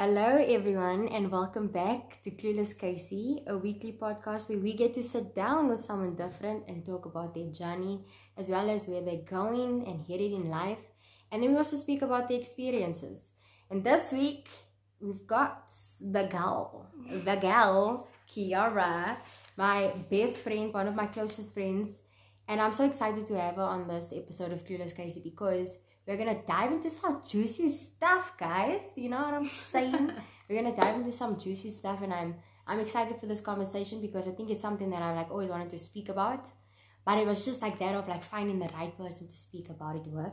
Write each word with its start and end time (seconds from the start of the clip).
Hello, 0.00 0.36
everyone, 0.36 1.08
and 1.08 1.28
welcome 1.28 1.66
back 1.66 2.22
to 2.22 2.30
Clueless 2.30 2.72
Casey, 2.78 3.42
a 3.48 3.58
weekly 3.58 3.98
podcast 4.00 4.48
where 4.48 4.60
we 4.60 4.72
get 4.72 4.94
to 4.94 5.02
sit 5.02 5.34
down 5.34 5.68
with 5.68 5.84
someone 5.84 6.14
different 6.14 6.68
and 6.68 6.86
talk 6.86 7.04
about 7.04 7.34
their 7.34 7.50
journey 7.50 8.04
as 8.36 8.46
well 8.46 8.70
as 8.70 8.86
where 8.86 9.02
they're 9.02 9.28
going 9.28 9.84
and 9.88 10.06
headed 10.06 10.30
in 10.30 10.50
life. 10.50 10.78
And 11.32 11.42
then 11.42 11.50
we 11.50 11.56
also 11.56 11.76
speak 11.76 12.02
about 12.02 12.28
their 12.28 12.38
experiences. 12.38 13.30
And 13.70 13.82
this 13.82 14.12
week, 14.12 14.48
we've 15.00 15.26
got 15.26 15.72
the 16.00 16.28
gal, 16.30 16.86
the 17.24 17.34
gal, 17.34 18.06
Kiara, 18.30 19.16
my 19.56 19.92
best 20.08 20.36
friend, 20.36 20.72
one 20.72 20.86
of 20.86 20.94
my 20.94 21.06
closest 21.06 21.52
friends. 21.52 21.98
And 22.46 22.60
I'm 22.60 22.72
so 22.72 22.84
excited 22.84 23.26
to 23.26 23.40
have 23.40 23.56
her 23.56 23.62
on 23.62 23.88
this 23.88 24.12
episode 24.14 24.52
of 24.52 24.64
Clueless 24.64 24.94
Casey 24.94 25.20
because 25.24 25.76
we're 26.08 26.16
gonna 26.16 26.40
dive 26.48 26.72
into 26.72 26.88
some 26.88 27.20
juicy 27.28 27.70
stuff, 27.70 28.32
guys. 28.38 28.80
You 28.96 29.10
know 29.10 29.18
what 29.18 29.34
I'm 29.34 29.46
saying? 29.46 30.10
we're 30.48 30.62
gonna 30.62 30.74
dive 30.74 30.96
into 30.96 31.12
some 31.12 31.38
juicy 31.38 31.70
stuff, 31.70 32.00
and 32.02 32.14
I'm 32.14 32.36
I'm 32.66 32.80
excited 32.80 33.20
for 33.20 33.26
this 33.26 33.42
conversation 33.42 34.00
because 34.00 34.26
I 34.26 34.30
think 34.30 34.48
it's 34.48 34.62
something 34.62 34.88
that 34.88 35.02
I've 35.02 35.16
like 35.16 35.30
always 35.30 35.50
wanted 35.50 35.68
to 35.70 35.78
speak 35.78 36.08
about. 36.08 36.48
But 37.04 37.18
it 37.18 37.26
was 37.26 37.44
just 37.44 37.60
like 37.60 37.78
that 37.78 37.94
of 37.94 38.08
like 38.08 38.22
finding 38.22 38.58
the 38.58 38.70
right 38.74 38.96
person 38.96 39.28
to 39.28 39.36
speak 39.36 39.68
about 39.68 39.96
it 39.96 40.06
with. 40.06 40.32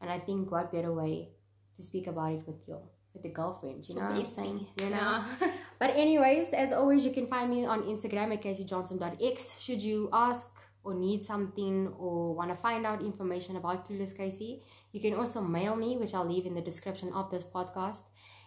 And 0.00 0.08
I 0.08 0.20
think 0.20 0.52
what 0.52 0.70
better 0.72 0.94
way 0.94 1.30
to 1.76 1.82
speak 1.82 2.06
about 2.06 2.32
it 2.32 2.42
with 2.46 2.66
your 2.68 2.82
with 3.12 3.22
the 3.24 3.30
girlfriend, 3.30 3.88
you 3.88 3.96
know 3.96 4.02
what 4.02 4.12
I'm 4.12 4.26
saying? 4.26 4.66
You 4.80 4.90
know? 4.90 5.24
but 5.80 5.90
anyways, 5.96 6.52
as 6.52 6.72
always, 6.72 7.04
you 7.04 7.10
can 7.10 7.26
find 7.26 7.50
me 7.50 7.64
on 7.64 7.82
Instagram 7.82 8.32
at 8.32 8.42
caseyjohnson.x. 8.42 9.60
Should 9.60 9.82
you 9.82 10.10
ask 10.12 10.46
or 10.84 10.94
need 10.94 11.22
something 11.22 11.88
or 11.98 12.34
want 12.34 12.50
to 12.50 12.56
find 12.56 12.86
out 12.86 13.02
information 13.02 13.56
about 13.56 13.88
Clueless 13.88 14.16
Casey, 14.16 14.62
you 14.92 15.00
can 15.00 15.14
also 15.14 15.40
mail 15.40 15.76
me, 15.76 15.96
which 15.96 16.14
I'll 16.14 16.26
leave 16.28 16.46
in 16.46 16.54
the 16.54 16.60
description 16.60 17.12
of 17.12 17.30
this 17.30 17.44
podcast. 17.44 18.04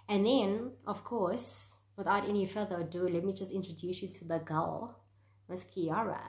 And 0.09 0.25
then, 0.25 0.71
of 0.87 1.03
course, 1.03 1.73
without 1.95 2.27
any 2.27 2.45
further 2.45 2.81
ado, 2.81 3.07
let 3.07 3.23
me 3.23 3.33
just 3.33 3.51
introduce 3.51 4.01
you 4.01 4.09
to 4.09 4.25
the 4.25 4.39
girl, 4.39 4.99
Miss 5.47 5.63
Kiara. 5.63 6.21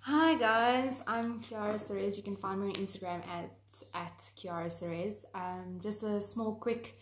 Hi 0.00 0.36
guys, 0.36 0.94
I'm 1.06 1.40
Kiara 1.42 1.74
Cerez. 1.74 2.16
You 2.16 2.22
can 2.22 2.36
find 2.36 2.60
me 2.60 2.68
on 2.68 2.72
Instagram 2.74 3.22
at 3.28 3.50
at 3.92 4.18
Kiara 4.38 4.68
Cerez. 4.68 5.16
Um, 5.34 5.80
just 5.82 6.02
a 6.02 6.20
small, 6.20 6.54
quick 6.54 6.98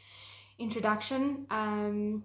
introduction. 0.59 1.47
Um, 1.51 2.25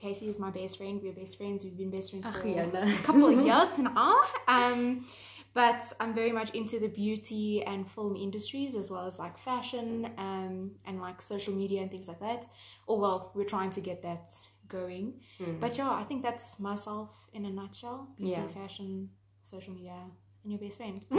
Casey 0.00 0.28
is 0.28 0.38
my 0.38 0.50
best 0.50 0.76
friend. 0.78 1.00
We're 1.02 1.12
best 1.12 1.38
friends. 1.38 1.64
We've 1.64 1.76
been 1.76 1.90
best 1.90 2.10
friends 2.10 2.26
for 2.26 2.46
a 2.48 2.96
couple 3.02 3.26
of 3.26 3.40
years 3.46 3.78
now. 3.78 4.20
Um, 4.46 5.06
but 5.58 5.82
I'm 5.98 6.14
very 6.14 6.30
much 6.30 6.50
into 6.50 6.78
the 6.78 6.86
beauty 6.86 7.64
and 7.64 7.90
film 7.90 8.14
industries 8.14 8.76
as 8.76 8.92
well 8.92 9.04
as 9.08 9.18
like 9.18 9.36
fashion 9.36 10.08
um, 10.16 10.70
and 10.86 11.00
like 11.00 11.20
social 11.20 11.52
media 11.52 11.82
and 11.82 11.90
things 11.90 12.06
like 12.06 12.20
that. 12.20 12.46
Or 12.86 13.00
well, 13.00 13.32
we're 13.34 13.52
trying 13.56 13.70
to 13.70 13.80
get 13.80 14.00
that 14.02 14.30
going. 14.68 15.14
Mm. 15.40 15.58
But 15.58 15.76
yeah, 15.76 15.90
I 15.90 16.04
think 16.04 16.22
that's 16.22 16.60
myself 16.60 17.10
in 17.32 17.44
a 17.44 17.50
nutshell. 17.50 17.98
Beauty, 18.16 18.30
Yeah. 18.30 18.46
fashion, 18.62 19.10
social 19.42 19.74
media, 19.74 19.98
and 20.44 20.52
your 20.52 20.60
best 20.60 20.76
friend. 20.76 21.04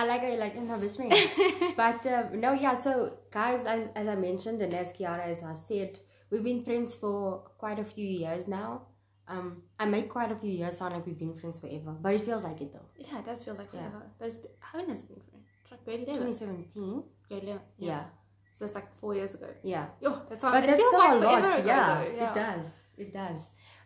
I 0.00 0.04
like 0.06 0.22
I 0.22 0.36
like 0.36 0.54
my 0.62 0.78
best 0.78 0.96
friend. 0.96 1.12
but 1.76 2.06
uh, 2.06 2.28
no, 2.44 2.52
yeah. 2.52 2.76
So 2.76 2.92
guys, 3.32 3.60
as, 3.66 3.88
as 3.96 4.06
I 4.06 4.14
mentioned, 4.14 4.62
and 4.62 4.72
as 4.72 4.92
Kiara 4.92 5.24
as 5.34 5.42
I 5.42 5.54
said, 5.54 5.98
we've 6.30 6.44
been 6.44 6.62
friends 6.62 6.94
for 6.94 7.18
quite 7.58 7.80
a 7.80 7.84
few 7.94 8.06
years 8.06 8.46
now. 8.46 8.82
Um, 9.26 9.62
I 9.78 9.86
make 9.86 10.08
quite 10.10 10.30
a 10.32 10.36
few 10.36 10.50
years 10.50 10.76
sound 10.78 10.94
like 10.94 11.06
we've 11.06 11.18
been 11.18 11.34
friends 11.34 11.56
forever, 11.56 11.94
but 12.00 12.14
it 12.14 12.20
feels 12.22 12.44
like 12.44 12.60
it 12.60 12.72
though. 12.72 12.86
yeah, 12.96 13.18
it 13.20 13.24
does 13.24 13.42
feel 13.42 13.54
like 13.54 13.68
Yeah. 13.72 13.80
forever. 13.88 14.02
But 14.18 14.28
it's, 14.28 14.38
how 14.60 14.78
long 14.78 14.88
has 14.90 15.00
it 15.04 15.08
been? 15.08 15.40
It's 15.62 15.70
like 15.70 15.84
grade 15.84 16.00
11. 16.08 16.14
2017. 16.14 17.02
Grade 17.28 17.42
11. 17.44 17.62
Yeah, 17.78 18.04
So 18.52 18.64
it's 18.66 18.74
like 18.74 18.94
four 19.00 19.14
years 19.14 19.34
ago. 19.34 19.48
yeah. 19.62 19.86
Yo, 20.00 20.10
that's 20.28 20.42
how 20.42 20.50
But 20.52 20.64
it 20.64 20.66
that's 20.68 20.78
feels 20.78 20.94
still 20.94 21.08
like 21.08 21.22
a 21.22 21.24
lot. 21.26 21.64
Yeah, 21.64 22.04
yeah, 22.14 22.30
it 22.30 22.34
does. 22.34 22.66
It 22.98 23.12
does. 23.14 23.38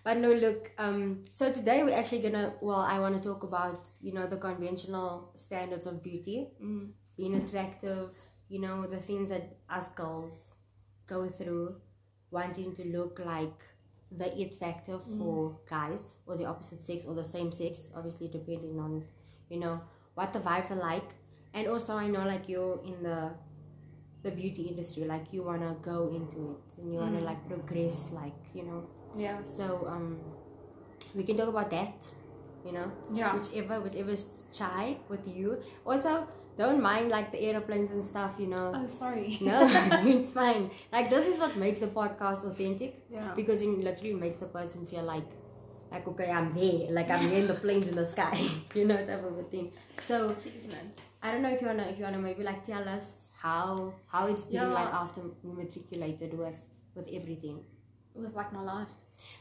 But 0.05 0.19
no, 0.19 0.33
look. 0.33 0.71
Um, 0.79 1.23
so 1.31 1.53
today 1.53 1.83
we're 1.85 1.95
actually 1.97 2.21
gonna. 2.23 2.55
Well, 2.61 2.81
I 2.81 2.99
want 3.01 3.15
to 3.21 3.27
talk 3.29 3.43
about 3.43 3.89
you 4.01 4.13
know 4.13 4.27
the 4.27 4.37
conventional 4.37 5.31
standards 5.35 5.87
of 5.87 6.03
beauty. 6.03 6.49
Mm. 6.63 6.91
being 7.17 7.35
attractive, 7.35 8.11
you 8.49 8.61
know, 8.61 8.87
the 8.87 8.97
things 9.09 9.29
that 9.29 9.57
us 9.69 9.89
girls 9.89 10.33
go 11.09 11.29
through, 11.29 11.77
wanting 12.31 12.73
to 12.75 12.85
look 12.97 13.19
like 13.25 13.61
the 14.17 14.41
it 14.41 14.55
factor 14.59 14.99
for 15.19 15.59
guys 15.69 16.15
or 16.27 16.37
the 16.37 16.45
opposite 16.47 16.83
sex 16.83 17.05
or 17.05 17.15
the 17.15 17.25
same 17.25 17.53
sex, 17.53 17.89
obviously 17.95 18.29
depending 18.29 18.79
on, 18.79 19.05
you 19.51 19.59
know, 19.61 19.81
what 20.15 20.33
the 20.33 20.41
vibes 20.41 20.71
are 20.71 20.77
like. 20.77 21.15
And 21.55 21.67
also 21.69 21.97
I 21.97 22.07
know 22.09 22.25
like 22.25 22.49
you're 22.49 22.81
in 22.85 23.03
the 23.03 23.33
the 24.23 24.31
beauty 24.31 24.63
industry, 24.63 25.05
like 25.05 25.33
you 25.33 25.43
wanna 25.45 25.77
go 25.83 26.09
into 26.09 26.57
it 26.59 26.79
and 26.79 26.93
you 26.93 26.99
wanna 26.99 27.21
Mm. 27.21 27.25
like 27.25 27.49
progress 27.49 28.11
like, 28.13 28.43
you 28.55 28.65
know. 28.65 28.85
Yeah. 29.17 29.43
So 29.45 29.87
um 29.87 30.19
we 31.15 31.23
can 31.25 31.37
talk 31.37 31.49
about 31.49 31.71
that, 31.71 31.95
you 32.65 32.73
know 32.73 32.91
Yeah. 33.13 33.35
whichever 33.37 33.81
whichever's 33.81 34.43
chai 34.53 34.99
with 35.09 35.27
you 35.29 35.63
also 35.87 36.27
don't 36.61 36.81
mind 36.83 37.09
like 37.17 37.29
the 37.35 37.41
aeroplanes 37.49 37.91
and 37.95 38.05
stuff 38.13 38.33
you 38.43 38.49
know 38.55 38.67
Oh, 38.79 38.87
sorry. 38.87 39.39
no 39.41 39.59
it's 40.15 40.33
fine 40.33 40.71
like 40.93 41.09
this 41.15 41.27
is 41.33 41.39
what 41.43 41.57
makes 41.65 41.79
the 41.85 41.91
podcast 42.01 42.45
authentic 42.51 42.93
Yeah. 43.17 43.33
because 43.41 43.63
it 43.63 43.69
literally 43.89 44.15
makes 44.25 44.39
the 44.45 44.47
person 44.59 44.87
feel 44.93 45.05
like 45.15 45.29
like 45.93 46.07
okay 46.13 46.31
i'm 46.39 46.49
there 46.61 46.91
like 46.99 47.11
i'm 47.17 47.31
in 47.39 47.47
the 47.53 47.55
planes 47.65 47.87
in 47.87 47.95
the 48.03 48.07
sky 48.15 48.37
you 48.79 48.85
know 48.91 48.97
type 49.11 49.25
of 49.31 49.39
a 49.39 49.45
thing 49.55 49.67
so 50.09 50.17
Jeez, 50.43 50.67
man. 50.73 50.87
i 51.23 51.31
don't 51.33 51.43
know 51.45 51.53
if 51.57 51.61
you 51.63 51.69
wanna 51.71 51.87
if 51.93 51.97
you 51.99 52.05
wanna 52.09 52.19
maybe 52.29 52.43
like 52.51 52.63
tell 52.73 52.87
us 52.97 53.07
how 53.47 53.93
how 54.15 54.27
it's 54.27 54.43
been 54.43 54.55
Yeah. 54.61 54.69
like 54.81 54.93
after 55.03 55.21
we 55.43 55.51
matriculated 55.63 56.33
with 56.43 56.59
with 56.97 57.09
everything 57.19 57.59
With 58.15 58.35
like 58.41 58.53
my 58.53 58.63
life. 58.75 58.93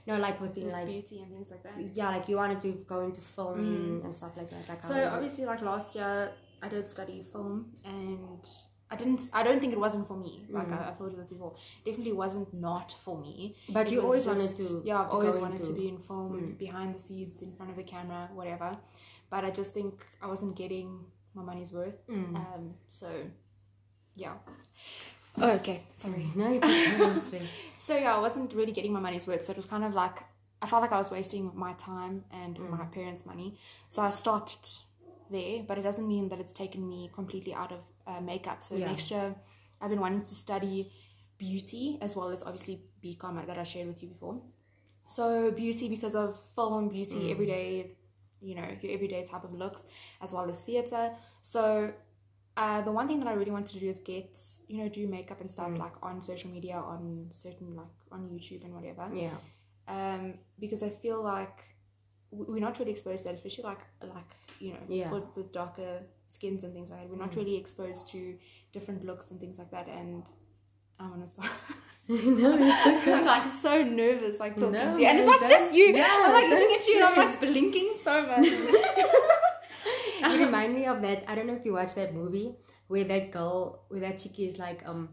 no 0.08 0.18
like 0.26 0.40
within 0.46 0.66
With 0.66 0.74
like 0.78 0.88
beauty 0.88 1.18
and 1.24 1.30
things 1.34 1.50
like 1.54 1.64
that. 1.64 1.74
yeah 2.00 2.10
like 2.16 2.26
you 2.30 2.38
wanted 2.44 2.62
to 2.68 2.72
go 2.94 3.00
into 3.08 3.22
film 3.36 3.60
Mm. 3.60 4.04
and 4.06 4.14
stuff 4.20 4.34
like 4.40 4.50
that 4.56 4.64
like 4.70 4.84
So 4.84 4.96
obviously, 5.16 5.46
like 5.52 5.62
last 5.72 5.96
year, 5.96 6.32
I 6.62 6.68
did 6.70 6.88
study 6.88 7.26
film, 7.32 7.74
and 7.86 8.44
I 8.90 8.96
didn't. 8.96 9.22
I 9.34 9.44
don't 9.44 9.60
think 9.60 9.74
it 9.74 9.80
wasn't 9.80 10.08
for 10.08 10.18
me. 10.18 10.46
Like 10.50 10.68
Mm. 10.68 10.80
I, 10.82 10.90
I've 10.90 10.98
told 10.98 11.12
you 11.12 11.18
this 11.18 11.28
before, 11.28 11.56
definitely 11.86 12.14
wasn't 12.14 12.54
not 12.54 12.96
for 13.04 13.18
me. 13.20 13.56
But 13.70 13.88
It 13.88 13.94
you 13.94 14.02
always 14.02 14.26
just- 14.26 14.40
wanted 14.42 14.58
to. 14.68 14.82
Yeah, 14.86 15.02
I've 15.02 15.12
always 15.12 15.38
wanted 15.38 15.64
to 15.66 15.74
be 15.74 15.88
in 15.90 15.98
film, 16.00 16.32
Mm. 16.34 16.58
behind 16.58 16.96
the 16.96 17.00
scenes, 17.00 17.42
in 17.42 17.52
front 17.56 17.70
of 17.72 17.78
the 17.78 17.84
camera, 17.84 18.30
whatever. 18.34 18.78
But 19.30 19.44
I 19.46 19.52
just 19.52 19.74
think 19.74 20.06
I 20.22 20.28
wasn't 20.28 20.56
getting 20.56 21.06
my 21.34 21.44
money's 21.44 21.72
worth. 21.72 22.00
Mm. 22.08 22.36
Um. 22.36 22.74
So, 22.90 23.10
yeah. 24.16 24.34
Oh, 25.40 25.52
okay. 25.52 25.84
Sorry. 25.98 26.28
No, 26.36 26.48
it's 26.54 27.28
okay. 27.34 27.42
So 27.80 27.96
yeah, 27.96 28.16
I 28.16 28.20
wasn't 28.20 28.54
really 28.54 28.72
getting 28.72 28.92
my 28.92 29.00
money's 29.00 29.28
worth. 29.28 29.46
So 29.46 29.52
it 29.52 29.58
was 29.58 29.66
kind 29.68 29.84
of 29.84 29.94
like 29.94 30.24
I 30.62 30.66
felt 30.66 30.82
like 30.82 30.92
I 30.92 30.98
was 30.98 31.12
wasting 31.12 31.52
my 31.56 31.74
time 31.74 32.24
and 32.32 32.58
Mm. 32.58 32.70
my 32.80 32.86
parents' 32.86 33.26
money. 33.26 33.60
So 33.90 34.02
I 34.02 34.10
stopped 34.10 34.84
there. 35.32 35.64
But 35.68 35.78
it 35.78 35.84
doesn't 35.84 36.08
mean 36.08 36.30
that 36.30 36.40
it's 36.40 36.54
taken 36.54 36.88
me 36.88 37.10
completely 37.14 37.54
out 37.54 37.72
of 37.72 37.80
uh, 38.06 38.22
makeup. 38.22 38.64
So 38.64 38.76
Yeah. 38.76 38.88
next 38.88 39.12
year, 39.12 39.36
I've 39.82 39.90
been 39.90 40.00
wanting 40.00 40.22
to 40.22 40.36
study 40.36 40.92
beauty 41.38 41.98
as 42.02 42.16
well 42.16 42.30
as 42.30 42.42
obviously 42.44 42.82
BCom 43.04 43.46
that 43.46 43.58
I 43.58 43.64
shared 43.64 43.88
with 43.88 44.02
you 44.02 44.10
before. 44.10 44.42
So 45.08 45.52
beauty 45.52 45.88
because 45.90 46.16
of 46.16 46.40
film, 46.56 46.90
beauty, 46.90 47.20
Mm. 47.28 47.32
everyday, 47.32 47.92
you 48.42 48.56
know, 48.56 48.68
your 48.82 48.92
everyday 48.94 49.24
type 49.26 49.44
of 49.44 49.54
looks, 49.54 49.86
as 50.22 50.34
well 50.34 50.50
as 50.50 50.62
theatre. 50.62 51.16
So 51.42 51.94
uh, 52.58 52.82
the 52.82 52.92
one 52.92 53.08
thing 53.08 53.20
that 53.20 53.28
I 53.28 53.34
really 53.34 53.52
wanted 53.52 53.72
to 53.74 53.80
do 53.80 53.88
is 53.88 54.00
get, 54.00 54.40
you 54.68 54.78
know, 54.84 54.90
do 54.90 55.08
makeup 55.08 55.40
and 55.42 55.50
stuff 55.50 55.70
Mm. 55.70 55.78
like 55.78 55.94
on 56.02 56.22
social 56.22 56.50
media, 56.50 56.76
on 56.76 57.28
certain 57.32 57.76
like 57.76 57.96
on 58.12 58.28
YouTube 58.30 58.64
and 58.66 58.74
whatever. 58.74 59.08
Yeah. 59.14 59.38
Um, 59.88 60.40
because 60.60 60.82
I 60.84 60.90
feel 60.90 61.22
like 61.22 61.64
we're 62.32 62.60
not 62.60 62.78
really 62.80 62.92
exposed 62.92 63.20
to 63.24 63.30
that, 63.30 63.36
especially 63.36 63.64
like 63.64 63.80
like 64.02 64.32
you 64.60 64.72
know, 64.74 64.80
Yeah. 64.88 65.10
for, 65.10 65.24
with 65.36 65.52
darker 65.52 66.02
skins 66.30 66.64
and 66.64 66.74
things 66.74 66.90
like 66.90 67.02
that. 67.02 67.10
We're 67.10 67.18
not 67.26 67.32
Mm. 67.32 67.38
really 67.38 67.56
exposed 67.56 68.08
to 68.10 68.38
different 68.74 69.06
looks 69.06 69.32
and 69.32 69.40
things 69.40 69.58
like 69.58 69.72
that. 69.72 69.88
And 69.88 70.24
I 71.00 71.08
want 71.08 71.22
to 71.22 71.28
stop. 71.28 71.46
no, 72.10 72.58
it's 72.58 72.88
okay. 72.88 73.14
I'm 73.14 73.26
like 73.26 73.52
so 73.62 73.84
nervous, 73.84 74.40
like 74.40 74.56
talking 74.56 74.72
No, 74.72 74.94
to 74.94 75.00
you, 75.02 75.08
and 75.08 75.20
it's 75.20 75.28
no, 75.28 75.34
not 75.38 75.50
just 75.50 75.74
you. 75.74 75.86
yeah, 75.88 76.08
I'm 76.10 76.32
like 76.34 76.48
looking 76.50 76.76
at 76.78 76.88
you, 76.88 76.96
and 76.96 77.04
I'm 77.06 77.18
like 77.28 77.40
blinking 77.42 77.90
so 78.04 78.26
much. 78.26 78.46
you 80.32 80.46
remind 80.46 80.74
me 80.76 80.86
of 80.86 81.02
that. 81.02 81.24
I 81.28 81.36
don't 81.36 81.48
know 81.48 81.54
if 81.56 81.66
you 81.66 81.74
watched 81.74 81.96
that 81.96 82.14
movie 82.14 82.56
where 82.88 83.04
that 83.04 83.32
girl, 83.32 83.84
where 83.90 84.00
that 84.02 84.18
chick 84.20 84.40
is 84.40 84.58
like, 84.58 84.88
um, 84.88 85.10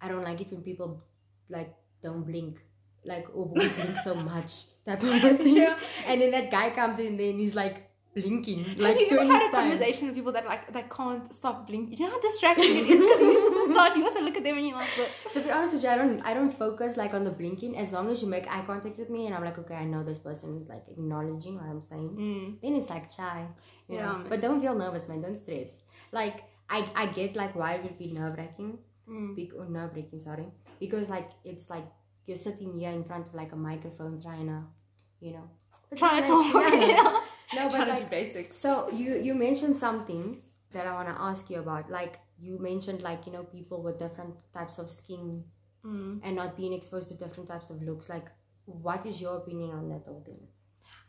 I 0.00 0.08
don't 0.08 0.22
like 0.24 0.40
it 0.40 0.50
when 0.50 0.62
people 0.62 1.02
like 1.48 1.74
don't 2.02 2.24
blink, 2.26 2.58
like 3.04 3.32
boys 3.32 3.72
blink 3.76 3.96
so 4.04 4.14
much 4.14 4.66
type 4.84 5.02
of 5.02 5.24
a 5.24 5.34
thing. 5.42 5.56
Yeah. 5.56 5.78
And 6.06 6.20
then 6.20 6.30
that 6.32 6.50
guy 6.50 6.70
comes 6.70 6.98
in, 6.98 7.16
then 7.16 7.38
he's 7.38 7.54
like 7.54 7.86
blinking, 8.14 8.64
like 8.78 8.98
Have 8.98 9.10
you 9.12 9.18
ever 9.20 9.32
had 9.32 9.42
a 9.48 9.52
times. 9.52 9.70
conversation 9.70 10.06
with 10.08 10.16
people 10.16 10.32
that 10.32 10.44
like 10.44 10.72
that 10.72 10.90
can't 10.90 11.32
stop 11.34 11.66
blinking? 11.66 11.96
You 11.98 12.06
know 12.06 12.12
how 12.12 12.20
distracting 12.20 12.76
it 12.76 12.90
is 12.90 13.00
because 13.00 13.20
you 13.20 13.40
also 13.58 13.72
start, 13.72 13.96
you 13.96 14.04
also 14.04 14.20
look 14.20 14.36
at 14.36 14.42
them 14.44 14.58
and 14.58 14.66
you're 14.68 14.76
like, 14.76 14.88
"What?" 14.98 15.10
To 15.34 15.40
be 15.40 15.50
honest 15.50 15.74
with 15.74 15.84
you, 15.84 15.88
I 15.90 15.96
don't 15.96 16.20
I 16.22 16.34
don't 16.34 16.50
focus 16.50 16.96
like 16.96 17.14
on 17.14 17.24
the 17.24 17.30
blinking 17.30 17.76
as 17.78 17.92
long 17.92 18.10
as 18.10 18.20
you 18.22 18.28
make 18.28 18.48
eye 18.52 18.62
contact 18.66 18.98
with 18.98 19.10
me 19.10 19.26
and 19.26 19.34
I'm 19.34 19.44
like, 19.44 19.58
okay, 19.58 19.74
I 19.76 19.84
know 19.84 20.02
this 20.02 20.18
person 20.18 20.58
is 20.60 20.68
like 20.68 20.84
acknowledging 20.88 21.54
what 21.54 21.64
I'm 21.64 21.80
saying. 21.82 22.10
Mm. 22.18 22.60
Then 22.62 22.74
it's 22.76 22.90
like 22.90 23.08
chai. 23.08 23.46
you 23.88 23.96
Yeah, 23.96 24.06
know. 24.06 24.24
But 24.28 24.40
don't 24.40 24.60
feel 24.60 24.74
nervous, 24.74 25.08
man. 25.08 25.22
Don't 25.22 25.38
stress. 25.40 25.76
Like 26.12 26.42
I 26.68 26.86
I 26.94 27.06
get 27.06 27.36
like 27.36 27.54
why 27.54 27.74
it 27.74 27.82
would 27.84 27.98
be 27.98 28.08
nerve 28.12 28.36
wracking. 28.36 28.78
Mm. 29.08 29.34
Be- 29.36 29.50
or 29.56 29.66
nerve 29.66 29.92
wracking, 29.94 30.20
sorry. 30.20 30.46
Because 30.80 31.08
like 31.08 31.30
it's 31.44 31.70
like 31.70 31.86
you're 32.30 32.44
sitting 32.48 32.70
here 32.78 32.90
in 32.98 33.04
front 33.10 33.26
of 33.28 33.34
like 33.34 33.52
a 33.52 33.56
microphone 33.70 34.14
trying 34.26 34.46
to, 34.54 34.60
you 35.26 35.32
know, 35.36 35.46
Trying 35.96 36.22
to 36.22 36.28
talk. 36.28 36.72
yeah. 36.72 37.20
No, 37.56 37.68
but 37.68 37.88
like, 37.88 38.08
basics. 38.18 38.56
so 38.64 38.72
you 39.00 39.08
you 39.26 39.34
mentioned 39.46 39.76
something 39.86 40.24
that 40.74 40.84
I 40.90 40.92
want 40.98 41.08
to 41.14 41.16
ask 41.30 41.50
you 41.52 41.58
about. 41.64 41.90
Like 41.98 42.14
you 42.46 42.58
mentioned, 42.70 43.00
like 43.02 43.26
you 43.26 43.32
know, 43.36 43.42
people 43.56 43.78
with 43.86 43.98
different 44.04 44.34
types 44.58 44.78
of 44.82 44.88
skin 45.00 45.44
Mm. 45.84 46.20
and 46.24 46.36
not 46.36 46.50
being 46.60 46.74
exposed 46.78 47.08
to 47.10 47.14
different 47.22 47.48
types 47.52 47.68
of 47.70 47.82
looks. 47.88 48.06
Like, 48.14 48.26
what 48.66 49.06
is 49.10 49.18
your 49.24 49.34
opinion 49.38 49.70
on 49.78 49.88
that 49.92 50.04
thing? 50.26 50.42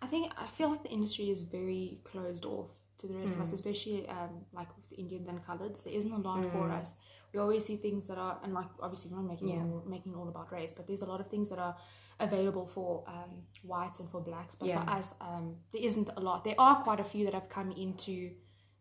I 0.02 0.08
think 0.12 0.24
I 0.44 0.48
feel 0.58 0.70
like 0.74 0.84
the 0.88 0.94
industry 0.98 1.30
is 1.36 1.42
very 1.58 2.00
closed 2.12 2.46
off 2.46 2.70
to 3.00 3.08
the 3.10 3.16
rest 3.22 3.34
of 3.36 3.40
Mm. 3.42 3.44
us, 3.48 3.52
especially 3.60 4.00
um, 4.18 4.34
like 4.60 4.70
with 4.78 4.88
the 4.92 4.96
Indians 5.04 5.28
and 5.32 5.40
coloreds. 5.48 5.84
There 5.84 5.94
isn't 6.00 6.16
a 6.20 6.24
lot 6.30 6.44
for 6.54 6.66
Mm. 6.70 6.80
us. 6.80 6.90
We 7.34 7.40
always 7.40 7.66
see 7.66 7.78
things 7.78 8.08
that 8.08 8.18
are, 8.18 8.40
and 8.44 8.54
like 8.54 8.68
obviously 8.80 9.10
we're 9.12 9.18
not 9.22 9.28
making 9.28 9.50
Yeah. 9.50 9.64
all, 9.64 9.84
making 9.88 10.16
all 10.16 10.28
about 10.28 10.52
race, 10.52 10.74
but 10.74 10.86
there's 10.88 11.02
a 11.02 11.06
lot 11.06 11.20
of 11.22 11.28
things 11.28 11.50
that 11.50 11.60
are 11.60 11.76
available 12.20 12.66
for 12.68 13.04
um, 13.08 13.44
whites 13.64 14.00
and 14.00 14.10
for 14.10 14.22
blacks. 14.22 14.56
But 14.56 14.68
Yeah. 14.68 14.84
for 14.84 14.90
us, 14.92 15.14
um, 15.22 15.56
there 15.72 15.82
isn't 15.82 16.10
a 16.16 16.20
lot. 16.20 16.44
There 16.44 16.56
are 16.60 16.84
quite 16.84 17.00
a 17.00 17.04
few 17.04 17.24
that 17.26 17.34
have 17.34 17.50
come 17.50 17.72
into 17.72 18.32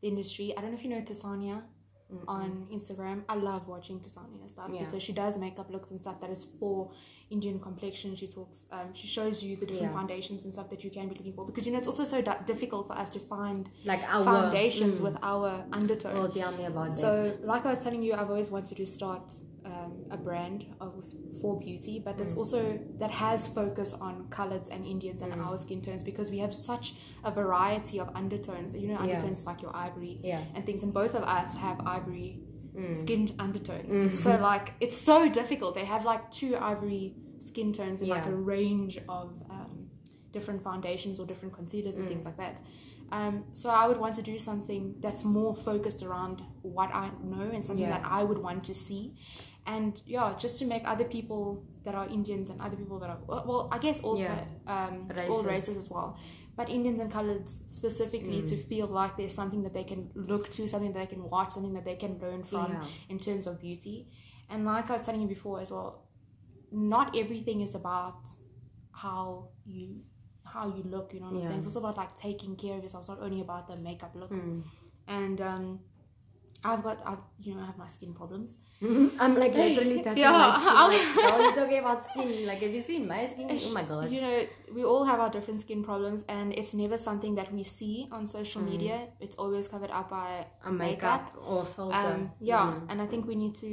the 0.00 0.08
industry. 0.08 0.52
I 0.56 0.60
don't 0.60 0.72
know 0.72 0.76
if 0.78 0.84
you 0.84 0.90
know 0.90 1.00
Tasania 1.02 1.62
Mm-mm. 2.12 2.24
on 2.26 2.66
Instagram. 2.72 3.22
I 3.28 3.36
love 3.36 3.68
watching 3.68 4.00
Tasani 4.00 4.40
and 4.40 4.50
stuff 4.50 4.70
Yeah. 4.72 4.84
because 4.84 5.02
she 5.02 5.12
does 5.12 5.38
makeup 5.38 5.70
looks 5.70 5.90
and 5.90 6.00
stuff 6.00 6.20
that 6.20 6.30
is 6.30 6.46
for 6.58 6.90
Indian 7.30 7.60
complexion. 7.60 8.16
She 8.16 8.26
talks, 8.26 8.66
um, 8.72 8.92
she 8.92 9.06
shows 9.06 9.42
you 9.42 9.56
the 9.56 9.66
different 9.66 9.92
Yeah. 9.92 9.98
foundations 9.98 10.44
and 10.44 10.52
stuff 10.52 10.68
that 10.70 10.82
you 10.84 10.90
can 10.90 11.08
be 11.08 11.14
looking 11.14 11.32
for 11.32 11.44
because 11.46 11.64
you 11.66 11.72
know 11.72 11.78
it's 11.78 11.86
also 11.86 12.04
so 12.04 12.20
di- 12.20 12.42
difficult 12.46 12.88
for 12.88 12.96
us 12.98 13.10
to 13.10 13.20
find 13.20 13.68
like 13.84 14.02
our 14.14 14.24
foundations 14.24 14.98
mm. 15.00 15.04
with 15.04 15.16
our 15.22 15.64
undertone. 15.72 16.14
Well, 16.14 16.28
tell 16.28 16.52
me 16.56 16.64
about 16.64 16.94
so, 16.94 17.22
that. 17.22 17.46
like 17.46 17.64
I 17.66 17.70
was 17.70 17.80
telling 17.84 18.02
you, 18.02 18.14
I've 18.14 18.30
always 18.30 18.50
wanted 18.50 18.76
to 18.78 18.86
start 18.86 19.22
um, 19.80 19.92
a 20.10 20.16
brand 20.16 20.60
of, 20.80 20.92
for 21.40 21.52
beauty, 21.58 21.94
but 22.06 22.14
that's 22.18 22.34
Mm. 22.34 22.38
also 22.42 22.60
that 23.02 23.10
has 23.10 23.46
focus 23.60 23.90
on 23.94 24.14
coloreds 24.38 24.68
and 24.74 24.80
Indians 24.94 25.20
and 25.22 25.32
Mm. 25.32 25.46
our 25.46 25.56
skin 25.64 25.80
tones 25.86 26.02
because 26.10 26.28
we 26.30 26.38
have 26.44 26.54
such 26.54 26.86
a 27.24 27.30
variety 27.42 27.96
of 28.04 28.08
undertones. 28.22 28.68
You 28.74 28.88
know, 28.88 28.94
Yeah. 28.94 29.02
undertones 29.06 29.40
like 29.50 29.60
your 29.62 29.74
ivory 29.86 30.14
Yeah. 30.22 30.44
and 30.54 30.60
things, 30.66 30.82
and 30.82 30.92
both 31.02 31.14
of 31.14 31.22
us 31.38 31.54
have 31.66 31.76
ivory 31.98 32.30
Mm. 32.76 32.96
skin 33.04 33.22
undertones. 33.46 33.94
Mhm. 33.94 34.14
So 34.24 34.30
like 34.50 34.66
it's 34.84 34.98
so 35.10 35.28
difficult. 35.40 35.74
They 35.80 35.86
have 35.94 36.04
like 36.12 36.22
two 36.40 36.52
ivory 36.72 37.04
skin 37.50 37.72
tones 37.72 37.98
in 38.02 38.08
like 38.16 38.26
a 38.26 38.36
range 38.56 38.94
of 39.08 39.26
um, 39.56 39.74
different 40.36 40.62
foundations 40.62 41.18
or 41.20 41.26
different 41.26 41.52
concealers 41.60 41.94
and 41.96 42.04
Mm. 42.04 42.08
things 42.12 42.24
like 42.24 42.36
that. 42.36 42.56
Um, 43.12 43.34
so 43.52 43.66
I 43.70 43.88
would 43.88 43.98
want 44.04 44.14
to 44.20 44.22
do 44.22 44.38
something 44.38 44.94
that's 45.04 45.24
more 45.24 45.52
focused 45.56 46.00
around 46.04 46.36
what 46.62 46.90
I 46.94 47.10
know 47.24 47.46
and 47.56 47.64
something 47.64 47.88
Yeah. 47.88 47.98
that 47.98 48.04
I 48.18 48.22
would 48.28 48.38
want 48.38 48.62
to 48.70 48.74
see. 48.86 49.02
And 49.74 49.92
yeah, 50.14 50.26
just 50.44 50.54
to 50.60 50.64
make 50.72 50.82
other 50.92 51.04
people 51.16 51.42
that 51.84 51.94
are 52.00 52.06
Indians 52.18 52.46
and 52.50 52.58
other 52.66 52.76
people 52.82 52.98
that 53.02 53.10
are 53.14 53.20
well, 53.28 53.62
I 53.76 53.78
guess 53.86 53.98
all 54.06 54.16
Yeah. 54.18 54.36
co- 54.36 54.72
um, 54.76 54.94
all 55.32 55.42
Races. 55.42 55.54
races 55.54 55.76
as 55.82 55.88
well, 55.94 56.08
but 56.58 56.66
Indians 56.78 56.98
and 57.02 57.10
coloreds 57.18 57.52
specifically 57.78 58.40
Mm. 58.42 58.48
to 58.52 58.56
feel 58.70 58.86
like 59.00 59.12
there's 59.18 59.36
something 59.40 59.62
that 59.66 59.74
they 59.78 59.84
can 59.92 60.02
look 60.30 60.44
to, 60.56 60.60
something 60.72 60.92
that 60.94 61.00
they 61.02 61.10
can 61.14 61.22
watch, 61.34 61.50
something 61.56 61.74
that 61.78 61.86
they 61.90 61.98
can 62.04 62.12
learn 62.24 62.42
from 62.52 62.68
Yeah. 62.72 62.86
in 63.12 63.18
terms 63.26 63.44
of 63.50 63.54
beauty. 63.68 63.96
And 64.52 64.58
like 64.72 64.86
I 64.90 64.94
was 64.98 65.02
telling 65.06 65.22
you 65.26 65.28
before 65.38 65.56
as 65.64 65.70
well, 65.74 65.90
not 66.72 67.06
everything 67.22 67.58
is 67.66 67.74
about 67.82 68.22
how 69.04 69.22
you 69.64 69.86
how 70.54 70.66
you 70.76 70.82
look. 70.94 71.08
You 71.14 71.20
know 71.20 71.26
what 71.30 71.36
I'm 71.42 71.44
saying? 71.48 71.58
It's 71.60 71.68
also 71.70 71.78
about 71.84 71.96
like 72.02 72.12
taking 72.28 72.52
care 72.56 72.76
of 72.78 72.82
yourself. 72.84 73.02
It's 73.02 73.08
not 73.14 73.20
only 73.26 73.40
about 73.40 73.68
the 73.68 73.76
makeup 73.88 74.12
looks. 74.22 74.40
Mm. 74.40 74.64
And 75.06 75.40
um, 75.40 75.64
I've 76.64 76.82
got 76.82 77.00
I 77.06 77.16
you 77.40 77.54
know 77.54 77.62
I 77.62 77.66
have 77.66 77.78
my 77.78 77.86
skin 77.86 78.12
problems. 78.14 78.56
I'm 78.82 79.34
like 79.36 79.54
literally 79.54 80.02
touching 80.02 80.22
Yeah, 80.22 80.32
my 80.32 80.50
skin. 80.50 80.74
Like, 80.92 81.14
girl, 81.30 81.42
you're 81.42 81.54
talking 81.54 81.78
about 81.78 82.04
skin. 82.04 82.46
Like, 82.46 82.60
have 82.62 82.72
you 82.74 82.82
seen 82.82 83.06
my 83.08 83.26
skin? 83.28 83.46
Oh 83.62 83.72
my 83.72 83.82
gosh. 83.82 84.10
You 84.10 84.20
know, 84.22 84.46
we 84.74 84.84
all 84.84 85.04
have 85.04 85.20
our 85.20 85.30
different 85.30 85.60
skin 85.60 85.82
problems, 85.84 86.24
and 86.28 86.52
it's 86.52 86.72
never 86.74 86.96
something 86.96 87.34
that 87.36 87.52
we 87.52 87.62
see 87.62 88.08
on 88.12 88.26
social 88.26 88.62
Mm. 88.62 88.70
media. 88.72 89.08
It's 89.20 89.36
always 89.36 89.68
covered 89.68 89.90
up 89.90 90.10
by 90.10 90.46
a 90.64 90.72
makeup, 90.72 91.34
or 91.46 91.64
filter. 91.64 91.96
um, 91.96 92.30
yeah 92.40 92.66
Mm. 92.72 92.86
and 92.90 93.02
i 93.02 93.06
think 93.06 93.26
we 93.26 93.34
need 93.36 93.54
to 93.56 93.70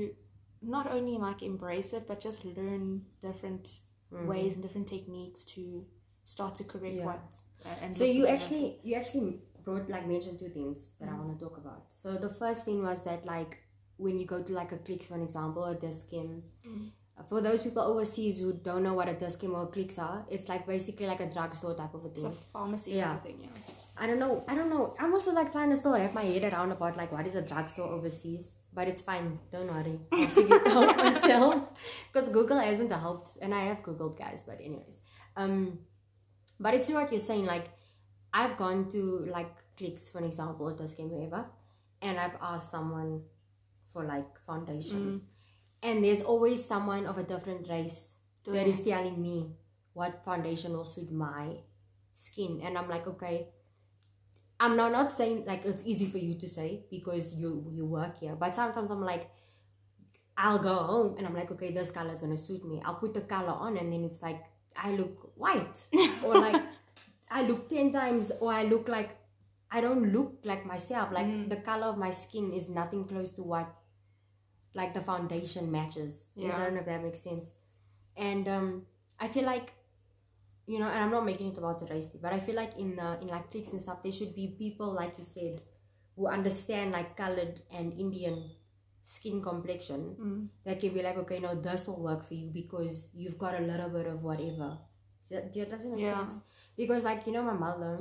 not 0.61 0.85
only 0.91 1.17
like 1.17 1.39
embrace 1.43 1.93
it 1.97 2.03
but 2.07 2.19
just 2.19 2.43
learn 2.45 2.83
different 3.21 3.79
Mm. 4.13 4.25
ways 4.27 4.53
and 4.55 4.61
different 4.63 4.87
techniques 4.87 5.43
to 5.55 5.85
start 6.23 6.55
to 6.55 6.63
correct 6.63 6.95
Yeah. 6.97 7.05
what 7.05 7.25
uh, 7.65 7.81
and 7.83 7.95
So 7.95 8.03
you 8.17 8.23
actually 8.35 8.79
you 8.83 8.95
actually 9.01 9.41
brought 9.67 9.89
like 9.95 10.05
mentioned 10.15 10.39
two 10.43 10.51
things 10.57 10.89
that 10.99 11.09
I 11.09 11.13
Mm. 11.13 11.19
want 11.21 11.31
to 11.37 11.45
talk 11.45 11.57
about. 11.63 11.81
So 12.01 12.15
the 12.25 12.29
first 12.41 12.61
thing 12.67 12.79
was 12.89 13.03
that 13.09 13.25
like 13.35 13.57
when 14.05 14.19
you 14.19 14.25
go 14.35 14.39
to 14.47 14.53
like 14.61 14.71
a 14.77 14.79
clicks 14.87 15.07
for 15.09 15.15
an 15.19 15.23
example 15.29 15.63
or 15.69 15.73
Dis-Chem. 15.87 16.29
Mm. 16.69 16.87
For 17.29 17.39
those 17.45 17.61
people 17.65 17.81
overseas 17.91 18.35
who 18.41 18.49
don't 18.67 18.83
know 18.87 18.93
what 18.99 19.07
a 19.13 19.15
Dis-Chem 19.21 19.53
or 19.59 19.65
clicks 19.75 19.97
are, 20.07 20.19
it's 20.35 20.47
like 20.51 20.67
basically 20.67 21.07
like 21.11 21.19
a 21.27 21.29
drugstore 21.35 21.73
type 21.79 21.95
of 21.99 22.03
a 22.05 22.09
it's 22.09 22.21
thing. 22.23 22.31
a 22.31 22.35
pharmacy 22.53 22.91
Yeah. 22.97 23.15
thing 23.25 23.39
yeah 23.45 23.73
I 24.03 24.05
don't 24.09 24.19
know. 24.23 24.33
I 24.51 24.53
don't 24.57 24.69
know. 24.75 24.83
I'm 24.99 25.11
also 25.17 25.31
like 25.39 25.51
trying 25.55 25.71
to 25.71 25.77
still 25.81 25.93
wrap 25.93 26.13
my 26.19 26.23
head 26.33 26.43
around 26.51 26.71
about 26.77 26.95
like 27.01 27.11
what 27.15 27.25
is 27.29 27.35
a 27.41 27.41
drugstore 27.51 27.87
overseas, 27.97 28.43
but 28.77 28.87
it's 28.91 29.01
fine. 29.09 29.39
Don't 29.55 29.69
worry. 29.75 29.95
I'll 30.11 30.27
figure 30.35 30.57
it 30.61 30.67
out 30.77 30.95
myself 31.05 31.63
because 32.07 32.29
Google 32.37 32.59
hasn't 32.69 32.91
helped, 33.05 33.29
and 33.41 33.55
I 33.61 33.63
have 33.69 33.81
googled 33.87 34.15
guys. 34.23 34.43
But 34.49 34.57
anyways, 34.67 34.99
um, 35.35 35.79
but 36.65 36.75
it's 36.75 36.91
what 36.97 37.11
you're 37.11 37.27
saying. 37.31 37.45
Like, 37.55 37.65
I've 38.37 38.55
gone 38.55 38.87
to 38.91 39.01
like 39.37 39.53
clicks 39.77 40.07
for 40.09 40.19
an 40.19 40.25
example, 40.25 40.67
or 40.67 40.73
Dis-Chem 40.73 41.09
wherever, 41.09 41.45
and 42.03 42.19
I've 42.19 42.37
asked 42.39 42.69
someone 42.69 43.23
for 43.91 44.03
like 44.05 44.27
foundation, 44.45 44.99
mm-hmm. 44.99 45.89
and 45.89 46.05
there's 46.05 46.21
always 46.21 46.63
someone 46.63 47.07
of 47.07 47.17
a 47.17 47.23
different 47.23 47.67
race 47.67 48.13
Doing 48.43 48.57
that 48.57 48.67
is 48.67 48.83
telling 48.83 49.19
me 49.19 49.55
what 49.93 50.23
foundation 50.23 50.73
will 50.73 50.85
suit 50.85 51.11
my 51.11 51.57
skin. 52.13 52.61
And 52.63 52.77
i'm 52.77 52.87
like 52.87 53.07
okay. 53.07 53.47
I'm 54.59 54.75
not 54.75 54.91
not 54.91 55.11
saying 55.11 55.43
like 55.45 55.65
it's 55.65 55.83
easy 55.85 56.05
for 56.05 56.19
you 56.19 56.35
to 56.35 56.47
say 56.47 56.85
because 56.91 57.33
you 57.33 57.71
you 57.73 57.85
work 57.85 58.19
here. 58.19 58.35
But 58.35 58.53
sometimes 58.55 58.91
i'm 58.91 59.01
like 59.01 59.29
i'll 60.37 60.59
go 60.59 60.75
home 60.75 61.17
and 61.17 61.25
i'm 61.27 61.33
like 61.33 61.51
okay 61.51 61.71
this 61.71 61.91
color 61.91 62.13
is 62.13 62.21
gonna 62.21 62.37
suit 62.37 62.63
me. 62.63 62.81
I'll 62.85 63.01
put 63.03 63.13
the 63.13 63.21
color 63.21 63.55
on 63.65 63.77
and 63.77 63.91
then 63.91 64.03
it's 64.03 64.21
like 64.21 64.43
i 64.75 64.91
look 64.91 65.31
white. 65.35 65.85
Or 66.23 66.35
like 66.35 66.61
i 67.29 67.41
look 67.47 67.69
10 67.69 67.91
times 67.91 68.31
or 68.39 68.51
i 68.53 68.63
look 68.63 68.87
like 68.87 69.09
i 69.71 69.81
don't 69.81 70.11
look 70.13 70.39
like 70.43 70.65
myself 70.65 71.11
like 71.11 71.25
Mm. 71.27 71.49
the 71.49 71.57
color 71.57 71.87
of 71.87 71.97
my 71.97 72.09
skin 72.11 72.51
is 72.53 72.69
nothing 72.69 73.05
close 73.05 73.31
to 73.31 73.43
what 73.43 73.67
like 74.73 74.93
the 74.93 75.01
foundation 75.01 75.71
matches 75.71 76.25
i 76.37 76.63
don't 76.63 76.73
know 76.73 76.79
if 76.81 76.85
that 76.85 77.03
makes 77.03 77.19
sense 77.19 77.51
and 78.15 78.47
um 78.47 78.85
i 79.19 79.27
feel 79.27 79.43
like 79.45 79.73
you 80.65 80.79
know 80.79 80.87
and 80.87 80.99
i'm 81.03 81.11
not 81.11 81.25
making 81.25 81.51
it 81.51 81.57
about 81.57 81.79
the 81.79 81.85
race 81.93 82.07
but 82.21 82.33
i 82.33 82.39
feel 82.39 82.55
like 82.55 82.77
in 82.77 82.95
the 82.95 83.17
in 83.21 83.27
like 83.27 83.49
clicks 83.51 83.71
and 83.71 83.81
stuff 83.81 84.03
there 84.03 84.11
should 84.11 84.35
be 84.35 84.47
people 84.59 84.91
like 84.93 85.17
you 85.17 85.23
said 85.23 85.61
who 86.15 86.27
understand 86.27 86.91
like 86.91 87.15
colored 87.17 87.61
and 87.71 87.93
indian 87.99 88.51
skin 89.03 89.41
complexion 89.41 90.15
Mm. 90.19 90.47
that 90.65 90.79
can 90.79 90.93
be 90.93 91.01
like 91.01 91.17
okay 91.17 91.39
no 91.39 91.55
this 91.55 91.87
will 91.87 92.01
work 92.09 92.27
for 92.27 92.33
you 92.33 92.49
because 92.49 93.07
you've 93.13 93.37
got 93.37 93.55
a 93.59 93.63
little 93.71 93.89
bit 93.89 94.05
of 94.07 94.21
whatever 94.23 94.77
does 95.29 95.41
that, 95.43 95.53
does 95.53 95.69
that 95.69 95.85
make 95.85 95.99
Yeah. 96.01 96.25
sense 96.27 96.39
because 96.77 97.03
like 97.03 97.25
you 97.27 97.33
know 97.33 97.43
my 97.43 97.53
mother? 97.53 97.99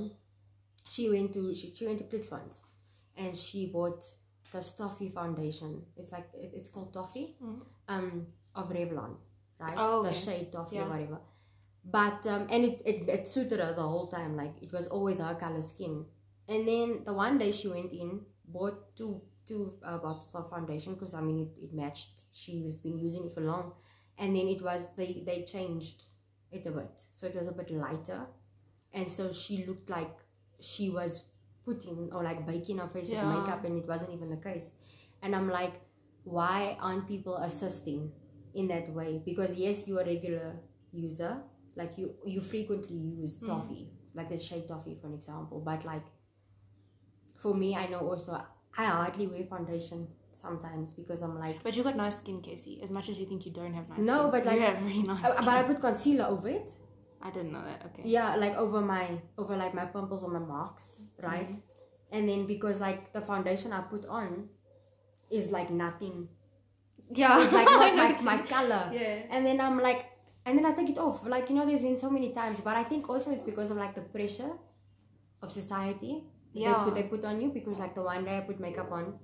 She 0.88 1.10
went 1.10 1.32
to 1.34 1.54
she, 1.54 1.74
she 1.74 1.86
went 1.86 1.98
to 1.98 2.04
clicks 2.04 2.30
once 2.30 2.62
and 3.16 3.36
she 3.36 3.66
bought 3.66 4.04
the 4.52 4.60
Toffee 4.78 5.08
foundation. 5.10 5.82
It's 5.96 6.12
like 6.12 6.28
it, 6.34 6.52
it's 6.54 6.68
called 6.68 6.92
Toffee 6.92 7.34
Mm. 7.42 7.60
um 7.88 8.26
of 8.54 8.68
Revlon 8.70 9.16
right? 9.58 9.74
Oh, 9.76 10.02
the 10.02 10.12
shade 10.12 10.52
Toffee 10.52 10.76
Yeah. 10.76 10.84
or 10.86 10.90
whatever. 10.90 11.18
But 11.84 12.26
um 12.26 12.46
and 12.50 12.64
it, 12.64 12.82
it 12.84 13.08
it 13.08 13.28
suited 13.28 13.60
her 13.60 13.72
the 13.74 13.82
whole 13.82 14.06
time. 14.08 14.36
Like 14.36 14.54
it 14.62 14.72
was 14.72 14.86
always 14.88 15.18
her 15.18 15.34
color 15.34 15.62
skin. 15.62 16.04
And 16.48 16.66
then 16.68 17.02
the 17.04 17.12
one 17.12 17.38
day 17.38 17.50
she 17.52 17.68
went 17.68 17.92
in 17.92 18.20
bought 18.46 18.94
two 18.96 19.22
two 19.46 19.74
uh, 19.84 19.98
bottles 19.98 20.34
of 20.34 20.50
foundation 20.50 20.94
because 20.94 21.14
I 21.14 21.20
mean 21.20 21.40
it, 21.46 21.64
it 21.64 21.72
matched. 21.74 22.10
She 22.32 22.62
was 22.62 22.78
been 22.78 22.98
using 22.98 23.24
it 23.26 23.34
for 23.34 23.40
long. 23.40 23.72
And 24.18 24.34
then 24.36 24.48
it 24.48 24.62
was 24.62 24.86
they 24.96 25.22
they 25.26 25.42
changed 25.44 26.04
it 26.52 26.66
a 26.66 26.70
bit. 26.70 27.00
So 27.12 27.26
it 27.26 27.34
was 27.34 27.48
a 27.48 27.52
bit 27.52 27.70
lighter 27.70 28.26
and 28.96 29.10
so 29.16 29.24
she 29.40 29.54
looked 29.68 29.88
like 29.98 30.12
she 30.60 30.86
was 30.98 31.22
putting 31.64 31.98
or 32.12 32.22
like 32.28 32.40
baking 32.46 32.78
her 32.82 32.88
face 32.88 33.10
Yeah. 33.10 33.24
with 33.26 33.38
makeup 33.38 33.64
and 33.64 33.74
it 33.82 33.86
wasn't 33.92 34.12
even 34.16 34.28
the 34.30 34.40
case 34.48 34.66
and 35.22 35.34
I'm 35.36 35.48
like 35.60 35.74
why 36.36 36.76
aren't 36.80 37.06
people 37.14 37.36
assisting 37.48 38.10
in 38.54 38.68
that 38.68 38.86
way 38.98 39.10
because 39.30 39.54
yes 39.54 39.76
you're 39.86 40.00
a 40.00 40.06
regular 40.14 40.46
user 40.92 41.32
like 41.80 41.92
you 41.98 42.06
you 42.34 42.40
frequently 42.40 42.96
use 43.22 43.34
Mm. 43.40 43.46
toffee 43.52 43.84
like 44.18 44.28
the 44.34 44.38
shade 44.48 44.66
toffee 44.72 44.96
for 45.00 45.08
an 45.08 45.14
example 45.20 45.58
but 45.70 45.84
like 45.92 46.06
for 47.42 47.54
me 47.54 47.68
i 47.76 47.86
know 47.86 48.00
also 48.10 48.32
i 48.78 48.84
hardly 48.84 49.26
wear 49.26 49.44
foundation 49.44 50.06
sometimes 50.32 50.94
because 50.94 51.20
i'm 51.22 51.38
like 51.38 51.62
but 51.62 51.76
you 51.76 51.82
got 51.82 51.96
nice 51.96 52.16
skin 52.16 52.40
casey 52.40 52.80
as 52.82 52.90
much 52.90 53.08
as 53.10 53.18
you 53.20 53.26
think 53.26 53.44
you 53.46 53.52
don't 53.52 53.74
have 53.74 53.88
nice 53.90 53.98
No, 53.98 54.18
skin. 54.18 54.30
but, 54.34 54.46
like- 54.46 54.56
you 54.60 54.66
have 54.66 54.78
very 54.78 55.02
nice 55.02 55.24
Uh, 55.24 55.32
skin. 55.34 55.44
but 55.44 55.54
i 55.54 55.62
put 55.70 55.80
concealer 55.80 56.26
over 56.26 56.48
it 56.48 56.70
i 57.26 57.30
didn't 57.34 57.52
know 57.56 57.64
that 57.70 57.80
okay 57.86 58.02
yeah 58.16 58.28
like 58.44 58.54
over 58.64 58.80
my 58.94 59.04
over 59.42 59.54
like 59.62 59.74
my 59.80 59.86
pimples 59.94 60.22
or 60.26 60.30
my 60.38 60.44
marks 60.54 60.84
right 61.28 61.50
Mhm. 61.50 61.62
and 62.14 62.28
then 62.28 62.40
because 62.54 62.80
like 62.86 63.00
the 63.16 63.22
foundation 63.30 63.72
i 63.78 63.80
put 63.94 64.04
on 64.20 64.48
is 65.38 65.50
like 65.58 65.70
nothing 65.84 66.16
yeah 67.22 67.42
it's 67.42 67.52
like 67.52 67.66
not 67.80 67.96
know 67.96 68.22
my, 68.30 68.38
color 68.56 68.84
yeah 69.00 69.22
and 69.30 69.44
then 69.46 69.60
i'm 69.68 69.78
like 69.88 70.02
and 70.46 70.56
then 70.56 70.64
I 70.64 70.72
take 70.78 70.90
it 70.90 70.98
off. 70.98 71.26
Like 71.26 71.48
you 71.50 71.56
know, 71.56 71.66
there's 71.66 71.82
been 71.82 71.98
so 71.98 72.08
many 72.08 72.28
times, 72.32 72.60
but 72.60 72.76
I 72.76 72.84
think 72.84 73.08
also 73.10 73.32
it's 73.32 73.42
because 73.42 73.72
of 73.72 73.78
like 73.78 73.96
the 73.96 74.02
pressure 74.16 74.52
of 75.42 75.50
society. 75.50 76.22
that 76.54 76.60
Yeah. 76.60 76.72
They 76.72 76.84
put, 76.84 76.94
they 76.94 77.02
put 77.02 77.24
on 77.24 77.40
you 77.40 77.48
because 77.50 77.80
like 77.80 77.96
the 77.96 78.02
one 78.02 78.24
day 78.24 78.36
I 78.36 78.42
put 78.42 78.60
makeup 78.60 78.92
on, 78.92 79.18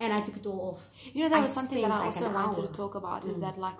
and 0.00 0.12
I 0.12 0.20
took 0.22 0.36
it 0.38 0.46
all 0.46 0.60
off. 0.70 0.90
You 1.12 1.22
know, 1.22 1.28
that 1.28 1.36
I 1.38 1.40
was 1.42 1.52
something 1.52 1.80
that 1.82 1.90
I 1.90 2.10
spent, 2.10 2.34
like, 2.34 2.34
also 2.34 2.34
wanted 2.34 2.60
hour. 2.60 2.66
to 2.68 2.72
talk 2.82 2.94
about 2.94 3.24
is 3.26 3.38
that 3.40 3.58
like 3.66 3.78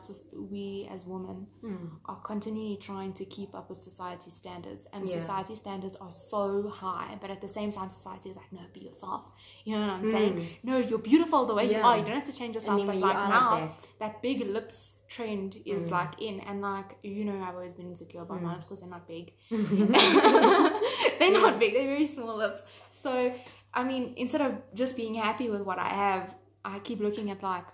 we 0.54 0.88
as 0.94 1.04
women 1.06 1.46
Mm. 1.64 1.90
are 2.10 2.20
continually 2.32 2.76
trying 2.88 3.12
to 3.20 3.24
keep 3.24 3.54
up 3.54 3.66
with 3.70 3.78
society 3.90 4.30
standards, 4.30 4.86
and 4.92 5.00
Yeah. 5.08 5.18
society 5.20 5.56
standards 5.56 5.96
are 6.04 6.10
so 6.32 6.68
high, 6.68 7.18
but 7.22 7.30
at 7.30 7.40
the 7.40 7.48
same 7.58 7.70
time, 7.78 7.88
society 7.90 8.28
is 8.32 8.36
like, 8.36 8.52
no, 8.52 8.60
be 8.72 8.80
yourself. 8.80 9.22
You 9.64 9.74
know 9.76 9.82
what 9.86 9.90
I'm 9.98 10.04
saying? 10.04 10.34
No, 10.62 10.76
you're 10.78 10.98
beautiful 11.12 11.40
the 11.46 11.54
way 11.54 11.66
you 11.72 11.78
Mm. 11.78 11.84
Are. 11.86 11.96
You 11.98 12.04
don't 12.04 12.14
have 12.22 12.30
to 12.32 12.36
change 12.40 12.54
yourself. 12.54 12.78
But 12.86 12.96
like 12.96 13.14
are 13.16 13.28
like 13.28 13.28
now, 13.40 13.50
that- 13.60 13.72
that 14.02 14.22
big 14.22 14.38
lips 14.56 14.78
trend 15.08 15.50
is 15.64 15.86
Mm. 15.86 15.90
like 15.98 16.12
in, 16.22 16.36
and 16.48 16.60
like 16.70 16.90
you 17.02 17.24
know, 17.24 17.38
I've 17.46 17.54
always 17.58 17.74
been 17.74 17.88
insecure 17.94 18.22
about 18.26 18.40
my 18.42 18.52
lips 18.54 18.66
because 18.66 18.80
they're 18.80 18.94
not 18.98 19.06
big. 19.08 19.32
Mm. 19.50 19.90
they're 21.18 21.32
not 21.32 21.58
big. 21.58 21.72
They're 21.74 21.86
very 21.96 22.06
small 22.06 22.36
lips. 22.36 22.62
So 22.90 23.32
I 23.72 23.84
mean, 23.84 24.14
instead 24.16 24.40
of 24.40 24.52
just 24.74 24.96
being 24.96 25.14
happy 25.14 25.48
with 25.50 25.62
what 25.62 25.78
I 25.78 25.88
have, 25.88 26.34
I 26.64 26.78
keep 26.80 27.00
looking 27.00 27.30
at 27.30 27.42
like 27.42 27.64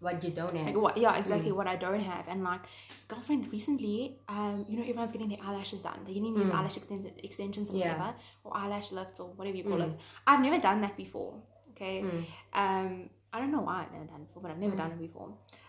what 0.00 0.22
you 0.24 0.30
don't 0.30 0.54
have. 0.54 0.66
like 0.66 0.76
what 0.76 0.96
yeah 0.98 1.16
exactly 1.16 1.50
what 1.50 1.66
i 1.66 1.76
don't 1.76 2.00
have 2.00 2.24
and 2.28 2.44
like 2.44 2.60
girlfriend 3.08 3.50
recently 3.50 4.18
um 4.28 4.66
you 4.68 4.76
know 4.76 4.82
everyone's 4.82 5.12
getting 5.12 5.30
their 5.30 5.38
eyelashes 5.42 5.80
done 5.80 5.98
they're 6.04 6.12
getting 6.12 6.34
these 6.38 6.50
eyelash 6.50 6.74
extens- 6.74 7.24
extensions 7.24 7.70
or 7.70 7.76
Yeah. 7.76 7.92
whatever 7.92 8.14
or 8.44 8.54
eyelash 8.54 8.92
lifts 8.92 9.18
or 9.18 9.28
whatever 9.28 9.56
you 9.56 9.64
call 9.64 9.80
it 9.80 9.94
i've 10.26 10.40
never 10.40 10.58
done 10.60 10.82
that 10.82 10.94
before 10.98 11.32
okay 11.70 12.02
Mm. 12.02 12.24
um 12.52 13.08
i 13.32 13.38
don't 13.40 13.50
know 13.52 13.62
why 13.62 13.76
i've 13.86 13.92
never 13.92 14.04
done 14.04 14.20
it 14.22 14.26
before 14.28 14.42
but 14.42 14.50
i've 14.52 14.58
never 14.58 14.76
done 14.76 14.90
it 14.92 14.98
before 15.00 15.28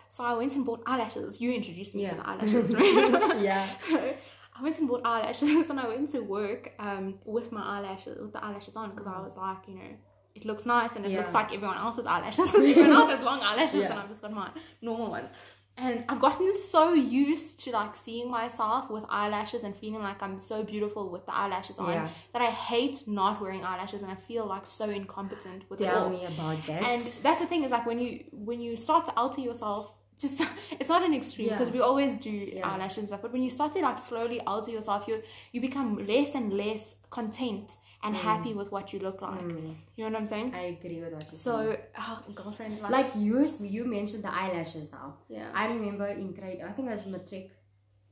so 0.09 0.25
i 0.25 0.33
went 0.33 0.53
and 0.55 0.65
bought 0.65 0.81
eyelashes 0.85 1.39
you 1.39 1.53
introduced 1.53 1.95
me 1.95 2.01
Yeah. 2.03 2.09
to 2.09 2.15
the 2.15 2.27
eyelashes 2.29 2.75
right? 2.75 3.41
yeah. 3.41 3.65
so 3.79 4.13
I 4.57 4.63
went 4.63 4.79
and 4.79 4.87
bought 4.87 5.01
eyelashes 5.05 5.69
and 5.69 5.79
I 5.79 5.87
went 5.87 6.11
to 6.11 6.19
work 6.21 6.71
um, 6.79 7.19
with 7.25 7.51
my 7.51 7.61
eyelashes, 7.63 8.17
with 8.21 8.33
the 8.33 8.43
eyelashes 8.43 8.75
on, 8.75 8.91
because 8.91 9.07
I 9.07 9.19
was 9.19 9.35
like, 9.35 9.67
you 9.67 9.75
know, 9.75 9.91
it 10.33 10.45
looks 10.45 10.65
nice 10.65 10.95
and 10.95 11.05
it 11.05 11.11
Yeah. 11.11 11.19
looks 11.19 11.33
like 11.33 11.53
everyone 11.53 11.77
else's 11.77 12.05
eyelashes. 12.05 12.45
Because 12.51 12.65
everyone 12.69 12.91
else 12.99 13.11
has 13.11 13.23
long 13.23 13.41
eyelashes 13.41 13.81
Yeah. 13.81 13.91
and 13.91 13.99
I've 13.99 14.07
just 14.09 14.21
got 14.21 14.33
my 14.33 14.49
normal 14.81 15.09
ones. 15.11 15.29
And 15.77 16.05
I've 16.07 16.21
gotten 16.21 16.53
so 16.53 16.93
used 16.93 17.59
to 17.65 17.71
like 17.71 17.97
seeing 17.97 18.31
myself 18.31 18.89
with 18.89 19.03
eyelashes 19.09 19.63
and 19.63 19.75
feeling 19.75 20.01
like 20.01 20.23
I'm 20.23 20.39
so 20.39 20.63
beautiful 20.63 21.09
with 21.09 21.25
the 21.25 21.33
eyelashes 21.35 21.77
on 21.79 21.91
Yeah. 21.91 22.07
that 22.31 22.41
I 22.41 22.49
hate 22.49 23.05
not 23.07 23.41
wearing 23.41 23.65
eyelashes 23.65 24.01
and 24.01 24.09
I 24.09 24.15
feel 24.15 24.45
like 24.45 24.65
so 24.65 24.89
incompetent 24.89 25.69
with 25.69 25.81
it 25.81 25.85
Tell 25.85 26.03
all. 26.05 26.09
me 26.09 26.23
about 26.23 26.65
that. 26.67 26.81
And 26.81 27.01
that's 27.01 27.41
the 27.41 27.47
thing 27.47 27.65
is 27.65 27.71
like 27.71 27.85
when 27.85 27.99
you 27.99 28.23
when 28.31 28.61
you 28.61 28.77
start 28.77 29.03
to 29.07 29.13
alter 29.17 29.41
yourself, 29.41 29.91
just 30.17 30.41
it's 30.79 30.89
not 30.89 31.03
an 31.03 31.13
extreme 31.13 31.47
Yeah. 31.49 31.53
because 31.57 31.71
we 31.71 31.79
always 31.79 32.17
do 32.17 32.29
Yeah. 32.31 32.67
eyelashes 32.69 32.97
and 32.99 33.07
stuff. 33.07 33.21
But 33.21 33.31
when 33.33 33.43
you 33.43 33.49
start 33.51 33.73
to 33.73 33.79
like 33.81 33.99
slowly 33.99 34.39
alter 34.41 34.71
yourself, 34.71 35.07
you 35.07 35.21
you 35.51 35.61
become 35.61 36.05
less 36.07 36.35
and 36.35 36.53
less 36.53 36.95
content 37.09 37.77
and 38.03 38.15
happy 38.15 38.53
with 38.53 38.71
what 38.71 38.93
you 38.93 38.99
look 38.99 39.21
like. 39.21 39.41
Mm. 39.41 39.73
You 39.95 40.03
know 40.05 40.11
what 40.11 40.19
I'm 40.21 40.27
saying? 40.27 40.53
I 40.53 40.65
agree 40.77 40.99
with 41.01 41.13
what 41.13 41.23
you're. 41.23 41.35
So, 41.47 41.75
oh, 41.97 42.19
girlfriend, 42.35 42.79
like, 42.81 42.91
like 42.91 43.15
you 43.15 43.47
you 43.61 43.83
mentioned 43.85 44.23
the 44.23 44.33
eyelashes 44.41 44.91
now. 44.91 45.07
yeah, 45.27 45.47
I 45.53 45.65
remember 45.67 46.05
in 46.07 46.31
grade 46.33 46.61
I 46.61 46.71
think 46.71 46.87
it 46.89 46.91
was 46.91 47.05
matric 47.07 47.51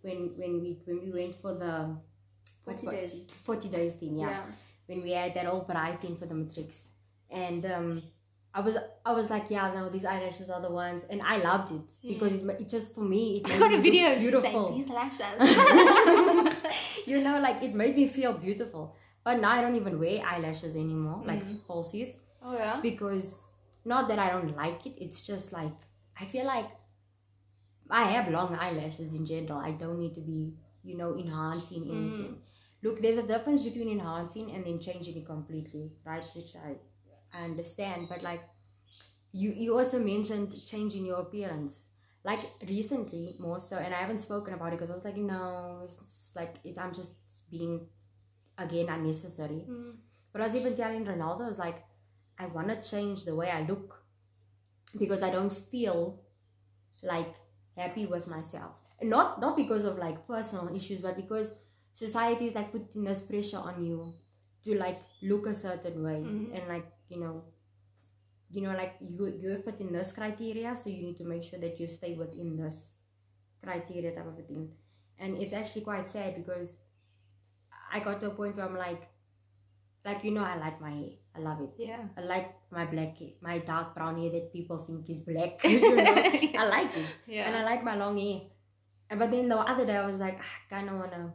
when 0.01 0.19
when 0.39 0.53
we 0.61 0.79
when 0.85 0.97
we 1.05 1.11
went 1.19 1.35
for 1.41 1.53
the 1.53 1.95
40 2.65 2.85
for- 2.85 2.91
days. 2.91 3.13
40 3.43 3.69
days 3.69 3.93
thing, 3.95 4.17
yeah. 4.19 4.43
When 4.87 5.01
we 5.03 5.11
had 5.11 5.33
that 5.35 5.45
whole 5.45 5.61
bright 5.61 6.01
thing 6.01 6.15
for 6.17 6.25
the 6.25 6.35
matrics. 6.35 6.77
And 7.29 7.65
um 7.65 8.03
I 8.55 8.59
was 8.61 8.77
I 9.03 9.13
was 9.13 9.29
like, 9.29 9.45
yeah, 9.49 9.73
no, 9.73 9.89
these 9.89 10.05
eyelashes 10.05 10.49
are 10.49 10.61
the 10.61 10.69
ones 10.69 11.03
and 11.09 11.21
I 11.23 11.37
loved 11.37 11.71
it 11.71 11.89
because 12.07 12.35
it, 12.35 12.45
it 12.61 12.69
just 12.69 12.93
for 12.93 13.01
me 13.01 13.37
it 13.37 13.51
I 13.51 13.57
got 13.57 13.73
a 13.73 13.81
video 13.81 14.19
beautiful. 14.19 14.51
saying 14.51 14.77
these 14.77 14.89
lashes. 14.89 15.39
you 17.07 17.21
know, 17.21 17.39
like 17.39 17.63
it 17.63 17.73
made 17.73 17.95
me 17.95 18.07
feel 18.07 18.33
beautiful. 18.33 18.95
But 19.23 19.39
now 19.39 19.51
I 19.51 19.61
don't 19.61 19.75
even 19.75 19.99
wear 19.99 20.21
eyelashes 20.23 20.75
anymore, 20.75 21.23
like 21.25 21.43
mm. 21.43 21.59
falsies. 21.65 22.09
oh 22.43 22.53
yeah. 22.53 22.79
because 22.81 23.49
not 23.85 24.07
that 24.09 24.19
I 24.19 24.29
don't 24.29 24.55
like 24.55 24.85
it, 24.85 24.93
it's 24.97 25.25
just 25.25 25.51
like 25.51 25.73
I 26.19 26.25
feel 26.25 26.45
like 26.45 26.69
I 27.89 28.11
have 28.11 28.31
long 28.31 28.55
eyelashes 28.55 29.13
in 29.13 29.25
general. 29.25 29.57
I 29.57 29.71
don't 29.71 29.99
need 29.99 30.13
to 30.15 30.21
be, 30.21 30.53
you 30.83 30.95
know, 30.95 31.17
enhancing 31.17 31.85
mm. 31.85 31.91
anything. 31.91 32.37
Look, 32.83 33.01
there's 33.01 33.17
a 33.17 33.25
difference 33.25 33.63
between 33.63 33.89
enhancing 33.89 34.51
and 34.51 34.65
then 34.65 34.79
changing 34.79 35.17
it 35.17 35.25
completely, 35.25 35.93
right? 36.05 36.23
Which 36.35 36.55
I 36.55 36.75
I 37.33 37.43
understand, 37.43 38.07
but 38.09 38.21
like 38.23 38.41
you 39.31 39.51
you 39.51 39.77
also 39.77 39.99
mentioned 39.99 40.55
changing 40.65 41.05
your 41.05 41.19
appearance. 41.21 41.83
Like 42.25 42.39
recently, 42.69 43.35
more 43.39 43.59
so, 43.59 43.77
and 43.77 43.93
I 43.93 43.99
haven't 43.99 44.19
spoken 44.19 44.53
about 44.53 44.67
it 44.73 44.77
because 44.77 44.89
I 44.89 44.93
was 44.93 45.03
like, 45.05 45.17
no, 45.17 45.81
it's 45.83 45.97
it's 46.01 46.31
like 46.35 46.55
it, 46.63 46.77
I'm 46.79 46.93
just 46.93 47.11
being 47.51 47.87
again 48.57 48.89
unnecessary. 48.89 49.65
Mm. 49.69 49.95
But 50.31 50.41
I 50.41 50.45
was 50.45 50.55
even 50.55 50.75
telling 50.75 51.05
Ronaldo, 51.05 51.41
I 51.41 51.49
was 51.49 51.57
like, 51.59 51.83
I 52.39 52.45
want 52.47 52.69
to 52.69 52.81
change 52.89 53.25
the 53.25 53.35
way 53.35 53.49
I 53.51 53.61
look 53.63 54.03
because 54.97 55.23
I 55.23 55.29
don't 55.31 55.51
feel 55.51 56.21
like 57.03 57.35
happy 57.77 58.05
with 58.05 58.27
myself. 58.27 58.73
Not 59.01 59.41
not 59.41 59.55
because 59.57 59.85
of 59.85 59.97
like 59.97 60.27
personal 60.27 60.73
issues, 60.75 61.01
but 61.01 61.15
because 61.15 61.59
society 61.93 62.47
is 62.47 62.55
like 62.55 62.71
putting 62.71 63.03
this 63.03 63.21
pressure 63.21 63.57
on 63.57 63.83
you 63.83 64.13
to 64.63 64.77
like 64.77 64.99
look 65.21 65.45
a 65.47 65.53
certain 65.53 66.03
way 66.03 66.21
Mhm. 66.23 66.53
and 66.57 66.67
like 66.69 66.87
you 67.09 67.19
know, 67.19 67.43
you 68.49 68.61
know 68.61 68.73
like 68.73 68.95
you 68.99 69.27
you 69.27 69.57
fit 69.57 69.79
in 69.79 69.91
this 69.91 70.11
criteria, 70.11 70.75
so 70.75 70.89
you 70.89 71.01
need 71.01 71.17
to 71.17 71.23
make 71.23 71.43
sure 71.43 71.59
that 71.59 71.79
you 71.79 71.87
stay 71.87 72.13
within 72.13 72.57
this 72.57 72.91
criteria 73.63 74.15
type 74.15 74.27
of 74.27 74.37
a 74.37 74.41
thing. 74.41 74.69
And 75.19 75.37
it's 75.37 75.53
actually 75.53 75.81
quite 75.83 76.07
sad 76.07 76.35
because 76.35 76.75
I 77.91 77.99
got 77.99 78.19
to 78.21 78.27
a 78.27 78.35
point 78.35 78.55
where 78.57 78.65
I'm 78.65 78.77
like, 78.77 79.07
like 80.05 80.23
you 80.23 80.31
know, 80.31 80.43
I 80.43 80.57
like 80.57 80.81
my 80.81 80.91
hair. 80.91 81.13
I 81.35 81.39
love 81.39 81.61
it. 81.61 81.69
Yeah. 81.77 82.03
I 82.17 82.21
like 82.21 82.53
my 82.71 82.85
black, 82.85 83.17
hair, 83.17 83.29
my 83.41 83.57
dark 83.59 83.95
brown 83.95 84.19
hair 84.19 84.31
that 84.31 84.53
people 84.53 84.77
think 84.77 85.09
is 85.09 85.21
black. 85.21 85.63
you 85.63 85.95
know? 85.95 86.03
I 86.03 86.65
like 86.65 86.95
it, 86.97 87.05
Yeah. 87.27 87.47
and 87.47 87.55
I 87.55 87.63
like 87.63 87.83
my 87.83 87.95
long 87.95 88.17
hair. 88.17 88.41
And 89.09 89.19
but 89.19 89.31
then 89.31 89.47
the 89.49 89.57
other 89.57 89.85
day 89.85 89.97
I 89.97 90.05
was 90.05 90.19
like, 90.19 90.37
"Ah, 90.39 90.55
I 90.65 90.75
kind 90.75 90.89
of 90.89 90.95
wanna 90.97 91.33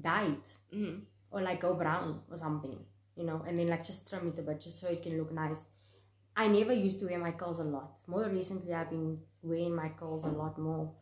dye 0.00 0.32
it 0.36 0.76
mm. 0.76 1.00
or 1.30 1.42
like 1.42 1.60
go 1.60 1.74
brown 1.74 2.22
or 2.30 2.36
something, 2.36 2.78
you 3.18 3.24
know, 3.24 3.44
and 3.46 3.58
then 3.58 3.68
like 3.68 3.84
just 3.84 4.08
trim 4.08 4.28
it 4.28 4.38
a 4.38 4.42
bit 4.42 4.60
just 4.60 4.80
so 4.80 4.86
it 4.88 5.02
can 5.02 5.18
look 5.18 5.32
nice. 5.32 5.62
I 6.36 6.46
never 6.46 6.72
used 6.72 7.00
to 7.00 7.06
wear 7.06 7.18
my 7.18 7.32
curls 7.32 7.58
a 7.58 7.64
lot. 7.64 7.90
More 8.06 8.28
recently, 8.28 8.72
I've 8.72 8.90
been 8.90 9.18
wearing 9.42 9.74
my 9.74 9.88
curls 9.88 10.24
a 10.24 10.28
lot 10.28 10.56
more. 10.58 10.92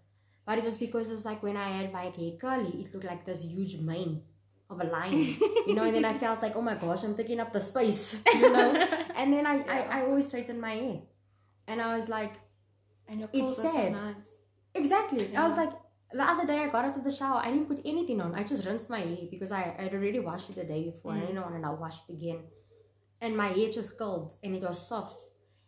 But 0.47 0.59
it 0.59 0.65
was 0.65 0.77
because 0.79 1.11
it's 1.11 1.25
like 1.27 1.43
when 1.43 1.57
I 1.57 1.69
had 1.79 1.93
my 1.93 2.05
hair 2.05 2.33
curly, 2.41 2.73
it 2.83 2.95
looked 2.95 3.05
like 3.07 3.27
this 3.27 3.43
huge 3.45 3.79
mane 3.81 4.23
of 4.71 4.81
a 4.81 4.85
lion, 4.85 5.37
you 5.67 5.75
know. 5.75 5.85
And 5.85 5.95
then 5.95 6.05
I 6.07 6.17
felt 6.25 6.41
like, 6.43 6.57
oh 6.57 6.63
my 6.63 6.75
gosh, 6.75 7.05
I'm 7.05 7.15
taking 7.17 7.39
up 7.41 7.53
the 7.53 7.61
space, 7.61 8.21
you 8.35 8.53
know. 8.53 8.73
And 9.15 9.33
then 9.33 9.47
I, 9.47 9.57
Yeah. 9.59 9.73
I, 9.91 9.99
I 9.99 10.03
always 10.07 10.27
straighten 10.29 10.59
my 10.61 10.75
hair, 10.75 11.01
and 11.69 11.83
I 11.83 11.97
was 11.97 12.09
like, 12.09 12.35
And 13.09 13.21
your 13.21 13.29
It's 13.33 13.57
curls 13.57 13.59
are 13.59 13.69
so 13.69 13.89
nice. 13.91 14.33
Exactly. 14.75 15.37
I 15.37 15.45
was 15.47 15.57
like, 15.57 15.73
the 16.13 16.23
other 16.23 16.47
day 16.47 16.59
I 16.61 16.69
got 16.69 16.85
out 16.85 16.97
of 16.97 17.05
the 17.05 17.11
shower. 17.11 17.41
I 17.45 17.51
didn't 17.51 17.67
put 17.69 17.81
anything 17.85 18.21
on. 18.21 18.35
I 18.35 18.43
just 18.45 18.65
rinsed 18.65 18.89
my 18.91 19.01
hair 19.01 19.27
because 19.31 19.53
I 19.53 19.61
had 19.79 19.93
already 19.95 20.21
washed 20.21 20.51
it 20.51 20.57
the 20.57 20.65
day 20.65 20.85
before. 20.91 21.13
and 21.13 21.21
I 21.21 21.25
Mm. 21.25 21.29
didn't 21.29 21.43
want 21.43 21.55
to 21.55 21.61
now 21.61 21.75
wash 21.75 21.99
it 22.09 22.13
again. 22.13 22.45
And 23.21 23.37
my 23.37 23.49
hair 23.49 23.71
just 23.71 23.97
curled 23.99 24.35
and 24.43 24.55
it 24.55 24.63
was 24.63 24.87
soft. 24.87 25.21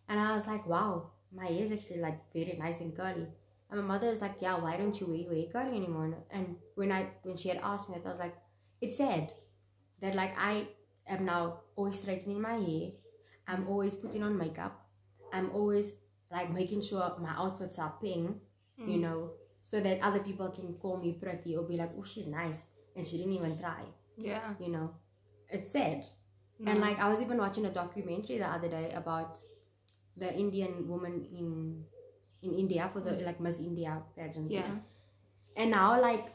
And 0.09 0.21
I 0.21 0.33
was 0.33 0.47
like, 0.47 0.67
wow, 0.67 1.11
my 1.33 1.47
hair 1.47 1.65
is 1.65 1.73
actually 1.73 2.01
like 2.01 2.33
very 2.33 2.57
nice 2.59 2.81
and 2.81 2.95
curly. 2.97 3.27
And 3.71 3.81
my 3.81 3.87
mother 3.87 4.09
was 4.09 4.21
like, 4.21 4.37
yeah, 4.41 4.57
why 4.59 4.77
don't 4.77 4.99
you 5.01 5.07
wear 5.09 5.17
your 5.17 5.35
hair 5.35 5.47
curly 5.53 5.77
anymore? 5.77 6.15
And 6.31 6.57
when 6.75 6.91
I 6.93 7.11
when 7.23 7.37
she 7.37 7.49
had 7.49 7.59
asked 7.59 7.89
me 7.89 7.97
that, 7.97 8.07
I 8.07 8.11
was 8.11 8.19
like, 8.19 8.37
it's 8.81 8.97
sad 8.97 9.33
that 10.01 10.15
like 10.15 10.35
I 10.39 10.69
am 11.07 11.25
now 11.25 11.61
always 11.77 11.99
straightening 12.01 12.41
my 12.41 12.55
hair. 12.55 12.91
I'm 13.47 13.67
always 13.69 13.95
putting 13.95 14.23
on 14.23 14.37
makeup. 14.39 14.87
I'm 15.33 15.51
always 15.51 15.93
like 16.31 16.51
making 16.53 16.83
sure 16.83 17.17
my 17.21 17.31
outfits 17.37 17.79
are 17.79 17.95
pink 18.01 18.37
Mm. 18.81 18.93
you 18.93 18.99
know, 18.99 19.31
so 19.71 19.81
that 19.87 20.01
other 20.09 20.21
people 20.29 20.49
can 20.59 20.69
call 20.83 20.97
me 21.05 21.11
pretty 21.23 21.55
or 21.57 21.63
be 21.73 21.77
like, 21.77 21.91
oh, 21.99 22.05
she's 22.13 22.27
nice. 22.27 22.61
And 22.97 23.07
she 23.07 23.19
didn't 23.19 23.35
even 23.41 23.59
try, 23.59 23.83
Yeah. 24.17 24.55
you 24.59 24.71
know. 24.75 24.87
It's 25.51 25.71
sad. 25.73 26.01
No. 26.59 26.71
And 26.71 26.81
like, 26.81 26.99
I 26.99 27.09
was 27.13 27.21
even 27.21 27.39
watching 27.39 27.67
a 27.67 27.71
documentary 27.83 28.39
the 28.39 28.47
other 28.57 28.69
day 28.69 28.87
about 29.03 29.39
the 30.17 30.31
Indian 30.45 30.89
woman 30.89 31.15
in 31.41 31.49
in 32.47 32.55
India 32.63 32.89
for 32.93 33.01
the 33.01 33.13
like 33.29 33.41
Miss 33.41 33.59
India 33.61 33.93
pageant. 34.17 34.51
yeah. 34.51 34.71
And 35.57 35.71
now, 35.71 36.01
like, 36.01 36.27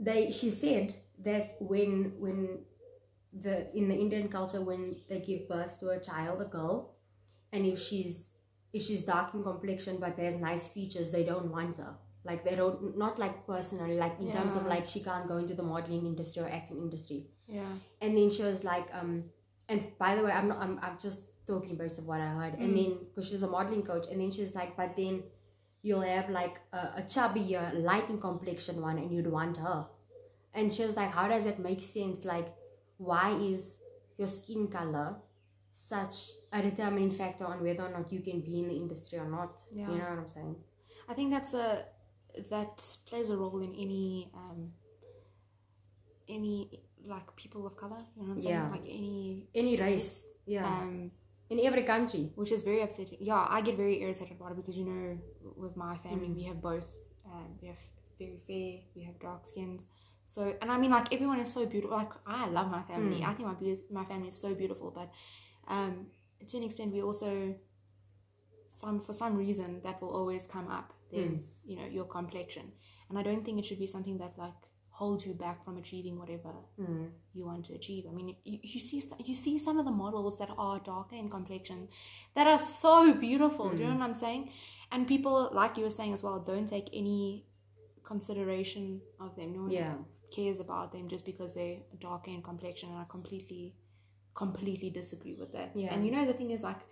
they 0.00 0.30
she 0.30 0.50
said 0.50 0.94
that 1.24 1.56
when 1.60 2.12
when 2.18 2.58
the 3.32 3.54
in 3.76 3.88
the 3.88 3.94
Indian 4.04 4.28
culture 4.28 4.60
when 4.70 4.96
they 5.08 5.20
give 5.20 5.48
birth 5.48 5.78
to 5.80 5.90
a 5.90 6.00
child, 6.00 6.40
a 6.40 6.44
girl, 6.58 6.94
and 7.52 7.66
if 7.66 7.78
she's 7.78 8.26
if 8.72 8.82
she's 8.82 9.04
dark 9.04 9.34
in 9.34 9.42
complexion 9.42 9.96
but 9.98 10.16
there's 10.16 10.36
nice 10.36 10.66
features, 10.66 11.10
they 11.10 11.24
don't 11.24 11.50
want 11.50 11.76
her. 11.78 11.94
Like 12.24 12.44
they 12.44 12.54
don't 12.56 12.96
not 12.98 13.18
like 13.18 13.46
personally, 13.46 13.96
like 13.96 14.18
in 14.20 14.30
terms 14.32 14.54
of 14.56 14.66
like 14.66 14.86
she 14.86 15.00
can't 15.00 15.26
go 15.28 15.36
into 15.38 15.54
the 15.54 15.62
modeling 15.62 16.04
industry 16.06 16.42
or 16.42 16.48
acting 16.48 16.78
industry. 16.78 17.26
Yeah. 17.46 17.72
And 18.02 18.16
then 18.16 18.28
she 18.30 18.42
was 18.42 18.64
like, 18.64 18.88
um, 18.92 19.24
and 19.68 19.84
by 19.98 20.14
the 20.16 20.22
way, 20.24 20.30
I'm 20.32 20.48
not, 20.48 20.58
I'm, 20.58 20.78
I'm 20.82 20.98
just 21.00 21.20
talking 21.46 21.76
based 21.76 21.98
of 21.98 22.06
what 22.06 22.20
I 22.20 22.28
heard. 22.28 22.54
And 22.58 22.72
Mm. 22.72 22.76
then, 22.76 22.98
because 23.08 23.28
she's 23.30 23.42
a 23.42 23.48
modeling 23.48 23.82
coach, 23.82 24.06
and 24.10 24.20
then 24.20 24.30
she's 24.30 24.54
like, 24.54 24.76
but 24.76 24.94
then 24.96 25.22
you'll 25.82 26.02
have 26.02 26.28
like 26.28 26.60
a, 26.72 26.78
a 26.96 27.02
chubbier, 27.06 27.72
lighting 27.82 28.20
complexion 28.20 28.82
one, 28.82 28.98
and 28.98 29.10
you'd 29.12 29.30
want 29.30 29.56
her. 29.56 29.86
And 30.52 30.70
she 30.72 30.82
was 30.84 30.96
like, 30.96 31.10
How 31.10 31.28
does 31.28 31.44
that 31.44 31.58
make 31.58 31.80
sense? 31.82 32.24
Like, 32.26 32.48
why 32.98 33.30
is 33.38 33.78
your 34.18 34.28
skin 34.28 34.66
color 34.68 35.16
such 35.72 36.16
a 36.52 36.62
determining 36.62 37.10
factor 37.10 37.44
on 37.46 37.62
whether 37.62 37.84
or 37.84 37.90
not 37.90 38.12
you 38.12 38.20
can 38.20 38.40
be 38.40 38.60
in 38.60 38.68
the 38.68 38.74
industry 38.76 39.18
or 39.18 39.28
not? 39.28 39.60
Yeah. 39.72 39.90
You 39.90 39.98
know 39.98 40.04
what 40.04 40.18
I'm 40.18 40.28
saying? 40.28 40.56
I 41.08 41.14
think 41.14 41.30
that's 41.30 41.54
a 41.54 41.84
that 42.50 42.96
plays 43.06 43.30
a 43.30 43.36
role 43.36 43.60
in 43.60 43.74
any 43.74 44.30
um 44.34 44.72
any 46.28 46.82
like 47.06 47.34
people 47.36 47.66
of 47.66 47.76
color. 47.76 48.02
You 48.16 48.22
know 48.22 48.28
what 48.28 48.36
I'm 48.36 48.42
saying? 48.42 48.54
Yeah. 48.54 48.70
Like 48.70 48.82
any 48.82 49.46
Any 49.54 49.76
race, 49.80 50.26
yeah, 50.46 50.66
um 50.66 51.10
in 51.50 51.60
every 51.60 51.82
country. 51.84 52.32
which 52.34 52.52
is 52.52 52.62
very 52.62 52.82
upsetting. 52.82 53.18
Yeah, 53.20 53.46
I 53.48 53.60
get 53.62 53.76
very 53.76 54.02
irritated 54.02 54.36
about 54.38 54.52
it 54.52 54.56
because 54.56 54.76
you 54.76 54.84
know, 54.84 55.18
with 55.56 55.76
my 55.76 55.96
family, 55.98 56.30
we 56.30 56.44
have 56.44 56.60
both. 56.60 56.88
Um, 57.26 57.58
we 57.60 57.68
have 57.68 57.78
very 58.18 58.40
fair, 58.46 58.80
we 58.94 59.02
have 59.04 59.18
dark 59.20 59.46
skins. 59.46 59.82
So, 60.26 60.54
and 60.60 60.70
I 60.70 60.76
mean, 60.76 60.90
like 60.90 61.12
everyone 61.14 61.40
is 61.40 61.50
so 61.52 61.64
beautiful. 61.66 61.96
Like 61.96 62.12
I 62.26 62.46
love 62.48 62.70
my 62.70 62.82
family. 62.82 63.22
I 63.24 63.32
think 63.34 63.48
my 63.48 63.54
beauty, 63.54 63.80
my 63.90 64.04
family 64.04 64.28
is 64.28 64.38
so 64.38 64.54
beautiful. 64.54 64.90
But 64.94 65.10
um, 65.68 66.06
to 66.48 66.56
an 66.56 66.62
extent, 66.64 66.92
we 66.92 67.02
also 67.02 67.54
some 68.70 69.00
for 69.00 69.12
some 69.12 69.36
reason 69.36 69.80
that 69.82 70.00
will 70.00 70.10
always 70.10 70.46
come 70.46 70.68
up. 70.68 70.92
There's 71.10 71.62
you 71.66 71.76
know 71.76 71.86
your 71.86 72.04
complexion, 72.04 72.70
and 73.08 73.18
I 73.18 73.22
don't 73.22 73.44
think 73.44 73.58
it 73.58 73.64
should 73.64 73.78
be 73.78 73.86
something 73.86 74.18
that 74.18 74.36
like 74.38 74.52
holds 74.90 75.24
you 75.26 75.32
back 75.32 75.64
from 75.64 75.76
achieving 75.78 76.18
whatever 76.18 76.52
Mm. 76.78 77.10
you 77.32 77.46
want 77.46 77.64
to 77.66 77.74
achieve. 77.74 78.04
I 78.10 78.12
mean, 78.12 78.36
you, 78.44 78.58
you 78.62 78.80
see 78.80 79.02
you 79.24 79.34
see 79.34 79.58
some 79.58 79.78
of 79.78 79.84
the 79.86 79.90
models 80.04 80.38
that 80.38 80.50
are 80.58 80.80
darker 80.80 81.16
in 81.16 81.30
complexion 81.30 81.88
that 82.34 82.46
are 82.46 82.58
so 82.58 83.14
beautiful. 83.14 83.70
Do 83.70 83.82
you 83.82 83.88
know 83.88 83.94
what 83.94 84.02
I'm 84.04 84.14
saying? 84.14 84.50
And 84.92 85.06
people, 85.06 85.50
like 85.52 85.76
you 85.78 85.84
were 85.84 85.90
saying 86.00 86.12
as 86.12 86.22
well, 86.22 86.38
don't 86.40 86.66
take 86.68 86.88
any 86.92 87.46
consideration 88.04 89.00
of 89.20 89.36
them. 89.36 89.52
No 89.54 89.60
one 89.62 89.70
Yeah. 89.70 89.96
cares 90.30 90.60
about 90.60 90.92
them 90.92 91.08
just 91.08 91.24
because 91.24 91.54
they're 91.54 91.80
darker 92.00 92.30
in 92.30 92.42
complexion. 92.42 92.88
And 92.90 92.98
I 92.98 93.04
completely, 93.04 93.74
completely 94.38 94.90
disagree 95.00 95.34
with 95.34 95.52
that. 95.52 95.72
Yeah. 95.74 95.92
And 95.92 96.06
you 96.06 96.12
know, 96.12 96.24
the 96.24 96.32
thing 96.32 96.52
is, 96.52 96.62
like, 96.62 96.82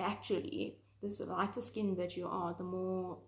factually, 0.00 0.74
the 1.00 1.24
lighter 1.24 1.60
skin 1.60 1.94
that 2.00 2.16
you 2.16 2.26
are, 2.26 2.54
the 2.58 2.64
more 2.64 3.18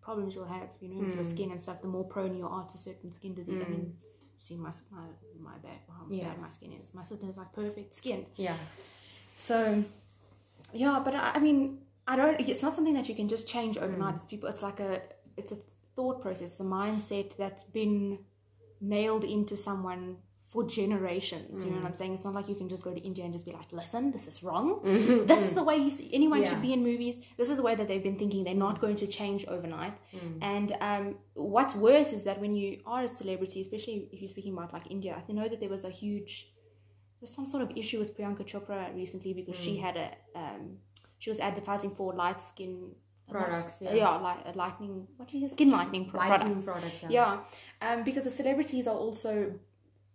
problems 0.00 0.34
you'll 0.34 0.54
have, 0.58 0.70
you 0.80 0.88
know, 0.90 1.00
with 1.00 1.14
your 1.18 1.24
hmm. 1.28 1.34
skin 1.34 1.50
and 1.50 1.60
stuff, 1.60 1.82
the 1.82 1.88
more 1.96 2.04
prone 2.04 2.36
you 2.36 2.46
are 2.46 2.66
to 2.72 2.78
certain 2.78 3.12
skin 3.12 3.34
disease. 3.34 3.60
I 3.60 3.64
hmm. 3.64 3.72
mean, 3.72 3.96
see 4.38 4.56
my 4.56 4.72
my 4.98 5.06
my 5.48 5.56
back, 5.66 5.80
how 5.96 6.04
Yeah. 6.08 6.28
bad 6.28 6.38
my 6.46 6.50
skin 6.56 6.72
is. 6.80 6.94
My 6.94 7.02
sister 7.10 7.26
has 7.26 7.36
like 7.42 7.52
perfect 7.52 7.90
skin. 8.00 8.20
Yeah. 8.36 8.56
So, 9.34 9.58
yeah, 10.72 11.02
but 11.04 11.14
I, 11.16 11.32
I 11.36 11.38
mean, 11.46 11.60
I 12.06 12.14
don't. 12.20 12.38
It's 12.52 12.64
not 12.66 12.74
something 12.76 12.96
that 12.98 13.08
you 13.08 13.16
can 13.20 13.28
just 13.34 13.48
change 13.54 13.74
overnight. 13.84 14.14
Hmm. 14.14 14.18
It's 14.18 14.26
people. 14.26 14.48
It's 14.54 14.62
like 14.62 14.80
a. 14.90 15.02
It's 15.40 15.52
a 15.56 15.58
thought 15.96 16.18
process. 16.24 16.48
It's 16.52 16.60
a 16.60 16.70
mindset 16.80 17.36
that's 17.42 17.64
been 17.64 18.20
nailed 18.80 19.24
into 19.24 19.56
someone 19.56 20.04
for 20.54 20.62
generations. 20.78 21.62
You 21.64 21.70
know 21.72 21.78
what 21.82 21.86
I'm 21.90 21.98
saying? 22.00 22.12
It's 22.16 22.24
not 22.28 22.34
like 22.38 22.48
you 22.52 22.54
can 22.60 22.68
just 22.74 22.84
go 22.88 22.92
to 22.98 23.02
India 23.10 23.22
and 23.26 23.32
just 23.36 23.46
be 23.50 23.54
like, 23.60 23.70
"Listen, 23.80 24.02
this 24.16 24.24
is 24.32 24.36
wrong. 24.46 24.66
This 25.32 25.42
is 25.48 25.52
the 25.60 25.64
way 25.68 25.76
you 25.84 25.90
see, 25.96 26.06
anyone 26.20 26.40
Yeah. 26.42 26.50
should 26.50 26.62
be 26.68 26.72
in 26.76 26.82
movies. 26.90 27.16
This 27.40 27.48
is 27.52 27.56
the 27.60 27.66
way 27.68 27.74
that 27.78 27.86
they've 27.88 28.06
been 28.10 28.18
thinking. 28.22 28.40
They're 28.46 28.62
not 28.68 28.76
going 28.84 28.96
to 29.04 29.08
change 29.18 29.40
overnight." 29.56 29.96
And 30.54 30.68
um, 30.90 31.04
what's 31.54 31.74
worse 31.88 32.10
is 32.18 32.22
that 32.28 32.36
when 32.44 32.52
you 32.60 32.68
are 32.94 33.02
a 33.08 33.10
celebrity, 33.20 33.58
especially 33.66 33.96
if 34.14 34.18
you're 34.20 34.34
speaking 34.36 34.54
about 34.56 34.70
like 34.76 34.86
India, 34.96 35.12
I 35.28 35.32
know 35.38 35.48
that 35.52 35.60
there 35.62 35.72
was 35.76 35.84
a 35.92 35.94
huge 36.02 36.34
there's 37.20 37.34
some 37.40 37.46
sort 37.54 37.62
of 37.66 37.70
issue 37.82 37.98
with 38.02 38.10
Priyanka 38.16 38.44
Chopra 38.50 38.80
recently 39.02 39.32
because 39.40 39.58
she 39.64 39.72
had 39.86 39.94
a 40.06 40.08
um, 40.42 40.62
she 41.22 41.28
was 41.34 41.40
advertising 41.50 41.92
for 41.98 42.06
light 42.24 42.40
skin 42.52 42.74
Products, 43.36 43.80
not- 43.80 43.96
yeah. 43.96 44.16
light, 44.28 44.42
a 44.50 44.52
lightening 44.64 44.96
what 45.16 45.26
do 45.30 45.38
you 45.38 45.48
skin 45.48 45.70
lightening 45.78 46.04
pro- 46.10 46.20
Lightening 46.20 46.62
products 46.62 46.66
products, 46.72 47.02
yeah. 47.16 47.38
yeah 47.80 47.86
um, 47.86 47.98
because 48.08 48.24
the 48.28 48.34
celebrities 48.40 48.84
are 48.86 48.98
also 49.06 49.32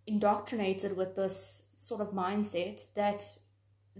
indoctrinated 0.06 0.96
with 0.96 1.14
this 1.16 1.62
sort 1.74 2.00
of 2.00 2.12
mindset 2.12 2.92
that 2.94 3.20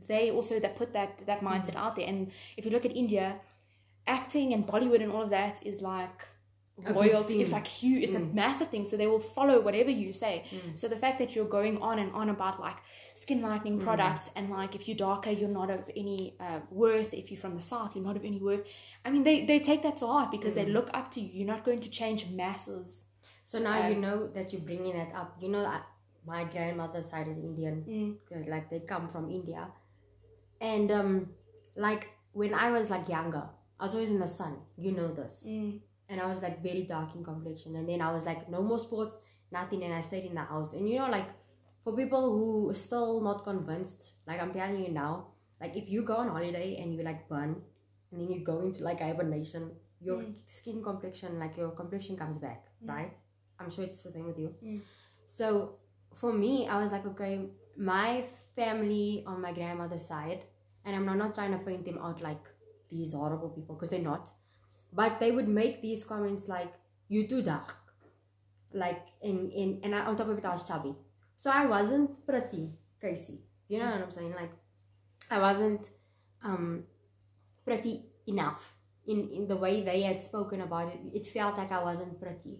they 0.06 0.30
also 0.30 0.58
that 0.60 0.76
put 0.76 0.92
that 0.92 1.26
that 1.26 1.40
mindset 1.40 1.76
out 1.76 1.96
there. 1.96 2.06
And 2.06 2.30
if 2.56 2.64
you 2.64 2.70
look 2.70 2.84
at 2.84 2.96
India 2.96 3.40
acting 4.06 4.52
and 4.52 4.66
Bollywood 4.66 5.02
and 5.02 5.12
all 5.12 5.22
of 5.22 5.30
that 5.30 5.64
is 5.64 5.80
like 5.80 6.26
royalty. 6.88 7.42
It's 7.42 7.52
like 7.52 7.66
huge 7.66 8.04
it's 8.04 8.14
a 8.14 8.20
massive 8.20 8.68
thing. 8.68 8.84
So 8.84 8.96
they 8.96 9.06
will 9.06 9.20
follow 9.20 9.60
whatever 9.60 9.90
you 9.90 10.12
say. 10.12 10.44
So 10.74 10.88
the 10.88 10.96
fact 10.96 11.18
that 11.18 11.34
you're 11.34 11.52
going 11.58 11.80
on 11.82 11.98
and 11.98 12.10
on 12.12 12.30
about 12.30 12.60
like 12.60 12.76
skin 13.14 13.42
lightening 13.42 13.78
products 13.78 14.30
and 14.36 14.50
like 14.50 14.74
if 14.74 14.88
you're 14.88 14.96
darker 14.96 15.30
you're 15.30 15.48
not 15.48 15.70
of 15.70 15.90
any 15.96 16.34
uh, 16.40 16.60
worth. 16.70 17.12
If 17.12 17.30
you're 17.30 17.40
from 17.40 17.54
the 17.54 17.62
south 17.62 17.94
you're 17.94 18.04
not 18.04 18.16
of 18.16 18.24
any 18.24 18.38
worth. 18.38 18.66
I 19.04 19.10
mean 19.10 19.22
they, 19.22 19.44
they 19.44 19.58
take 19.58 19.82
that 19.82 19.98
to 19.98 20.06
heart 20.06 20.30
because 20.30 20.54
they 20.54 20.66
look 20.66 20.90
up 20.94 21.10
to 21.12 21.20
you. 21.20 21.30
You're 21.32 21.46
not 21.54 21.64
going 21.64 21.80
to 21.80 21.90
change 21.90 22.26
masses 22.30 23.04
So 23.50 23.58
now 23.58 23.88
you 23.88 23.96
know 23.96 24.28
that 24.34 24.52
you're 24.52 24.62
bringing 24.62 24.94
that 24.96 25.12
up. 25.20 25.30
You 25.42 25.48
know 25.48 25.62
that 25.62 25.82
my 26.24 26.44
grandmother's 26.44 27.08
side 27.12 27.26
is 27.32 27.38
Indian, 27.38 27.76
Mm. 27.88 28.48
like 28.54 28.66
they 28.70 28.80
come 28.92 29.08
from 29.08 29.24
India, 29.38 29.62
and 30.60 30.90
um, 30.98 31.12
like 31.86 32.04
when 32.32 32.54
I 32.54 32.70
was 32.70 32.90
like 32.90 33.08
younger, 33.08 33.42
I 33.80 33.84
was 33.86 33.94
always 33.94 34.10
in 34.10 34.20
the 34.20 34.28
sun. 34.28 34.54
You 34.76 34.92
know 34.92 35.08
this, 35.20 35.42
and 36.08 36.20
I 36.20 36.26
was 36.26 36.42
like 36.42 36.62
very 36.62 36.82
dark 36.84 37.16
in 37.16 37.24
complexion. 37.24 37.74
And 37.76 37.88
then 37.88 38.00
I 38.00 38.12
was 38.12 38.24
like, 38.24 38.48
no 38.48 38.62
more 38.62 38.78
sports, 38.78 39.16
nothing, 39.50 39.82
and 39.82 39.94
I 39.94 40.00
stayed 40.00 40.26
in 40.26 40.34
the 40.34 40.42
house. 40.52 40.72
And 40.74 40.88
you 40.88 40.98
know, 41.00 41.08
like 41.10 41.30
for 41.82 41.96
people 41.96 42.30
who 42.38 42.70
are 42.70 42.74
still 42.74 43.20
not 43.20 43.42
convinced, 43.42 44.12
like 44.28 44.40
I'm 44.40 44.52
telling 44.52 44.84
you 44.84 44.92
now, 44.92 45.26
like 45.60 45.76
if 45.76 45.88
you 45.88 46.04
go 46.04 46.16
on 46.22 46.28
holiday 46.28 46.76
and 46.80 46.94
you 46.94 47.02
like 47.02 47.28
burn, 47.28 47.56
and 48.12 48.20
then 48.20 48.30
you 48.30 48.44
go 48.44 48.60
into 48.60 48.84
like 48.84 49.00
hibernation, 49.00 49.72
your 50.00 50.22
skin 50.46 50.84
complexion, 50.84 51.40
like 51.40 51.56
your 51.56 51.70
complexion 51.82 52.16
comes 52.16 52.38
back, 52.38 52.66
right? 52.94 53.16
I'm 53.60 53.70
sure 53.70 53.84
it's 53.84 54.02
the 54.02 54.10
same 54.10 54.26
with 54.26 54.38
you. 54.38 54.54
So 55.28 55.76
for 56.14 56.32
me, 56.32 56.68
I 56.68 56.80
was 56.82 56.92
like, 56.92 57.06
okay, 57.06 57.50
my 57.76 58.24
family 58.56 59.24
on 59.26 59.40
my 59.40 59.52
grandmother's 59.52 60.06
side, 60.06 60.44
and 60.84 60.96
I'm 60.96 61.06
not, 61.06 61.18
not 61.18 61.34
trying 61.34 61.52
to 61.52 61.58
paint 61.58 61.84
them 61.84 61.98
out 61.98 62.22
like 62.22 62.44
these 62.90 63.12
horrible 63.12 63.50
people 63.50 63.74
because 63.74 63.90
they're 63.90 64.00
not, 64.00 64.30
but 64.92 65.20
they 65.20 65.30
would 65.32 65.48
make 65.48 65.82
these 65.82 66.04
comments 66.04 66.48
like, 66.48 66.72
"You 67.08 67.26
too 67.28 67.42
dark," 67.42 67.76
like 68.72 69.06
in 69.22 69.50
in 69.50 69.80
and 69.84 69.94
I, 69.94 70.00
on 70.06 70.16
top 70.16 70.28
of 70.28 70.38
it, 70.38 70.44
I 70.44 70.50
was 70.50 70.66
chubby, 70.66 70.94
so 71.36 71.50
I 71.50 71.66
wasn't 71.66 72.26
pretty, 72.26 72.72
Casey. 73.00 73.40
You 73.68 73.78
know 73.78 73.90
what 73.90 74.02
I'm 74.02 74.10
saying? 74.10 74.34
Like, 74.34 74.52
I 75.30 75.38
wasn't 75.38 75.90
um 76.42 76.84
pretty 77.64 78.06
enough 78.26 78.74
in 79.06 79.28
in 79.30 79.46
the 79.46 79.56
way 79.56 79.82
they 79.82 80.02
had 80.02 80.20
spoken 80.20 80.60
about 80.62 80.88
it. 80.94 81.00
It 81.14 81.26
felt 81.26 81.56
like 81.58 81.72
I 81.72 81.82
wasn't 81.82 82.20
pretty. 82.20 82.58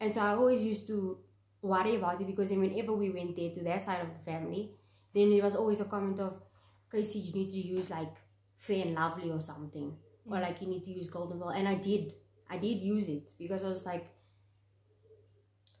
And 0.00 0.12
so 0.12 0.20
I 0.20 0.30
always 0.30 0.62
used 0.62 0.86
to 0.88 1.18
worry 1.62 1.96
about 1.96 2.20
it 2.20 2.26
because 2.26 2.48
then 2.50 2.60
whenever 2.60 2.92
we 2.92 3.10
went 3.10 3.36
there 3.36 3.50
to 3.50 3.62
that 3.64 3.84
side 3.84 4.00
of 4.00 4.08
the 4.08 4.30
family, 4.30 4.70
then 5.14 5.30
there 5.30 5.42
was 5.42 5.56
always 5.56 5.80
a 5.80 5.84
comment 5.84 6.20
of, 6.20 6.40
Casey, 6.92 7.18
you 7.18 7.32
need 7.32 7.50
to 7.50 7.58
use 7.58 7.90
like 7.90 8.14
fair 8.58 8.84
and 8.84 8.94
lovely 8.94 9.30
or 9.30 9.40
something. 9.40 9.96
Or 10.26 10.36
mm. 10.36 10.42
like 10.42 10.60
you 10.60 10.68
need 10.68 10.84
to 10.84 10.90
use 10.90 11.08
golden 11.08 11.38
ball. 11.38 11.50
And 11.50 11.66
I 11.66 11.74
did. 11.74 12.12
I 12.48 12.58
did 12.58 12.80
use 12.80 13.08
it 13.08 13.32
because 13.38 13.64
I 13.64 13.68
was 13.68 13.84
like, 13.84 14.06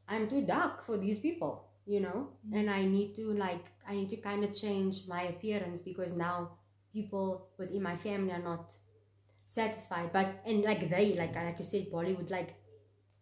I'm 0.08 0.28
too 0.28 0.42
dark 0.42 0.84
for 0.84 0.96
these 0.96 1.18
people, 1.18 1.68
you 1.86 2.00
know? 2.00 2.30
Mm. 2.48 2.60
And 2.60 2.70
I 2.70 2.84
need 2.84 3.14
to 3.16 3.32
like 3.34 3.64
I 3.88 3.94
need 3.94 4.10
to 4.10 4.16
kind 4.16 4.42
of 4.44 4.54
change 4.54 5.06
my 5.06 5.22
appearance 5.22 5.80
because 5.80 6.12
now 6.12 6.52
people 6.92 7.48
within 7.58 7.82
my 7.82 7.96
family 7.96 8.32
are 8.32 8.42
not 8.42 8.72
satisfied. 9.46 10.10
But 10.12 10.42
and 10.44 10.62
like 10.64 10.90
they, 10.90 11.14
like 11.14 11.34
like 11.34 11.58
you 11.58 11.64
said, 11.64 11.90
Bollywood, 11.92 12.30
like 12.30 12.56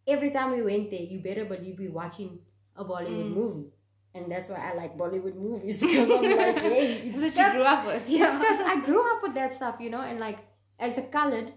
every 0.06 0.30
time 0.30 0.50
we 0.52 0.62
went 0.62 0.90
there, 0.90 1.00
you 1.00 1.20
better 1.20 1.44
believe 1.44 1.78
we 1.78 1.88
watching 1.88 2.38
a 2.76 2.84
Bollywood 2.84 3.30
mm. 3.30 3.34
movie. 3.34 3.70
And 4.14 4.30
that's 4.30 4.48
why 4.48 4.70
I 4.70 4.74
like 4.74 4.96
Bollywood 4.96 5.34
movies 5.34 5.80
because 5.80 6.08
I'm 6.08 6.36
like, 6.36 6.62
hey, 6.62 7.02
it's 7.04 7.16
what 7.16 7.36
you 7.36 7.52
grew 7.52 7.62
up 7.62 7.86
with, 7.86 8.08
yeah. 8.08 8.62
I 8.66 8.80
grew 8.80 9.02
up 9.14 9.22
with 9.22 9.34
that 9.34 9.52
stuff, 9.52 9.76
you 9.80 9.90
know, 9.90 10.00
and 10.00 10.20
like 10.20 10.38
as 10.78 10.96
a 10.98 11.02
colored, 11.02 11.52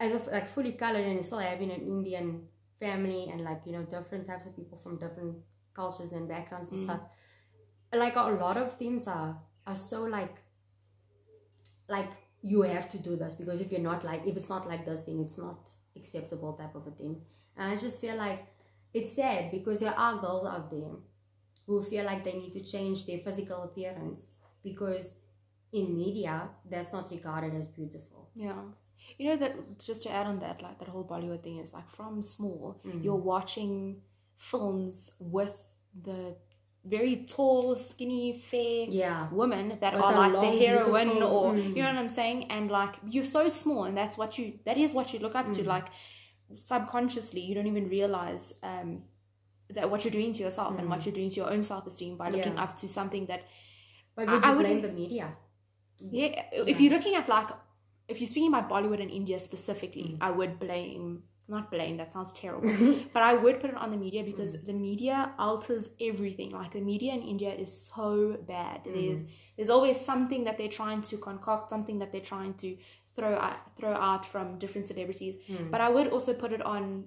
as 0.00 0.12
of 0.12 0.26
like 0.26 0.48
fully 0.48 0.72
colored 0.72 1.04
and 1.04 1.24
still 1.24 1.38
having 1.38 1.70
an 1.70 1.80
Indian 1.80 2.48
family 2.80 3.28
and 3.32 3.42
like 3.42 3.60
you 3.64 3.72
know 3.72 3.82
different 3.82 4.26
types 4.26 4.46
of 4.46 4.56
people 4.56 4.76
from 4.76 4.98
different 4.98 5.36
cultures 5.72 6.10
and 6.12 6.28
backgrounds 6.28 6.72
and 6.72 6.80
mm. 6.80 6.84
stuff. 6.84 7.00
Like 7.92 8.16
a 8.16 8.22
lot 8.22 8.56
of 8.56 8.76
things 8.76 9.06
are 9.06 9.38
are 9.66 9.74
so 9.74 10.02
like 10.02 10.36
like 11.88 12.10
you 12.42 12.62
have 12.62 12.88
to 12.90 12.98
do 12.98 13.16
this 13.16 13.34
because 13.34 13.60
if 13.60 13.70
you're 13.70 13.80
not 13.80 14.04
like 14.04 14.26
if 14.26 14.36
it's 14.36 14.48
not 14.48 14.68
like 14.68 14.84
this 14.84 15.02
then 15.02 15.20
it's 15.20 15.38
not 15.38 15.70
acceptable 15.96 16.52
type 16.52 16.74
of 16.74 16.86
a 16.86 16.90
thing 16.90 17.20
and 17.56 17.72
i 17.72 17.76
just 17.76 18.00
feel 18.00 18.16
like 18.16 18.46
it's 18.92 19.14
sad 19.16 19.50
because 19.50 19.80
there 19.80 19.98
are 19.98 20.18
girls 20.20 20.46
out 20.46 20.70
there 20.70 20.94
who 21.66 21.82
feel 21.82 22.04
like 22.04 22.22
they 22.24 22.32
need 22.32 22.52
to 22.52 22.60
change 22.60 23.06
their 23.06 23.18
physical 23.18 23.62
appearance 23.62 24.26
because 24.62 25.14
in 25.72 25.96
media 25.96 26.48
that's 26.70 26.92
not 26.92 27.10
regarded 27.10 27.54
as 27.54 27.66
beautiful 27.66 28.28
Yeah. 28.34 28.62
You 29.18 29.24
know 29.28 29.36
that 29.36 29.52
just 29.88 30.02
to 30.04 30.10
add 30.10 30.26
on 30.26 30.38
that, 30.40 30.62
like 30.62 30.78
that 30.78 30.88
whole 30.88 31.04
Bollywood 31.04 31.42
thing 31.42 31.58
is 31.58 31.74
like 31.78 31.88
from 31.96 32.22
small, 32.22 32.80
Mm. 32.84 33.04
you're 33.04 33.24
watching 33.34 33.72
films 34.36 35.10
with 35.18 35.56
the 36.08 36.36
very 36.84 37.16
tall, 37.34 37.76
skinny, 37.76 38.36
fair 38.38 38.86
Yeah. 38.88 39.28
women 39.30 39.78
that 39.80 39.94
With 39.94 40.02
are 40.02 40.12
like 40.22 40.32
long, 40.32 40.44
the 40.44 40.58
heroine 40.64 41.22
or 41.22 41.52
mm. 41.52 41.68
you 41.76 41.82
know 41.82 41.90
what 41.92 41.98
I'm 42.04 42.08
saying 42.08 42.50
and 42.50 42.70
like 42.70 42.94
you're 43.08 43.24
so 43.38 43.48
small 43.48 43.84
and 43.84 43.96
that's 43.96 44.16
what 44.18 44.38
you 44.38 44.58
that 44.64 44.76
is 44.84 44.92
what 44.92 45.12
you 45.12 45.18
look 45.20 45.34
up 45.40 45.46
Mm. 45.46 45.56
to 45.56 45.62
like 45.74 45.88
subconsciously 46.56 47.40
you 47.40 47.54
don't 47.54 47.66
even 47.66 47.88
realize 47.88 48.52
um 48.62 49.02
that 49.70 49.90
what 49.90 50.04
you're 50.04 50.12
doing 50.12 50.32
to 50.32 50.42
yourself 50.42 50.78
and 50.78 50.88
what 50.90 51.04
you're 51.06 51.14
doing 51.14 51.30
to 51.30 51.36
your 51.36 51.50
own 51.50 51.62
self-esteem 51.62 52.16
by 52.16 52.28
looking 52.30 52.52
Mm. 52.52 52.56
Yeah. 52.56 52.62
up 52.64 52.76
to 52.76 52.88
something 52.88 53.26
that 53.26 53.42
But 54.16 54.28
I- 54.28 54.32
would 54.34 54.44
I 54.44 54.52
you 54.52 54.58
blame 54.58 54.76
wouldn't- 54.76 54.82
the 54.96 55.00
media? 55.02 55.36
yeah 56.00 56.44
if 56.52 56.80
you're 56.80 56.92
looking 56.92 57.14
at 57.14 57.28
like 57.28 57.48
if 58.08 58.20
you're 58.20 58.26
speaking 58.28 58.48
about 58.54 58.68
Bollywood 58.68 59.00
and 59.00 59.10
India 59.10 59.38
specifically 59.38 60.10
Mm. 60.14 60.18
I 60.20 60.30
would 60.30 60.58
blame 60.58 61.22
not 61.46 61.70
blame 61.70 61.96
that 61.98 62.12
sounds 62.12 62.32
terrible 62.32 62.68
but 63.14 63.22
I 63.22 63.34
would 63.34 63.60
put 63.60 63.70
it 63.70 63.76
on 63.76 63.90
the 63.90 63.96
media 63.96 64.22
because 64.24 64.56
Mm. 64.56 64.66
the 64.66 64.72
media 64.88 65.16
alters 65.38 65.88
everything 66.00 66.50
like 66.50 66.72
the 66.72 66.80
media 66.80 67.12
in 67.14 67.22
India 67.22 67.52
is 67.54 67.72
so 67.94 68.36
bad 68.54 68.84
Mm. 68.84 68.92
there's 68.94 69.20
there's 69.56 69.70
always 69.70 69.98
something 70.10 70.44
that 70.44 70.56
they're 70.58 70.76
trying 70.82 71.02
to 71.10 71.16
concoct 71.28 71.70
something 71.70 71.98
that 72.00 72.10
they're 72.12 72.28
trying 72.34 72.54
to 72.64 72.76
throw 73.16 73.34
out, 73.36 73.56
throw 73.78 73.92
out 73.92 74.24
from 74.26 74.58
different 74.58 74.86
celebrities 74.86 75.36
Hmm. 75.46 75.70
but 75.70 75.80
I 75.80 75.88
would 75.88 76.08
also 76.08 76.32
put 76.34 76.52
it 76.52 76.62
on 76.62 77.04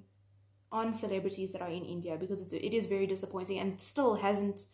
on 0.71 0.93
celebrities 0.93 1.51
that 1.53 1.61
are 1.61 1.69
in 1.79 1.85
India 1.85 2.17
because 2.19 2.41
it's, 2.41 2.53
it 2.53 2.73
is 2.73 2.85
very 2.87 3.07
disappointing 3.07 3.57
and 3.59 3.79
still 3.79 4.15
hasn't 4.15 4.65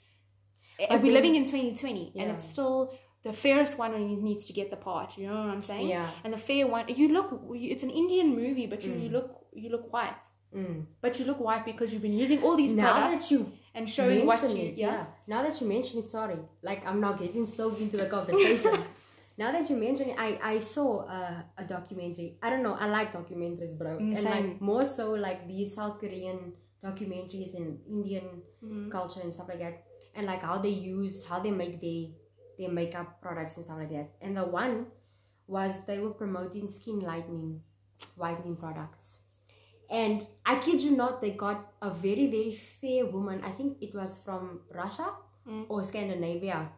But 0.89 1.01
we're 1.03 1.13
living 1.13 1.35
in 1.35 1.45
2020 1.45 2.13
and 2.19 2.31
it's 2.31 2.47
still 2.53 2.93
the 3.23 3.31
fairest 3.31 3.77
one 3.77 4.23
needs 4.23 4.45
to 4.45 4.53
get 4.53 4.69
the 4.71 4.75
part 4.75 5.17
you 5.17 5.27
know 5.27 5.35
what 5.35 5.49
I'm 5.55 5.61
saying 5.61 5.87
Yeah. 5.87 6.09
and 6.23 6.33
the 6.33 6.37
fair 6.49 6.65
one 6.67 6.85
you 6.87 7.07
look 7.17 7.27
it's 7.53 7.83
an 7.83 7.91
Indian 7.91 8.35
movie 8.35 8.67
but 8.67 8.83
you, 8.83 8.93
you 8.93 9.09
look 9.09 9.29
you 9.53 9.69
look 9.69 9.91
white 9.93 10.15
Mm. 10.55 10.85
but 11.01 11.17
you 11.19 11.25
look 11.25 11.39
white 11.39 11.65
because 11.65 11.91
you've 11.91 12.03
been 12.03 12.13
using 12.25 12.43
all 12.43 12.55
these 12.55 12.71
Now 12.71 12.91
products 12.93 13.29
that 13.29 13.33
you 13.35 13.51
and 13.73 13.89
showing 13.89 14.27
what 14.27 14.39
you 14.43 14.55
it, 14.67 14.75
yeah, 14.77 15.05
Now 15.25 15.41
that 15.41 15.59
you 15.59 15.65
mention 15.67 15.95
it, 16.01 16.07
sorry, 16.07 16.37
like 16.61 16.85
I'm 16.85 16.99
now 17.01 17.13
getting 17.13 17.47
so 17.47 17.73
into 17.83 17.97
the 17.97 18.05
conversation. 18.05 18.75
now 19.37 19.51
that 19.51 19.69
you 19.69 19.75
mention 19.77 20.09
it, 20.09 20.15
I 20.19 20.39
I 20.41 20.59
saw 20.59 21.05
uh, 21.05 21.41
a 21.57 21.63
documentary. 21.63 22.37
I 22.41 22.49
don't 22.49 22.63
know. 22.63 22.73
I 22.73 22.87
like 22.87 23.13
documentaries, 23.13 23.77
bro, 23.77 23.97
Mm, 23.97 24.09
and 24.15 24.19
same. 24.19 24.31
like 24.31 24.61
more 24.61 24.85
so 24.85 25.11
like 25.13 25.47
these 25.47 25.75
South 25.75 25.99
Korean 25.99 26.53
documentaries 26.83 27.55
and 27.55 27.79
Indian 27.87 28.41
Mm-hmm. 28.63 28.89
culture 28.89 29.19
and 29.21 29.33
stuff 29.33 29.49
like 29.49 29.59
that, 29.59 29.83
and 30.15 30.25
like 30.25 30.41
how 30.41 30.57
they 30.57 30.69
use 30.69 31.25
how 31.25 31.39
they 31.39 31.51
make 31.51 31.81
their 31.81 32.07
their 32.57 32.69
makeup 32.69 33.19
products 33.21 33.57
and 33.57 33.65
stuff 33.65 33.77
like 33.77 33.91
that. 33.91 34.11
And 34.21 34.37
the 34.37 34.45
one 34.45 34.85
was 35.47 35.81
they 35.85 35.99
were 35.99 36.11
promoting 36.11 36.67
skin 36.67 36.99
lightening, 37.01 37.61
whitening 38.15 38.55
products. 38.55 39.17
And 39.89 40.25
I 40.45 40.55
kid 40.59 40.81
you 40.81 40.91
not, 40.95 41.21
they 41.21 41.31
got 41.31 41.73
a 41.81 41.89
very, 41.89 42.27
very 42.27 42.53
fair 42.53 43.05
woman. 43.05 43.41
I 43.43 43.51
think 43.51 43.77
it 43.81 43.93
was 43.93 44.17
from 44.23 44.61
Russia 44.73 45.09
Mm. 45.47 45.65
or 45.67 45.83
Scandinavia. 45.83 46.69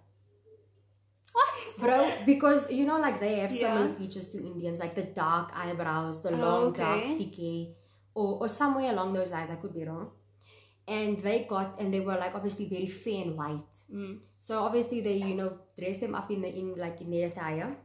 Bro, 1.80 2.12
because 2.26 2.70
you 2.72 2.86
know, 2.86 2.98
like 3.00 3.20
they 3.20 3.36
have 3.40 3.52
Yeah. 3.54 3.68
similar 3.68 3.90
features 3.96 4.28
to 4.30 4.38
Indians, 4.46 4.80
like 4.80 4.96
the 4.96 5.04
dark 5.04 5.52
eyebrows, 5.56 6.22
the 6.22 6.30
Oh, 6.32 6.38
long, 6.46 6.64
okay. 6.68 6.82
dark, 6.82 7.18
thick 7.18 7.36
hair, 7.36 7.66
or, 8.14 8.40
or 8.42 8.48
somewhere 8.48 8.92
along 8.92 9.14
those 9.14 9.32
lines. 9.32 9.50
I 9.52 9.56
could 9.56 9.74
be 9.74 9.84
wrong. 9.84 10.12
And 10.88 11.22
they 11.22 11.46
got, 11.50 11.80
and 11.80 11.94
they 11.94 12.00
were 12.00 12.16
like 12.16 12.36
obviously 12.36 12.66
very 12.68 12.86
fair 12.86 13.24
and 13.24 13.36
white. 13.38 13.74
Mm. 13.94 14.20
So 14.42 14.60
obviously 14.60 15.02
they, 15.02 15.18
you 15.18 15.36
know, 15.36 15.58
dress 15.78 15.98
them 15.98 16.14
up 16.16 16.30
in 16.30 16.42
the 16.42 16.50
in 16.60 16.76
like 16.76 17.02
in 17.02 17.10
their 17.10 17.28
attire. 17.28 17.76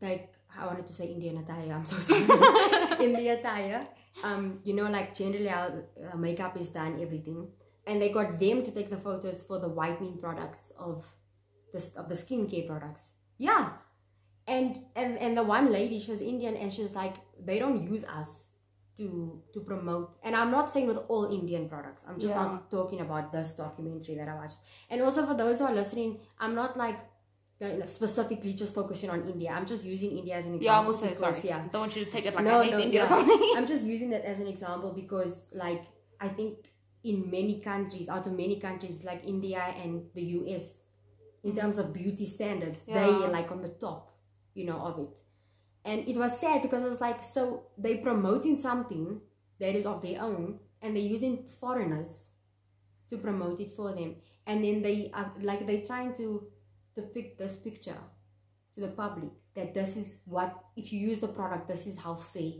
Like 0.00 0.32
I 0.58 0.66
wanted 0.66 0.86
to 0.86 0.92
say 0.92 1.06
Indian 1.06 1.38
attire. 1.38 1.72
I'm 1.72 1.84
so 1.84 1.98
sorry. 2.08 2.20
in 3.04 3.12
the 3.14 3.28
attire, 3.28 3.86
um, 4.22 4.60
you 4.64 4.74
know, 4.74 4.88
like 4.90 5.14
generally 5.14 5.46
how 5.46 5.66
uh, 6.12 6.16
makeup 6.16 6.56
is 6.58 6.70
done, 6.70 6.98
everything, 7.00 7.48
and 7.86 8.00
they 8.02 8.10
got 8.10 8.38
them 8.38 8.62
to 8.62 8.70
take 8.70 8.90
the 8.90 8.96
photos 8.98 9.42
for 9.42 9.58
the 9.58 9.68
whitening 9.68 10.18
products 10.18 10.72
of 10.78 11.06
the 11.72 11.80
of 11.96 12.08
the 12.08 12.14
skincare 12.14 12.66
products. 12.66 13.10
Yeah, 13.38 13.70
and 14.46 14.84
and 14.96 15.18
and 15.18 15.36
the 15.36 15.42
one 15.42 15.70
lady, 15.72 15.98
she 15.98 16.10
was 16.10 16.20
Indian, 16.20 16.56
and 16.56 16.72
she's 16.72 16.94
like, 16.94 17.16
they 17.44 17.58
don't 17.58 17.80
use 17.92 18.04
us 18.04 18.44
to 18.96 19.42
to 19.54 19.60
promote. 19.60 20.16
And 20.22 20.34
I'm 20.36 20.50
not 20.50 20.70
saying 20.70 20.86
with 20.86 20.98
all 21.08 21.26
Indian 21.32 21.68
products. 21.68 22.04
I'm 22.08 22.18
just 22.18 22.34
Yeah. 22.34 22.44
not 22.44 22.70
talking 22.70 23.00
about 23.00 23.32
this 23.32 23.52
documentary 23.52 24.16
that 24.16 24.28
I 24.28 24.34
watched. 24.34 24.58
And 24.90 25.00
also 25.02 25.26
for 25.26 25.34
those 25.34 25.58
who 25.58 25.64
are 25.64 25.74
listening, 25.74 26.18
I'm 26.38 26.54
not 26.54 26.76
like 26.76 26.98
specifically 27.86 28.54
just 28.54 28.74
focusing 28.74 29.10
on 29.10 29.26
India. 29.28 29.50
I'm 29.50 29.66
just 29.66 29.84
using 29.84 30.16
India 30.16 30.34
as 30.36 30.46
an 30.46 30.54
example. 30.54 30.64
yeah 30.64 30.80
I'm 30.80 30.86
also 30.86 31.06
because, 31.08 31.36
sorry 31.36 31.48
Yeah, 31.48 31.62
don't 31.70 31.80
want 31.82 31.96
you 31.96 32.04
to 32.04 32.10
take 32.10 32.24
it 32.26 32.34
like 32.34 32.44
No, 32.44 32.60
I 32.60 32.64
hate 32.64 32.72
no, 32.72 32.80
India 32.80 33.02
or 33.02 33.04
yeah. 33.04 33.16
something 33.16 33.52
I'm 33.56 33.66
just 33.66 33.82
using 33.84 34.10
that 34.10 34.24
as 34.24 34.40
an 34.40 34.46
example 34.46 34.92
because, 34.92 35.48
like, 35.52 35.82
I 36.20 36.28
think 36.28 36.70
in 37.04 37.30
many 37.30 37.60
countries, 37.60 38.08
out 38.08 38.26
of 38.26 38.32
many 38.32 38.58
countries 38.58 39.04
like 39.04 39.24
India 39.26 39.60
and 39.82 40.04
the 40.14 40.22
US, 40.38 40.78
in 41.42 41.56
terms 41.56 41.78
of 41.78 41.92
beauty 41.92 42.26
standards, 42.26 42.84
Yeah. 42.86 43.06
they 43.06 43.28
like 43.28 43.50
on 43.50 43.62
the 43.62 43.68
top, 43.68 44.12
you 44.54 44.64
know, 44.64 44.78
of 44.78 44.98
it. 44.98 45.22
And 45.84 46.06
it 46.08 46.16
was 46.16 46.38
sad 46.38 46.62
because 46.62 46.82
I 46.84 46.88
was 46.88 47.00
like, 47.00 47.22
so 47.22 47.64
they 47.78 47.96
promoting 47.96 48.56
something 48.58 49.20
that 49.58 49.74
is 49.74 49.86
of 49.86 50.02
their 50.02 50.20
own, 50.22 50.60
and 50.82 50.94
they're 50.94 51.02
using 51.02 51.44
foreigners 51.44 52.26
to 53.10 53.18
promote 53.18 53.60
it 53.60 53.72
for 53.72 53.92
them, 53.92 54.16
and 54.46 54.62
then 54.62 54.82
they 54.82 55.10
are 55.14 55.32
like 55.40 55.66
they 55.66 55.80
trying 55.80 56.14
to 56.14 56.46
depict 56.94 57.38
this 57.38 57.56
picture 57.56 57.96
to 58.74 58.80
the 58.80 58.88
public 58.88 59.30
that 59.54 59.74
this 59.74 59.96
is 59.96 60.18
what 60.26 60.54
if 60.76 60.92
you 60.92 61.00
use 61.00 61.20
the 61.20 61.28
product, 61.28 61.68
this 61.68 61.86
is 61.86 61.96
how 61.98 62.14
fair 62.14 62.52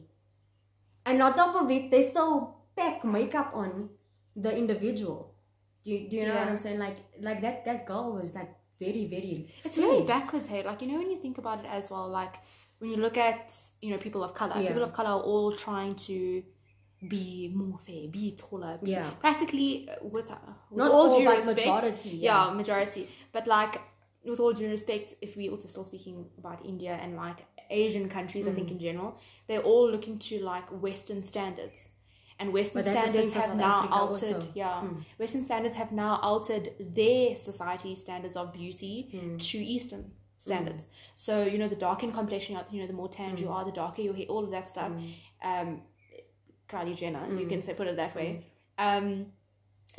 and 1.06 1.22
on 1.22 1.34
top 1.34 1.54
of 1.56 1.70
it, 1.70 1.90
they 1.90 2.02
still 2.02 2.56
pack 2.76 3.04
makeup 3.04 3.52
on 3.54 3.90
the 4.36 4.56
individual. 4.56 5.34
Do 5.82 5.90
you, 5.92 6.10
do 6.10 6.16
you 6.16 6.26
know 6.26 6.34
what 6.34 6.48
I'm 6.48 6.56
saying? 6.58 6.78
Like 6.78 6.98
like 7.20 7.40
that 7.40 7.64
that 7.64 7.86
girl 7.86 8.12
was 8.12 8.34
like 8.34 8.50
very 8.80 9.06
very. 9.06 9.34
It's 9.64 9.76
very 9.76 10.02
backwards, 10.02 10.46
hey. 10.48 10.62
Like 10.64 10.80
you 10.82 10.88
know 10.90 10.98
when 10.98 11.10
you 11.10 11.18
think 11.24 11.38
about 11.38 11.58
it 11.64 11.66
as 11.78 11.90
well, 11.90 12.08
like 12.08 12.36
when 12.78 12.90
you 12.90 12.96
look 12.96 13.16
at 13.18 13.52
you 13.82 13.90
know 13.92 13.98
people 13.98 14.22
of 14.24 14.32
color, 14.34 14.54
Yeah. 14.60 14.68
people 14.68 14.82
of 14.88 14.92
color 14.92 15.10
are 15.10 15.24
all 15.32 15.52
trying 15.66 15.94
to 16.08 16.42
be 17.08 17.50
more 17.54 17.78
fair, 17.86 18.08
be 18.08 18.24
taller, 18.36 18.78
be 18.82 18.90
Yeah. 18.90 19.10
practically 19.20 19.88
uh, 19.88 19.94
with, 20.02 20.30
uh, 20.30 20.36
with 20.70 20.78
Not 20.78 20.90
all, 20.92 21.10
all, 21.10 21.18
due 21.18 21.30
respect, 21.30 21.56
majority, 21.56 22.10
yeah. 22.10 22.46
yeah. 22.48 22.52
majority. 22.52 23.08
But 23.32 23.46
like 23.46 23.80
with 24.24 24.38
all 24.38 24.52
due 24.52 24.68
respect, 24.68 25.14
if 25.22 25.34
we 25.36 25.48
also 25.48 25.66
still 25.68 25.84
speaking 25.84 26.26
about 26.38 26.58
India 26.66 26.92
and 27.02 27.16
like 27.16 27.38
Asian 27.70 28.08
countries, 28.08 28.46
I 28.46 28.50
Mm. 28.50 28.54
think 28.56 28.70
in 28.72 28.78
general, 28.78 29.10
they're 29.46 29.62
all 29.62 29.90
looking 29.90 30.18
to 30.28 30.40
like 30.52 30.66
Western 30.86 31.22
standards. 31.22 31.88
And 32.40 32.52
Western 32.54 32.78
But 32.82 32.86
that's 32.86 33.06
the 33.06 33.12
standards 33.12 33.34
have 33.34 33.44
South 33.50 33.56
now 33.56 33.78
Africa 33.80 33.94
altered, 33.94 34.34
also. 34.36 34.48
yeah. 34.54 34.82
Mm. 34.84 35.04
Western 35.18 35.42
standards 35.42 35.76
have 35.76 35.92
now 35.92 36.18
altered 36.22 36.70
their 36.80 37.36
society 37.36 37.94
standards 37.94 38.36
of 38.36 38.52
beauty 38.52 38.94
Hmm. 39.12 39.36
to 39.36 39.58
Eastern 39.58 40.12
standards. 40.38 40.88
So 41.24 41.32
you 41.44 41.58
know 41.58 41.68
the 41.68 41.76
dark 41.76 42.00
complexion, 42.00 42.58
you 42.72 42.80
know 42.80 42.86
the 42.86 42.98
more 43.02 43.08
tanned 43.10 43.38
Hmm. 43.38 43.44
you 43.44 43.50
are, 43.50 43.64
the 43.70 43.72
darker 43.82 44.00
your 44.02 44.14
hair, 44.14 44.26
all 44.34 44.42
of 44.42 44.50
that 44.56 44.66
stuff. 44.74 44.90
Um, 45.42 45.82
Kylie 46.68 46.96
Jenner, 46.96 47.26
you 47.38 47.44
Hmm. 47.44 47.48
can 47.52 47.62
say 47.62 47.74
put 47.74 47.86
it 47.88 47.96
that 47.96 48.14
way, 48.14 48.46
um, 48.78 49.26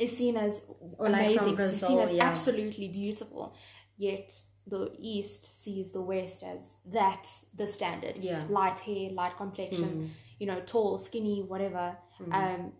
is 0.00 0.16
seen 0.16 0.36
as 0.36 0.64
Or 0.98 1.08
like 1.10 1.36
from 1.36 1.46
seen 1.46 1.54
Brazil, 1.56 2.00
as 2.00 2.12
yeah. 2.12 2.24
absolutely 2.24 2.88
beautiful. 2.88 3.54
Yet 3.96 4.28
the 4.66 4.90
East 4.98 5.42
sees 5.62 5.92
the 5.92 6.00
West 6.00 6.42
as 6.42 6.76
that's 6.86 7.46
the 7.54 7.66
standard. 7.66 8.16
Yeah. 8.16 8.44
light 8.48 8.80
hair, 8.80 9.10
light 9.10 9.36
complexion, 9.36 9.90
Mm. 9.92 10.10
you 10.40 10.46
know, 10.46 10.60
tall, 10.74 10.98
skinny, 10.98 11.42
whatever. 11.42 11.96
Hmm. 12.24 12.32
Um, 12.32 12.72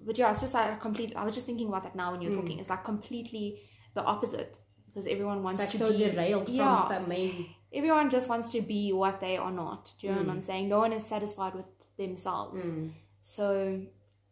but 0.00 0.16
yeah, 0.18 0.30
it's 0.30 0.40
just 0.40 0.54
like 0.54 0.72
a 0.72 0.76
complete. 0.76 1.12
I 1.16 1.24
was 1.24 1.34
just 1.34 1.46
thinking 1.46 1.68
about 1.68 1.82
that 1.84 1.96
now 1.96 2.12
when 2.12 2.22
you're 2.22 2.32
Mm. 2.32 2.40
talking. 2.40 2.58
It's 2.60 2.70
like 2.70 2.84
completely 2.84 3.60
the 3.94 4.04
opposite 4.04 4.58
because 4.86 5.06
everyone 5.06 5.42
wants 5.42 5.60
like 5.60 5.70
to 5.70 5.78
so 5.78 5.90
be 5.92 5.98
derailed 5.98 6.48
yeah. 6.48 6.86
from 6.86 7.02
the 7.02 7.08
main. 7.08 7.46
everyone 7.72 8.08
just 8.10 8.28
wants 8.28 8.50
to 8.52 8.60
be 8.62 8.92
what 8.92 9.20
they 9.20 9.36
are 9.36 9.50
not. 9.50 9.92
Do 10.00 10.06
you 10.06 10.12
know 10.14 10.20
Mm. 10.20 10.26
what 10.26 10.32
I'm 10.36 10.40
saying? 10.42 10.68
No 10.68 10.78
one 10.78 10.92
is 10.92 11.04
satisfied 11.04 11.54
with 11.54 11.66
themselves. 11.96 12.64
Mm. 12.64 12.92
So 13.22 13.80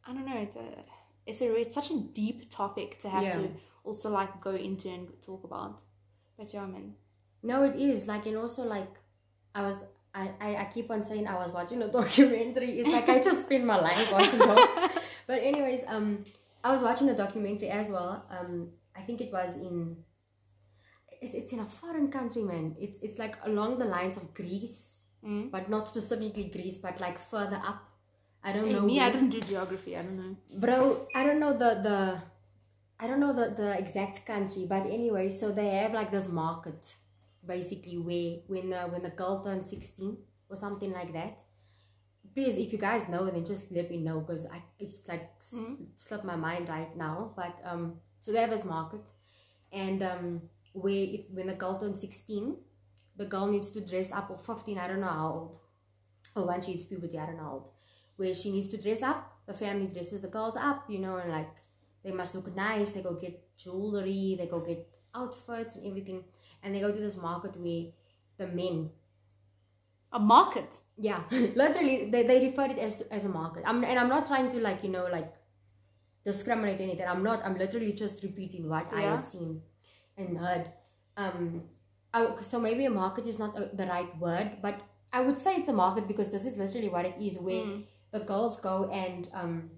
I 0.06 0.12
don't 0.14 0.26
know. 0.26 0.36
It's 0.38 0.56
a 0.56 0.84
it's 1.26 1.40
a 1.42 1.54
it's 1.62 1.74
such 1.74 1.90
a 1.90 2.00
deep 2.00 2.48
topic 2.50 2.98
to 3.00 3.08
have 3.08 3.24
Yeah. 3.24 3.36
to 3.38 3.50
also 3.84 4.10
like 4.10 4.40
go 4.40 4.52
into 4.54 4.88
and 4.88 5.08
talk 5.22 5.42
about. 5.44 5.80
But 6.38 6.52
yeah, 6.54 6.66
man. 6.66 6.94
No, 7.42 7.62
it 7.64 7.76
is 7.76 8.06
like 8.06 8.26
and 8.26 8.36
also 8.36 8.62
like 8.64 8.94
I 9.54 9.62
was. 9.62 9.76
I, 10.20 10.24
I, 10.46 10.48
I 10.62 10.64
keep 10.74 10.90
on 10.90 11.02
saying 11.02 11.26
I 11.28 11.36
was 11.44 11.52
watching 11.52 11.80
a 11.82 11.88
documentary. 12.00 12.70
It's 12.80 12.88
like 12.96 13.08
I 13.14 13.18
just 13.28 13.42
spend 13.46 13.66
my 13.72 13.78
life 13.88 14.10
watching 14.10 14.38
docs. 14.38 14.78
But 15.30 15.38
anyways, 15.50 15.80
um, 15.94 16.08
I 16.64 16.72
was 16.74 16.82
watching 16.88 17.08
a 17.10 17.16
documentary 17.16 17.68
as 17.80 17.88
well. 17.90 18.24
Um, 18.36 18.52
I 18.98 19.02
think 19.06 19.20
it 19.20 19.30
was 19.32 19.56
in. 19.56 19.96
It's, 21.20 21.34
it's 21.34 21.52
in 21.52 21.60
a 21.60 21.66
foreign 21.66 22.08
country, 22.10 22.42
man. 22.42 22.76
It's 22.78 22.98
it's 23.06 23.18
like 23.18 23.34
along 23.44 23.78
the 23.78 23.86
lines 23.96 24.16
of 24.16 24.32
Greece, 24.34 24.78
Mm. 25.24 25.50
but 25.50 25.68
not 25.68 25.88
specifically 25.88 26.44
Greece, 26.56 26.78
but 26.78 27.00
like 27.00 27.18
further 27.18 27.60
up. 27.70 27.82
I 28.44 28.52
don't 28.52 28.66
Hey, 28.66 28.74
know. 28.74 28.82
me, 28.82 29.00
I 29.00 29.04
where- 29.04 29.12
didn't 29.14 29.30
do 29.30 29.40
geography. 29.40 29.96
I 29.96 30.02
don't 30.02 30.16
know. 30.22 30.36
bro 30.64 31.06
i 31.16 31.24
don't 31.26 31.40
know 31.44 31.52
the 31.62 31.70
the 31.88 31.98
i 33.02 33.06
don't 33.08 33.18
know 33.24 33.32
the 33.40 33.46
the 33.62 33.70
exact 33.82 34.24
country 34.32 34.62
but 34.74 34.82
anyway 34.98 35.26
so 35.40 35.50
they 35.58 35.68
have 35.80 35.92
like 36.00 36.10
this 36.16 36.28
market 36.28 36.80
basically 37.46 37.98
where 37.98 38.38
when 38.48 38.70
the 38.70 38.80
when 38.92 39.02
the 39.02 39.10
girl 39.10 39.42
turns 39.44 39.68
16 39.70 40.16
or 40.48 40.56
something 40.56 40.92
like 40.92 41.12
that 41.12 41.42
please 42.34 42.54
if 42.56 42.72
you 42.72 42.78
guys 42.78 43.08
know 43.08 43.26
then 43.30 43.44
just 43.44 43.70
let 43.72 43.90
me 43.90 43.98
know 43.98 44.20
because 44.20 44.46
i 44.46 44.62
it's 44.78 45.06
like 45.08 45.26
Mhm. 45.40 45.86
slipped 45.94 46.24
my 46.24 46.36
mind 46.36 46.68
right 46.68 46.96
now 46.96 47.32
but 47.36 47.54
um 47.64 48.00
so 48.20 48.32
they 48.32 48.40
have 48.40 48.50
this 48.50 48.64
market 48.64 49.00
and 49.72 50.02
um, 50.02 50.42
where 50.72 51.04
if 51.16 51.30
when 51.30 51.46
the 51.48 51.54
girl 51.54 51.78
turns 51.78 52.00
sixteen, 52.00 52.56
the 53.16 53.24
girl 53.26 53.46
needs 53.46 53.70
to 53.72 53.80
dress 53.84 54.12
up 54.12 54.30
or 54.30 54.38
fifteen. 54.38 54.78
I 54.78 54.86
don't 54.88 55.00
know 55.00 55.08
how 55.20 55.32
old. 55.32 55.60
Or 56.36 56.46
when 56.46 56.60
she 56.62 56.72
hits 56.72 56.84
puberty, 56.84 57.18
I 57.18 57.26
don't 57.26 57.36
know 57.36 57.42
how 57.44 57.52
old. 57.52 57.68
Where 58.16 58.34
she 58.34 58.50
needs 58.52 58.68
to 58.70 58.78
dress 58.78 59.02
up. 59.02 59.32
The 59.46 59.54
family 59.54 59.86
dresses 59.86 60.22
the 60.22 60.28
girls 60.28 60.56
up, 60.56 60.84
you 60.88 60.98
know, 60.98 61.16
and 61.16 61.30
like 61.32 61.50
they 62.04 62.12
must 62.12 62.34
look 62.34 62.54
nice. 62.54 62.92
They 62.92 63.02
go 63.02 63.14
get 63.14 63.56
jewelry. 63.56 64.36
They 64.38 64.46
go 64.46 64.60
get 64.60 64.88
outfits 65.14 65.76
and 65.76 65.86
everything, 65.86 66.24
and 66.62 66.74
they 66.74 66.80
go 66.80 66.92
to 66.92 66.98
this 67.00 67.16
market 67.16 67.56
where 67.60 67.86
the 68.38 68.46
men 68.48 68.90
A 70.12 70.18
market. 70.18 70.78
yeah 70.98 71.22
literally 71.30 72.10
they, 72.10 72.22
they 72.26 72.38
refer 72.46 72.66
it 72.66 72.78
as 72.78 73.02
as 73.16 73.24
a 73.24 73.28
market 73.28 73.62
I'm, 73.66 73.84
and 73.84 73.98
i'm 73.98 74.08
not 74.08 74.26
trying 74.26 74.50
to 74.52 74.60
like 74.60 74.82
you 74.84 74.90
know 74.90 75.06
like 75.16 75.32
discriminate 76.24 76.80
anything 76.80 77.06
i'm 77.06 77.22
not 77.22 77.44
i'm 77.44 77.56
literally 77.56 77.92
just 77.92 78.22
repeating 78.22 78.68
what 78.68 78.92
i 78.92 79.02
Yeah. 79.02 79.10
had 79.16 79.24
seen 79.24 79.62
and 80.16 80.38
heard 80.38 80.70
um 81.16 81.62
I, 82.14 82.20
so 82.40 82.58
maybe 82.60 82.86
a 82.86 82.90
market 82.90 83.26
is 83.26 83.38
not 83.38 83.58
a, 83.58 83.68
the 83.76 83.86
right 83.86 84.18
word 84.18 84.52
but 84.62 84.80
i 85.12 85.20
would 85.20 85.38
say 85.38 85.54
it's 85.56 85.68
a 85.68 85.72
market 85.84 86.08
because 86.08 86.30
this 86.30 86.44
is 86.46 86.56
literally 86.56 86.88
what 86.88 87.04
it 87.04 87.16
is 87.20 87.38
where 87.38 87.64
Mm. 87.66 87.84
the 88.12 88.20
girls 88.20 88.58
go 88.60 88.76
and 88.90 89.28
um 89.34 89.70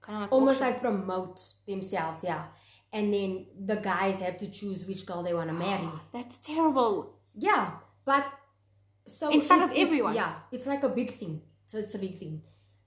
Kind 0.00 0.16
of 0.16 0.20
like 0.22 0.32
almost 0.32 0.60
auction. 0.60 0.72
like 0.72 0.80
promote 0.82 1.40
themselves 1.66 2.22
yeah 2.22 2.44
and 2.92 3.12
then 3.12 3.46
the 3.66 3.76
guys 3.76 4.20
have 4.20 4.36
to 4.38 4.50
choose 4.50 4.84
which 4.84 5.04
girl 5.06 5.22
they 5.22 5.34
want 5.34 5.48
to 5.48 5.54
marry 5.54 5.88
That's 6.12 6.36
terrible. 6.38 7.14
yeah, 7.34 7.72
but 8.04 8.24
so 9.06 9.30
In 9.30 9.40
front 9.40 9.62
of 9.62 9.72
everyone. 9.76 10.14
Yeah, 10.14 10.34
it's 10.52 10.66
like 10.66 10.82
a 10.82 10.88
big 10.88 11.12
thing. 11.12 11.40
So 11.66 11.78
it's 11.78 11.94
a 11.94 11.98
big 11.98 12.18
thing, 12.18 12.42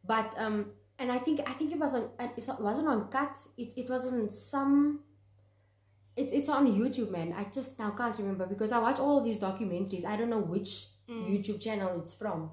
but 0.05 0.33
um, 0.37 0.71
and 0.99 1.11
I 1.11 1.19
think 1.19 1.39
I 1.47 1.53
think 1.53 1.71
it 1.71 1.79
was 1.79 1.93
on 1.95 2.09
it 2.19 2.33
wasn't 2.59 2.87
on 2.87 3.07
cut. 3.09 3.37
It 3.57 3.73
it 3.75 3.89
was 3.89 4.05
on 4.11 4.29
some. 4.29 5.01
It's 6.15 6.33
it's 6.33 6.49
on 6.49 6.67
YouTube, 6.67 7.11
man. 7.11 7.33
I 7.37 7.43
just 7.45 7.77
now 7.79 7.91
can't 7.91 8.17
remember 8.17 8.45
because 8.45 8.71
I 8.71 8.79
watch 8.79 8.99
all 8.99 9.19
of 9.19 9.23
these 9.23 9.39
documentaries. 9.39 10.05
I 10.05 10.15
don't 10.15 10.29
know 10.29 10.39
which 10.41 10.87
Mm. 11.09 11.27
YouTube 11.29 11.59
channel 11.59 11.99
it's 11.99 12.13
from, 12.13 12.51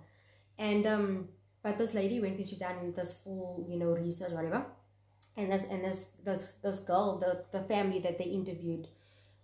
and 0.58 0.84
um, 0.86 1.28
but 1.62 1.78
this 1.78 1.94
lady 1.94 2.18
went 2.20 2.38
and 2.38 2.48
she 2.48 2.56
done 2.56 2.92
this 2.96 3.14
full 3.22 3.64
you 3.68 3.78
know 3.78 3.90
research 3.90 4.32
whatever, 4.32 4.64
and 5.38 5.52
this 5.52 5.62
and 5.70 5.84
this 5.84 6.06
this 6.24 6.54
this 6.64 6.80
girl 6.80 7.18
the 7.18 7.44
the 7.58 7.64
family 7.68 8.00
that 8.00 8.18
they 8.18 8.24
interviewed 8.40 8.88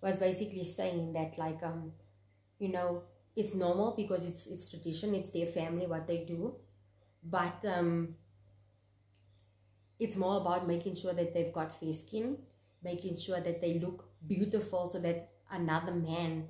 was 0.03 0.19
basically 0.19 0.65
saying 0.65 1.13
that 1.15 1.39
like 1.39 1.63
um 1.63 1.93
you 2.59 2.71
know 2.71 3.03
it's 3.37 3.55
normal 3.55 3.95
because 3.97 4.27
it's 4.27 4.47
it's 4.47 4.69
tradition 4.71 5.15
it's 5.15 5.31
their 5.33 5.47
family 5.47 5.87
what 5.87 6.07
they 6.09 6.19
do. 6.25 6.55
But 7.25 7.65
um 7.67 8.17
it's 9.99 10.17
more 10.17 10.41
about 10.41 10.67
making 10.67 10.95
sure 10.95 11.13
that 11.13 11.33
they've 11.35 11.53
got 11.53 11.79
fair 11.79 11.93
skin 11.93 12.37
making 12.83 13.17
sure 13.17 13.41
that 13.41 13.61
they 13.63 13.79
look 13.79 14.05
beautiful 14.27 14.89
so 14.89 14.99
that 15.01 15.31
another 15.51 15.93
man 15.93 16.49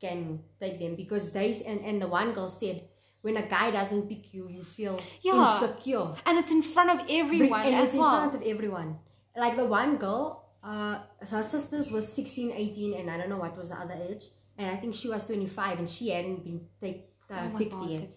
can 0.00 0.40
take 0.60 0.78
them. 0.78 0.94
Because 0.96 1.30
they 1.30 1.50
and, 1.66 1.80
and 1.84 2.00
the 2.02 2.08
one 2.08 2.32
girl 2.32 2.48
said 2.48 2.82
when 3.22 3.36
a 3.36 3.46
guy 3.48 3.70
doesn't 3.70 4.08
pick 4.08 4.34
you 4.34 4.48
you 4.48 4.62
feel 4.62 5.00
Yeah. 5.22 5.34
insecure. 5.54 6.14
And 6.26 6.38
it's 6.38 6.50
in 6.50 6.62
front 6.62 6.90
of 6.90 6.98
everyone 7.08 7.62
and 7.66 7.74
as 7.76 7.84
it's 7.86 7.94
in 7.94 8.00
front 8.00 8.34
of 8.34 8.42
everyone. 8.42 8.98
Like 9.36 9.56
the 9.56 9.64
one 9.64 9.96
girl 9.96 10.24
uh 10.62 10.98
her 11.30 11.42
sisters 11.42 11.90
was 11.90 12.04
16 12.12 12.52
18 12.52 12.94
and 13.00 13.10
i 13.10 13.16
don't 13.18 13.28
know 13.28 13.38
what 13.44 13.56
was 13.56 13.70
the 13.70 13.76
other 13.84 13.98
age. 14.08 14.24
And 14.58 14.66
i 14.70 14.76
think 14.80 14.94
she 14.94 15.08
was 15.08 15.26
25 15.26 15.78
and 15.80 15.88
she 15.88 16.10
hadn't 16.10 16.44
been 16.44 16.60
take, 16.80 17.08
uh, 17.30 17.48
Oh 17.52 17.58
picked 17.58 17.72
God, 17.72 17.88
yet. 17.90 18.14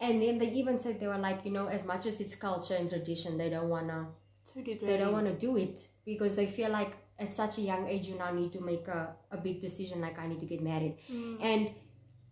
and 0.00 0.20
then 0.22 0.38
they 0.38 0.50
even 0.60 0.78
said 0.78 0.98
they 1.00 1.06
were 1.06 1.18
like 1.18 1.44
you 1.44 1.52
know 1.52 1.66
as 1.66 1.84
much 1.84 2.06
as 2.06 2.20
it's 2.20 2.34
culture 2.34 2.74
and 2.80 2.88
tradition 2.88 3.36
they 3.38 3.50
don't 3.50 3.68
wanna 3.68 4.08
So 4.42 4.60
they 4.88 4.96
don't 4.96 5.12
want 5.12 5.26
to 5.32 5.34
do 5.46 5.56
it 5.66 5.76
because 6.10 6.34
they 6.34 6.46
feel 6.46 6.70
like 6.70 6.92
at 7.18 7.34
such 7.34 7.58
a 7.58 7.60
young 7.70 7.86
age 7.86 8.08
you 8.08 8.16
now 8.16 8.30
need 8.40 8.52
to 8.56 8.60
make 8.60 8.88
a, 8.88 9.14
a 9.30 9.36
big 9.36 9.60
decision 9.60 10.00
like 10.06 10.18
i 10.18 10.26
need 10.26 10.40
to 10.40 10.46
get 10.46 10.60
married. 10.72 10.94
Mm. 11.12 11.36
and 11.50 11.62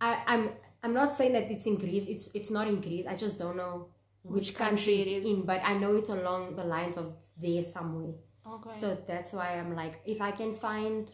I, 0.01 0.11
i'm 0.31 0.43
i'm 0.83 0.93
not 0.93 1.13
saying 1.13 1.33
that 1.33 1.49
it's 1.51 1.65
in 1.65 1.75
greece 1.77 2.07
it's 2.07 2.29
it's 2.33 2.49
not 2.49 2.67
in 2.67 2.79
greece 2.81 3.05
i 3.07 3.15
just 3.15 3.37
don't 3.39 3.57
know 3.57 3.87
which, 4.23 4.35
Which 4.49 4.55
country, 4.55 4.97
country 4.97 5.13
it 5.13 5.17
it's 5.17 5.25
in 5.27 5.41
but 5.45 5.61
i 5.63 5.73
know 5.77 5.95
it's 5.95 6.09
along 6.09 6.55
the 6.55 6.63
lines 6.63 6.97
of 6.97 7.13
there 7.41 7.61
somewhere. 7.61 8.13
Oh, 8.45 8.55
okay. 8.55 8.77
so 8.77 8.97
that's 9.07 9.31
why 9.31 9.57
i'm 9.59 9.73
like 9.75 10.01
if 10.05 10.19
i 10.21 10.31
can 10.31 10.53
find 10.53 11.09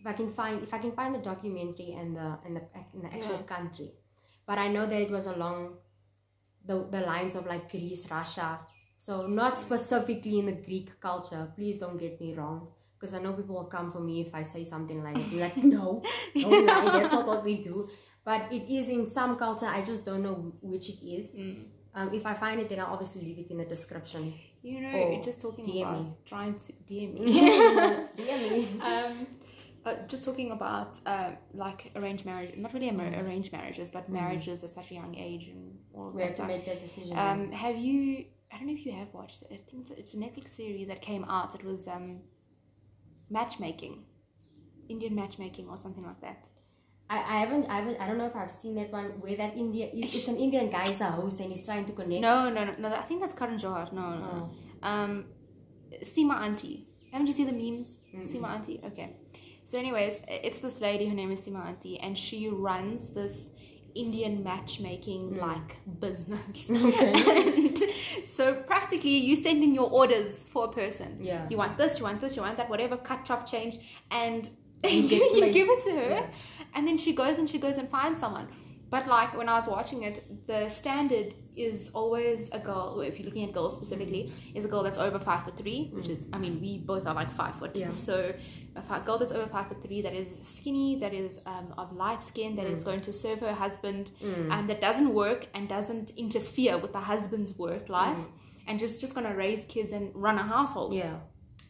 if 0.00 0.06
i 0.06 0.12
can 0.12 0.32
find 0.32 0.62
if 0.62 0.72
i 0.72 0.78
can 0.78 0.92
find 0.92 1.12
the 1.14 1.18
documentary 1.18 1.92
and 1.98 2.14
the 2.16 2.38
and 2.44 2.56
the, 2.56 2.62
and 2.94 3.02
the 3.04 3.08
actual 3.12 3.40
Yeah. 3.42 3.54
country. 3.56 3.90
But 4.46 4.58
i 4.58 4.68
know 4.68 4.86
that 4.86 5.00
it 5.02 5.10
was 5.10 5.26
along 5.26 5.74
the, 6.64 6.86
the 6.90 7.00
lines 7.00 7.34
of 7.34 7.46
like 7.46 7.70
greece 7.70 8.08
russia. 8.10 8.60
So 8.98 9.26
not 9.26 9.58
specifically 9.58 10.38
in 10.40 10.46
the 10.46 10.52
greek 10.68 10.98
culture. 11.00 11.52
Please 11.56 11.78
don't 11.78 11.98
get 11.98 12.20
me 12.20 12.34
wrong 12.34 12.68
because 12.98 13.14
i 13.14 13.18
know 13.20 13.32
people 13.32 13.54
will 13.56 13.64
come 13.76 13.90
for 13.90 14.00
me 14.00 14.20
if 14.26 14.34
i 14.34 14.42
say 14.42 14.62
something 14.64 15.02
like 15.02 15.14
Be 15.30 15.38
like 15.40 15.56
no. 15.76 16.02
Don't 16.34 16.66
lie 16.66 16.84
that's 16.92 17.12
not 17.12 17.26
what 17.26 17.44
we 17.44 17.62
do 17.62 17.88
but 18.28 18.40
it 18.56 18.64
is 18.78 18.86
in 18.96 19.02
some 19.18 19.32
culture 19.44 19.68
i 19.78 19.80
just 19.90 20.02
don't 20.08 20.22
know 20.28 20.36
which 20.72 20.86
it 20.94 21.00
is 21.16 21.26
Mm. 21.34 21.64
um, 21.98 22.08
if 22.18 22.24
i 22.32 22.34
find 22.42 22.56
it 22.62 22.66
then 22.70 22.78
i'll 22.82 22.92
obviously 22.96 23.22
leave 23.28 23.38
it 23.44 23.48
in 23.54 23.58
the 23.62 23.68
description 23.76 24.24
You 24.70 24.78
know, 24.84 24.94
Or 24.98 25.22
just 25.28 25.38
talking 25.46 25.64
DM 25.66 25.82
about 25.82 25.98
me. 26.04 26.06
trying 26.32 26.54
to 26.64 26.70
DM 26.88 27.10
me. 27.16 27.20
DM 28.20 28.40
me. 28.46 28.58
um, 28.90 29.12
uh, 29.86 29.94
just 30.12 30.22
talking 30.28 30.48
about 30.58 30.90
uh, 31.12 31.30
like 31.64 31.80
arranged 31.98 32.24
marriage, 32.30 32.52
not 32.64 32.70
really 32.74 32.90
Mm. 32.90 33.22
arranged 33.22 33.50
marriages, 33.58 33.88
but 33.96 34.04
marriages 34.20 34.56
at 34.66 34.70
such 34.78 34.88
a 34.92 34.96
young 35.00 35.14
age 35.28 35.44
and 35.54 35.62
all 35.94 36.06
of 36.08 36.14
we 36.16 36.20
have 36.22 36.30
that. 36.30 36.36
to 36.38 36.42
stuff. 36.42 36.52
make 36.54 36.64
that 36.70 36.80
decision 36.86 37.12
Um, 37.26 37.40
have 37.64 37.76
you? 37.86 38.00
I 38.52 38.54
don't 38.56 38.66
know 38.68 38.76
if 38.80 38.84
you 38.88 38.94
have 39.02 39.10
watched 39.20 39.38
it. 39.44 39.48
I 39.56 39.58
think 39.66 39.78
it's, 39.82 39.92
it's 40.00 40.12
a 40.18 40.20
Netflix 40.24 40.46
series 40.60 40.86
that 40.90 41.00
came 41.10 41.24
out. 41.36 41.48
It 41.58 41.64
was 41.72 41.82
um, 41.96 42.06
matchmaking, 43.30 44.04
Indian 44.88 45.14
matchmaking 45.22 45.66
or 45.68 45.76
something 45.84 46.04
like 46.10 46.20
that. 46.28 46.40
I, 47.10 47.16
I 47.18 47.40
haven't 47.40 47.66
I 47.66 47.76
haven't 47.76 48.00
I 48.00 48.06
don't 48.06 48.18
know 48.18 48.26
if 48.26 48.36
I've 48.36 48.50
seen 48.50 48.74
that 48.74 48.92
one 48.92 49.06
where 49.20 49.36
that 49.36 49.56
India 49.56 49.88
it's 49.92 50.28
an 50.28 50.36
Indian 50.36 50.68
guy 50.68 50.82
is 50.82 51.00
a 51.00 51.06
host 51.06 51.40
and 51.40 51.50
he's 51.50 51.64
trying 51.64 51.86
to 51.86 51.92
connect. 51.92 52.20
No, 52.20 52.50
no, 52.50 52.64
no, 52.64 52.72
no. 52.78 52.88
I 52.88 53.02
think 53.02 53.20
that's 53.22 53.34
Karan 53.34 53.58
Johar. 53.58 53.92
No, 53.92 54.14
no. 54.18 54.50
Oh. 54.82 54.88
Um, 54.88 55.24
Seema 56.02 56.40
Auntie. 56.40 56.86
Haven't 57.12 57.26
you 57.26 57.32
seen 57.32 57.46
the 57.46 57.52
memes? 57.52 57.88
Mm-mm. 58.14 58.30
Seema 58.30 58.48
Auntie. 58.48 58.80
Okay. 58.84 59.16
So, 59.64 59.78
anyways, 59.78 60.20
it's 60.28 60.58
this 60.58 60.80
lady. 60.80 61.06
Her 61.06 61.14
name 61.14 61.30
is 61.30 61.46
Seema 61.46 61.66
Auntie, 61.66 61.98
and 61.98 62.16
she 62.16 62.48
runs 62.48 63.08
this 63.08 63.50
Indian 63.94 64.42
matchmaking 64.42 65.36
like 65.38 65.76
business. 66.00 66.56
Mm. 66.68 66.88
Okay. 66.88 67.56
and 67.62 67.78
so 68.26 68.54
practically, 68.54 69.16
you 69.18 69.34
send 69.36 69.62
in 69.62 69.74
your 69.74 69.90
orders 69.90 70.42
for 70.52 70.66
a 70.66 70.72
person. 70.72 71.18
Yeah. 71.20 71.46
You 71.50 71.56
want 71.56 71.76
this, 71.78 71.98
you 71.98 72.04
want 72.04 72.20
this, 72.20 72.36
you 72.36 72.42
want 72.42 72.56
that, 72.58 72.68
whatever, 72.68 72.96
cut, 72.96 73.24
chop, 73.24 73.46
change, 73.46 73.78
and 74.10 74.48
You 74.84 74.90
you, 74.92 75.52
give 75.52 75.68
it 75.68 75.84
to 75.84 75.90
her, 75.90 76.10
Yeah. 76.10 76.26
And 76.78 76.86
then 76.88 76.96
she 77.04 77.12
goes 77.20 77.36
and 77.38 77.48
she 77.52 77.58
goes 77.66 77.76
and 77.76 77.88
finds 77.90 78.18
someone. 78.20 78.48
But 78.90 79.06
like 79.06 79.36
when 79.36 79.48
I 79.54 79.58
was 79.60 79.68
watching 79.68 80.00
it, 80.08 80.16
the 80.46 80.60
standard 80.70 81.34
is 81.54 81.90
always 82.00 82.48
a 82.58 82.60
girl. 82.68 83.00
If 83.08 83.18
you're 83.18 83.26
looking 83.28 83.44
at 83.48 83.52
girls 83.52 83.74
specifically, 83.74 84.22
is 84.54 84.64
a 84.64 84.68
girl 84.68 84.82
that's 84.82 84.96
over 85.06 85.18
five 85.18 85.44
foot 85.44 85.56
three, 85.62 85.80
which 85.96 86.08
is 86.14 86.20
I 86.32 86.38
mean 86.44 86.54
we 86.66 86.78
both 86.92 87.04
are 87.06 87.14
like 87.22 87.30
five 87.40 87.54
foot. 87.58 87.76
Yeah. 87.76 87.90
So 87.90 88.16
a 88.76 89.00
girl 89.06 89.18
that's 89.18 89.32
over 89.38 89.48
five 89.56 89.66
foot 89.68 89.82
three, 89.82 90.00
that 90.06 90.14
is 90.14 90.38
skinny, 90.42 90.90
that 91.00 91.12
is 91.12 91.40
um, 91.52 91.66
of 91.76 91.92
light 92.04 92.22
skin, 92.22 92.50
that 92.58 92.66
is 92.74 92.82
going 92.88 93.00
to 93.08 93.12
serve 93.12 93.40
her 93.40 93.52
husband, 93.64 94.04
Mm. 94.22 94.52
and 94.54 94.62
that 94.70 94.80
doesn't 94.88 95.12
work 95.24 95.40
and 95.54 95.68
doesn't 95.68 96.08
interfere 96.24 96.74
with 96.82 96.92
the 96.98 97.00
husband's 97.12 97.52
work 97.66 97.84
life, 98.00 98.22
and 98.68 98.74
just 98.84 99.00
just 99.02 99.12
gonna 99.16 99.34
raise 99.44 99.62
kids 99.74 99.90
and 99.92 100.04
run 100.26 100.36
a 100.44 100.46
household 100.56 100.90
Yeah. 100.94 101.16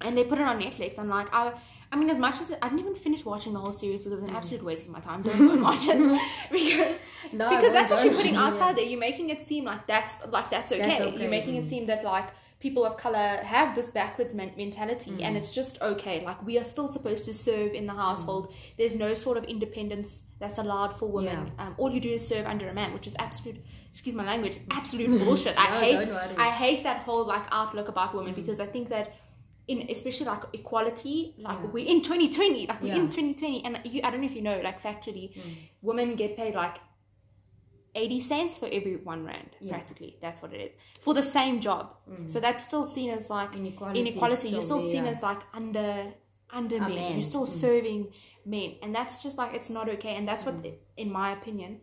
and 0.05 0.13
they 0.17 0.25
put 0.33 0.39
it 0.43 0.47
on 0.53 0.57
Netflix. 0.67 0.99
And 1.01 1.09
like 1.19 1.29
I, 1.33 1.45
I 1.91 1.97
mean, 1.97 2.11
as 2.11 2.19
much 2.19 2.35
as 2.41 2.53
I 2.61 2.69
didn't 2.69 2.81
even 2.81 2.95
finish 2.95 3.25
watching 3.25 3.53
the 3.55 3.61
whole 3.61 3.73
series 3.73 4.03
because 4.03 4.19
it's 4.21 4.29
an 4.29 4.37
absolute 4.37 4.63
waste 4.65 4.87
of 4.87 4.93
my 4.93 5.01
time. 5.01 5.23
Don't 5.23 5.39
go 5.39 5.51
and 5.53 5.63
watch 5.63 5.87
it 5.89 6.21
because 6.51 6.97
No, 7.33 7.49
because 7.51 7.73
that's 7.73 7.91
what 7.91 8.05
you're 8.05 8.15
putting 8.15 8.35
Yeah. 8.35 8.73
there. 8.77 8.85
You're 8.85 9.01
making 9.01 9.31
it 9.31 9.47
seem 9.49 9.65
like 9.65 9.87
that's 9.87 10.15
like 10.31 10.51
that's 10.51 10.71
okay. 10.73 10.83
That's 10.83 11.01
okay, 11.01 11.19
You're 11.21 11.31
making 11.31 11.55
mm. 11.55 11.65
it 11.65 11.71
seem 11.71 11.87
that 11.87 12.05
like 12.05 12.29
people 12.61 12.85
of 12.85 12.97
color 12.97 13.39
have 13.55 13.75
this 13.77 13.87
backwards 13.87 14.35
men- 14.35 14.53
mentality 14.57 15.13
Mm. 15.13 15.23
and 15.23 15.37
it's 15.39 15.55
just 15.55 15.81
okay. 15.81 16.25
Like 16.25 16.45
we 16.45 16.59
are 16.59 16.65
still 16.65 16.89
supposed 16.89 17.25
to 17.27 17.33
serve 17.33 17.73
in 17.73 17.87
the 17.87 17.95
household. 17.95 18.53
There's 18.77 18.95
no 18.95 19.15
sort 19.15 19.37
of 19.39 19.45
independence 19.45 20.23
that's 20.41 20.59
allowed 20.59 20.97
for 20.99 21.07
women. 21.07 21.53
Um, 21.59 21.75
all 21.79 21.91
you 21.91 22.01
do 22.01 22.11
is 22.11 22.27
serve 22.27 22.47
under 22.47 22.69
a 22.69 22.75
man, 22.75 22.93
which 22.93 23.07
is 23.07 23.15
absolute. 23.19 23.59
Excuse 23.91 24.15
my 24.15 24.25
language. 24.25 24.59
Absolute 24.71 25.11
bullshit. 25.25 25.55
I 25.59 25.71
No, 25.71 25.81
hate. 25.81 26.39
I 26.39 26.51
hate 26.51 26.85
that 26.85 26.99
whole 26.99 27.25
like 27.25 27.45
outlook 27.51 27.89
about 27.89 28.15
women 28.15 28.33
Mm. 28.33 28.37
because 28.37 28.61
I 28.61 28.67
think 28.67 28.91
that 28.91 29.13
in 29.69 29.87
especially 29.91 30.27
like 30.27 30.43
equality, 30.55 31.35
like 31.39 31.59
Yeah. 31.61 31.67
we're 31.75 31.87
in 31.87 32.01
2020, 32.03 32.67
like 32.67 32.81
we're 32.83 32.89
Yeah. 32.89 33.03
in 33.03 33.11
2020, 33.11 33.65
and 33.65 33.81
you, 33.85 34.01
I 34.03 34.11
don't 34.11 34.21
know 34.21 34.27
if 34.27 34.35
you 34.35 34.43
know, 34.43 34.61
like 34.65 34.83
factually, 34.83 35.35
Mm. 35.37 35.55
women 35.83 36.17
get 36.17 36.37
paid 36.37 36.55
like 36.55 36.79
80 37.95 38.21
cents 38.21 38.57
for 38.59 38.67
every 38.73 38.97
one 38.97 39.25
rand, 39.25 39.51
Yeah. 39.61 39.73
practically. 39.75 40.17
That's 40.23 40.41
what 40.43 40.53
it 40.53 40.61
is 40.61 40.75
for 41.01 41.15
the 41.15 41.23
same 41.23 41.61
job. 41.61 41.95
Mm. 42.09 42.31
So 42.31 42.41
that's 42.41 42.65
still 42.65 42.87
seen 42.87 43.11
as 43.11 43.29
like 43.31 43.55
Inequality. 43.57 44.01
inequality. 44.01 44.49
is 44.49 44.53
You're 44.53 44.63
still 44.63 44.81
there, 44.81 44.91
seen 44.91 45.05
as 45.07 45.23
like 45.23 45.41
under 45.53 46.15
under 46.51 46.77
A 46.77 46.81
men. 46.81 46.95
man. 46.95 47.13
You're 47.13 47.23
still 47.23 47.47
Mm. 47.47 47.61
serving 47.61 48.13
men, 48.47 48.77
and 48.83 48.95
that's 48.95 49.23
just 49.23 49.37
like 49.37 49.53
it's 49.55 49.69
not 49.69 49.87
okay. 49.91 50.15
And 50.17 50.27
that's 50.27 50.45
what, 50.47 50.63
Mm. 50.63 50.75
in 50.97 51.13
my 51.13 51.33
opinion, 51.33 51.81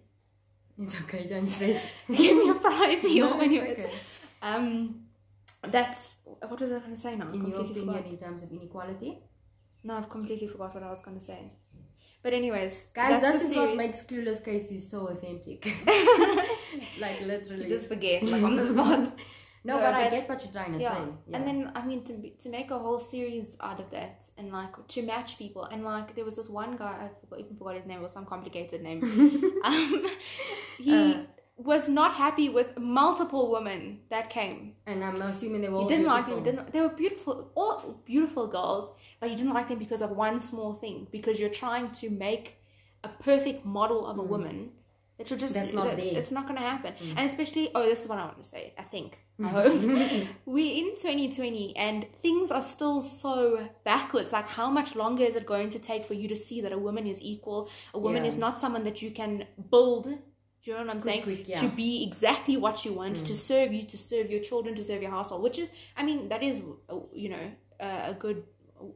It's 0.77 0.99
okay, 1.01 1.25
don't 1.27 1.45
stress. 1.45 1.79
give 2.07 2.35
me 2.37 2.49
a 2.49 2.55
priority. 2.55 3.19
No, 3.19 3.37
or 3.37 3.41
anyways, 3.43 3.79
okay. 3.79 3.91
um, 4.41 5.04
that's 5.71 6.17
what 6.23 6.60
was 6.60 6.71
I 6.71 6.80
going 6.80 6.95
to 6.95 6.99
say 6.99 7.15
now? 7.15 7.30
In 7.30 7.45
your 7.47 7.62
opinion, 7.62 7.86
forgot. 7.88 8.06
in 8.06 8.17
terms 8.17 8.43
of 8.43 8.51
inequality, 8.51 9.19
No, 9.84 9.95
I've 9.97 10.10
completely 10.10 10.47
forgot 10.47 10.73
what 10.73 10.84
I 10.84 10.91
was 10.91 11.01
gonna 11.01 11.21
say. 11.21 11.51
But 12.23 12.34
anyways, 12.34 12.73
Guys, 12.93 13.21
that's 13.21 13.39
this 13.39 13.51
is 13.51 13.56
what 13.58 13.75
makes 13.78 14.01
Clueless 14.04 14.43
Casey 14.43 14.80
so 14.80 15.08
authentic. 15.10 15.65
like 16.99 17.21
literally. 17.21 17.67
Just 17.67 17.88
forget, 17.88 18.23
like 18.23 18.41
on 18.43 18.56
the 18.56 18.65
spot. 18.65 18.99
no, 19.63 19.75
No, 19.75 19.80
but 19.80 19.93
I 19.93 20.10
guess 20.10 20.28
what 20.28 20.43
you're 20.43 20.51
trying 20.51 20.73
to 20.73 20.80
yeah. 20.80 20.93
say. 20.95 21.12
Yeah. 21.28 21.38
And 21.38 21.47
then 21.47 21.71
I 21.75 21.86
mean 21.86 22.04
to 22.06 22.13
be- 22.13 22.36
to 22.43 22.49
make 22.49 22.71
a 22.71 22.80
whole 22.80 22.99
series 22.99 23.58
out 23.62 23.80
of 23.80 23.91
that 23.91 24.23
and 24.38 24.51
like 24.51 24.73
to 24.88 25.01
match 25.04 25.38
people 25.38 25.63
and 25.65 25.84
like 25.84 26.15
there 26.15 26.25
was 26.25 26.36
this 26.39 26.49
one 26.49 26.75
guy 26.75 26.95
I 27.06 27.10
forgot, 27.19 27.39
even 27.41 27.56
forgot 27.58 27.75
his 27.75 27.86
name 27.86 27.99
it 27.99 28.04
was 28.04 28.13
some 28.13 28.25
complicated 28.25 28.82
name. 28.82 29.04
um, 29.63 30.06
he 30.80 30.93
Uh. 30.93 31.13
Was 31.57 31.87
not 31.87 32.13
happy 32.15 32.49
with 32.49 32.77
multiple 32.77 33.49
women 33.51 33.99
that 34.09 34.29
came. 34.29 34.73
and 34.85 35.03
I'm 35.03 35.21
assuming 35.21 35.61
they 35.61 35.69
were 35.69 35.77
all 35.79 35.87
didn't 35.87 36.05
like 36.05 36.25
them. 36.27 36.43
beautiful. 36.43 36.63
Didn't 36.63 36.73
they 36.73 36.81
were 36.81 36.89
beautiful, 36.89 37.51
all 37.55 38.01
beautiful 38.05 38.47
girls, 38.47 38.93
but 39.19 39.29
you 39.31 39.37
didn't 39.37 39.53
like 39.53 39.69
them 39.69 39.79
because 39.79 40.01
of 40.01 40.11
one 40.11 40.39
small 40.41 40.73
thing. 40.73 41.07
Because 41.11 41.39
you're 41.39 41.49
trying 41.63 41.91
to 41.91 42.09
make 42.09 42.57
a 43.03 43.09
perfect 43.09 43.63
model 43.65 44.05
of 44.05 44.17
a 44.19 44.23
woman 44.23 44.71
that 45.17 45.29
you're 45.29 45.39
just 45.39 45.53
Mm. 45.55 45.59
That's 45.59 45.73
not 45.73 45.85
that- 45.85 45.95
there. 45.97 46.05
Mm. 46.13 46.17
It's 46.17 46.31
not 46.31 46.43
going 46.47 46.57
to 46.59 46.61
happen. 46.73 46.93
And 47.15 47.25
especially, 47.31 47.71
oh, 47.73 47.83
this 47.83 48.01
is 48.03 48.09
what 48.09 48.17
I 48.19 48.25
want 48.25 48.39
to 48.43 48.43
say. 48.43 48.73
I 48.77 48.83
think. 48.83 49.19
I 49.41 49.47
hope 49.47 49.73
we're 50.45 50.75
in 50.83 50.95
2020 50.95 51.75
and 51.77 52.05
things 52.21 52.51
are 52.51 52.61
still 52.61 53.01
so 53.01 53.67
backwards. 53.85 54.31
Like, 54.33 54.47
how 54.47 54.69
much 54.69 54.93
longer 54.95 55.23
is 55.23 55.35
it 55.37 55.45
going 55.45 55.69
to 55.69 55.79
take 55.79 56.03
for 56.05 56.13
you 56.15 56.27
to 56.27 56.35
see 56.35 56.59
that 56.61 56.71
a 56.73 56.77
woman 56.77 57.07
is 57.07 57.19
equal? 57.21 57.69
A 57.93 57.99
woman 57.99 58.23
Yeah. 58.23 58.29
is 58.29 58.37
not 58.37 58.59
someone 58.59 58.83
that 58.83 59.01
you 59.01 59.11
can 59.11 59.45
build. 59.71 60.17
Do 60.65 60.71
you 60.71 60.78
know 60.78 60.84
what 60.86 60.95
I'm 60.95 60.99
saying? 60.99 61.21
quick, 61.23 61.47
yeah. 61.47 61.60
To 61.62 61.67
be 61.67 62.04
exactly 62.04 62.58
what 62.58 62.84
you 62.86 62.93
want, 62.93 63.17
to 63.17 63.36
serve 63.36 63.71
you, 63.71 63.84
to 63.84 63.97
serve 63.99 64.32
your 64.32 64.41
children, 64.41 64.73
to 64.75 64.84
serve 64.84 65.01
your 65.04 65.12
household. 65.12 65.43
Which 65.43 65.60
is, 65.60 65.69
I 65.95 66.01
mean, 66.04 66.28
that 66.30 66.41
is, 66.41 66.60
uh, 66.89 66.95
you 67.13 67.30
know, 67.30 67.51
a, 67.80 68.10
a 68.10 68.15
good. 68.17 68.43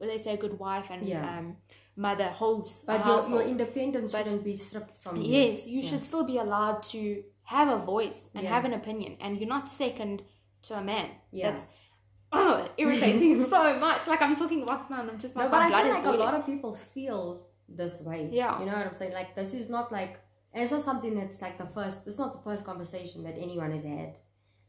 They 0.02 0.18
say 0.18 0.34
a 0.34 0.38
good 0.38 0.58
wife 0.58 0.88
and 0.90 1.06
Yeah. 1.06 1.38
um, 1.38 1.58
mother 1.96 2.26
holds 2.26 2.84
But 2.84 3.06
your, 3.06 3.30
your 3.30 3.42
independence 3.44 4.12
But- 4.12 4.24
shouldn't 4.24 4.44
be 4.44 4.56
stripped 4.56 4.98
from 4.98 5.18
you. 5.18 5.32
Yes, 5.32 5.68
you 5.68 5.84
should 5.84 6.04
still 6.04 6.26
be 6.26 6.38
allowed 6.40 6.82
to 6.94 7.24
have 7.44 7.68
a 7.68 7.78
voice 7.78 8.30
and 8.34 8.48
have 8.48 8.66
an 8.66 8.74
opinion, 8.74 9.18
and 9.22 9.38
you're 9.40 9.48
not 9.58 9.70
second 9.70 10.24
to 10.64 10.74
a 10.76 10.82
man. 10.84 11.10
Yeah. 11.32 11.52
That's 11.52 11.66
oh, 12.32 12.64
it 12.66 12.72
irritates 12.78 13.20
me 13.22 13.40
so 13.44 13.80
much. 13.80 14.08
Like 14.08 14.22
I'm 14.24 14.36
talking 14.36 14.66
what's 14.66 14.90
now, 14.90 15.02
and 15.02 15.12
I'm 15.12 15.20
just 15.20 15.36
No, 15.36 15.44
like 15.44 15.52
but 15.52 15.60
my 15.60 15.66
I 15.66 15.70
blood 15.70 15.84
feel 15.84 15.92
is 15.92 15.98
like 16.06 16.16
a 16.16 16.18
lot 16.18 16.34
of 16.34 16.46
people 16.48 16.74
feel 16.74 17.46
this 17.68 18.02
way. 18.02 18.28
Yeah. 18.32 18.60
You 18.60 18.66
know 18.66 18.74
what 18.74 18.88
I'm 18.88 18.94
saying? 18.94 19.14
Like 19.14 19.36
this 19.36 19.54
is 19.54 19.70
not 19.70 19.92
like 19.92 20.20
and 20.54 20.64
it's 20.64 20.72
not 20.72 20.82
something 20.82 21.14
that's 21.16 21.42
like 21.42 21.58
the 21.58 21.66
first 21.66 22.00
it's 22.08 22.18
not 22.18 22.34
the 22.34 22.42
first 22.50 22.66
conversation 22.66 23.24
that 23.24 23.36
anyone 23.38 23.72
has 23.72 23.84
had 23.84 24.18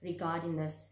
regarding 0.03 0.57
this 0.57 0.87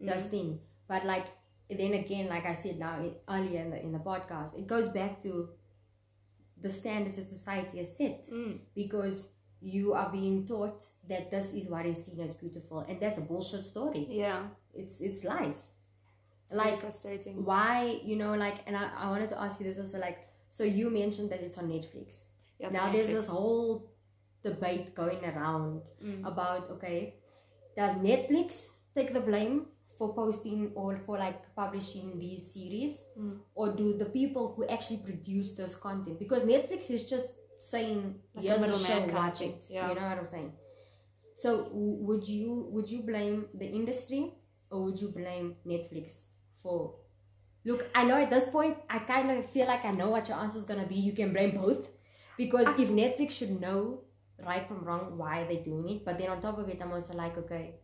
Mm. 0.00 0.06
this 0.08 0.26
thing. 0.26 0.58
But 0.88 1.04
like 1.06 1.26
then 1.70 1.92
again, 1.94 2.28
like 2.28 2.44
I 2.46 2.52
said 2.52 2.78
now 2.80 3.00
it, 3.00 3.22
earlier 3.28 3.60
in 3.60 3.70
the 3.70 3.80
in 3.80 3.92
the 3.92 4.00
podcast, 4.00 4.58
it 4.58 4.66
goes 4.66 4.88
back 4.88 5.20
to 5.22 5.50
the 6.60 6.68
standards 6.70 7.16
that 7.16 7.26
society 7.28 7.78
has 7.78 7.96
set. 7.96 8.26
Mm. 8.30 8.58
Because 8.74 9.28
you 9.60 9.94
are 9.94 10.10
being 10.10 10.46
taught 10.46 10.82
that 11.08 11.30
this 11.30 11.54
is 11.54 11.68
what 11.68 11.86
is 11.86 12.04
seen 12.04 12.20
as 12.20 12.34
beautiful 12.34 12.80
and 12.88 13.00
that's 13.00 13.18
a 13.18 13.20
bullshit 13.22 13.64
story. 13.64 14.06
Yeah, 14.10 14.42
It's 14.74 15.00
it's 15.00 15.24
lies. 15.24 15.70
it's 16.42 16.52
Like 16.52 16.80
frustrating. 16.80 17.44
why 17.44 18.00
you 18.04 18.16
know 18.16 18.34
like 18.34 18.58
and 18.66 18.76
I, 18.76 18.90
I 19.04 19.10
wanted 19.10 19.30
to 19.30 19.40
ask 19.40 19.58
you 19.60 19.66
this 19.66 19.78
also 19.78 19.98
like 19.98 20.28
so 20.50 20.64
you 20.64 20.90
mentioned 20.90 21.30
that 21.30 21.40
it's 21.40 21.56
on 21.56 21.68
netflix 21.68 22.24
Yeah, 22.58 22.68
now 22.70 22.86
on 22.86 22.92
there's 22.92 23.08
this 23.18 23.28
whole 23.28 23.90
debate 24.44 24.94
going 24.94 25.22
around 25.24 25.80
Mm. 26.02 26.26
about 26.32 26.70
okay 26.74 27.14
does 27.76 27.94
netflix 28.08 28.48
take 28.96 29.12
the 29.12 29.20
blame 29.20 29.66
for 29.98 30.08
posting 30.14 30.72
or 30.74 30.96
for 31.06 31.16
like 31.18 31.40
publishing 31.60 32.18
these 32.18 32.42
series 32.54 33.02
Mm. 33.18 33.38
or 33.54 33.66
do 33.80 33.86
the 34.02 34.06
people 34.18 34.52
who 34.54 34.66
actually 34.66 35.00
produce 35.08 35.52
this 35.60 35.74
content 35.86 36.18
because 36.18 36.42
netflix 36.42 36.90
is 36.90 37.04
just 37.14 37.34
saying 37.58 38.00
Like 38.34 38.44
a 38.44 38.48
here's 38.48 38.62
a, 38.62 38.66
middleman 38.66 39.08
show 39.08 39.14
watch 39.16 39.40
it 39.42 39.66
yeah. 39.70 39.88
you 39.88 39.94
know 39.94 40.06
what 40.08 40.18
i'm 40.18 40.26
saying 40.26 40.52
so 41.34 41.64
w- 41.64 41.98
would 42.06 42.28
you 42.28 42.68
would 42.70 42.88
you 42.90 43.00
blame 43.02 43.46
the 43.54 43.66
industry 43.66 44.34
or 44.70 44.82
would 44.84 45.00
you 45.00 45.08
blame 45.08 45.56
netflix 45.66 46.26
for 46.62 46.94
look 47.64 47.86
i 47.94 48.04
know 48.04 48.16
at 48.16 48.30
this 48.30 48.48
point 48.48 48.76
i 48.90 48.98
kind 48.98 49.30
of 49.30 49.46
feel 49.50 49.66
like 49.66 49.84
i 49.84 49.90
know 49.90 50.10
what 50.10 50.28
your 50.28 50.38
answer 50.38 50.58
is 50.58 50.64
to 50.64 50.86
be 50.86 50.96
you 50.96 51.12
can 51.12 51.32
blame 51.32 51.56
both 51.56 51.88
because 52.36 52.66
if 52.78 52.90
netflix 52.90 53.30
should 53.32 53.60
know 53.60 54.00
right 54.44 54.66
from 54.66 54.84
wrong 54.84 55.16
why 55.16 55.40
are 55.40 55.46
they're 55.48 55.62
doing 55.62 55.88
it 55.88 56.04
but 56.04 56.18
then 56.18 56.28
on 56.30 56.40
top 56.40 56.58
of 56.58 56.68
it 56.68 56.78
i'm 56.82 56.92
also 56.92 57.14
like 57.14 57.36
okay 57.38 57.74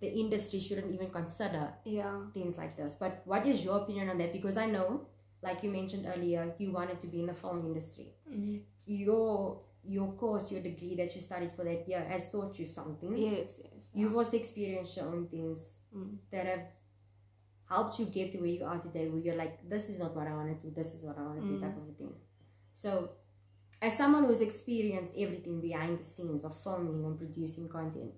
the 0.00 0.08
industry 0.08 0.60
shouldn't 0.60 0.92
even 0.92 1.08
consider 1.10 1.72
Yeah, 1.84 2.20
things 2.34 2.56
like 2.58 2.76
this 2.76 2.94
but 2.94 3.22
what 3.24 3.46
is 3.46 3.64
your 3.64 3.78
opinion 3.78 4.10
on 4.10 4.18
that 4.18 4.32
because 4.32 4.58
i 4.58 4.66
know 4.66 5.06
like 5.42 5.62
you 5.62 5.70
mentioned 5.70 6.06
earlier 6.14 6.52
you 6.58 6.70
wanted 6.72 7.00
to 7.00 7.06
be 7.06 7.20
in 7.20 7.26
the 7.26 7.34
film 7.34 7.60
industry 7.66 8.12
Mhm. 8.30 8.60
your 8.84 9.62
your 9.88 10.12
course 10.12 10.50
your 10.52 10.60
degree 10.62 10.96
that 10.96 11.14
you 11.14 11.22
studied 11.22 11.52
for 11.52 11.64
that 11.64 11.88
year 11.88 12.04
has 12.04 12.28
taught 12.30 12.58
you 12.58 12.66
something 12.66 13.16
yes, 13.16 13.60
yes. 13.64 13.88
you've 13.94 14.16
also 14.16 14.36
experienced 14.36 14.96
your 14.96 15.06
own 15.06 15.26
things 15.28 15.74
Mm. 15.94 16.18
that 16.30 16.44
have 16.46 16.64
helped 17.68 17.98
you 17.98 18.06
get 18.06 18.32
to 18.32 18.38
where 18.38 18.48
you 18.58 18.64
are 18.64 18.78
today 18.78 19.08
where 19.08 19.20
you're 19.20 19.34
like 19.36 19.68
this 19.68 19.88
is 19.88 19.98
not 19.98 20.14
what 20.14 20.26
i 20.26 20.34
want 20.34 20.48
to 20.48 20.68
do 20.68 20.72
this 20.74 20.92
is 20.94 21.02
what 21.02 21.18
i 21.18 21.22
want 21.22 21.40
to 21.40 21.46
do 21.46 21.54
Mm. 21.56 21.60
type 21.62 21.76
of 21.76 21.88
a 21.88 21.92
thing 21.92 22.12
so 22.74 23.10
as 23.82 23.96
someone 23.96 24.24
who's 24.24 24.40
experienced 24.40 25.14
everything 25.18 25.60
behind 25.60 25.98
the 26.00 26.04
scenes 26.04 26.44
of 26.44 26.56
filming 26.62 27.04
and 27.04 27.18
producing 27.18 27.68
content 27.68 28.12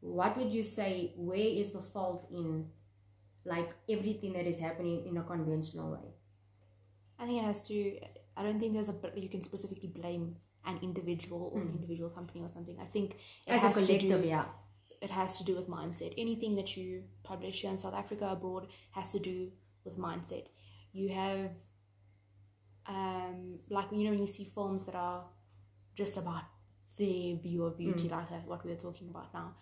what 0.00 0.36
would 0.36 0.52
you 0.54 0.62
say 0.62 1.12
where 1.16 1.38
is 1.62 1.72
the 1.72 1.82
fault 1.82 2.26
in 2.30 2.66
like 3.44 3.70
everything 3.88 4.32
that 4.32 4.46
is 4.46 4.58
happening 4.58 5.06
in 5.06 5.16
a 5.16 5.22
conventional 5.22 5.92
way 5.92 6.08
I 7.18 7.24
think 7.24 7.42
it 7.42 7.46
has 7.46 7.62
to. 7.68 7.98
I 8.36 8.42
don't 8.42 8.60
think 8.60 8.74
there's 8.74 8.90
a 8.90 8.96
you 9.16 9.30
can 9.30 9.40
specifically 9.40 9.88
blame 9.88 10.36
an 10.66 10.78
individual 10.82 11.50
or 11.54 11.62
an 11.62 11.70
individual 11.70 12.10
company 12.10 12.42
or 12.42 12.48
something. 12.48 12.76
I 12.78 12.84
think 12.84 13.14
it 13.46 13.58
Hmm. 13.58 13.64
as 13.64 13.64
a 13.64 13.72
collective 13.72 14.20
do- 14.20 14.28
yeah 14.28 14.44
it 15.00 15.10
has 15.10 15.38
to 15.38 15.44
do 15.44 15.54
with 15.56 15.66
mindset. 15.66 16.12
Anything 16.18 16.56
that 16.56 16.76
you 16.76 17.04
publish 17.22 17.62
here 17.62 17.70
in 17.70 17.78
South 17.78 17.94
Africa 17.94 18.28
abroad 18.32 18.66
has 18.90 19.12
to 19.12 19.18
do 19.18 19.50
with 19.84 19.96
mindset. 19.96 20.48
You 20.92 21.08
have, 21.10 21.50
um, 22.88 23.58
like 23.70 23.86
you 23.92 24.04
know, 24.04 24.10
when 24.10 24.20
you 24.20 24.26
see 24.26 24.44
films 24.54 24.84
that 24.86 24.94
are 24.94 25.24
just 25.94 26.16
about 26.16 26.42
their 26.98 27.36
view 27.36 27.64
of 27.64 27.76
beauty, 27.78 28.08
like 28.08 28.30
that, 28.30 28.46
what 28.46 28.64
we 28.64 28.72
are 28.72 28.76
talking 28.76 29.08
about 29.08 29.32
now. 29.34 29.54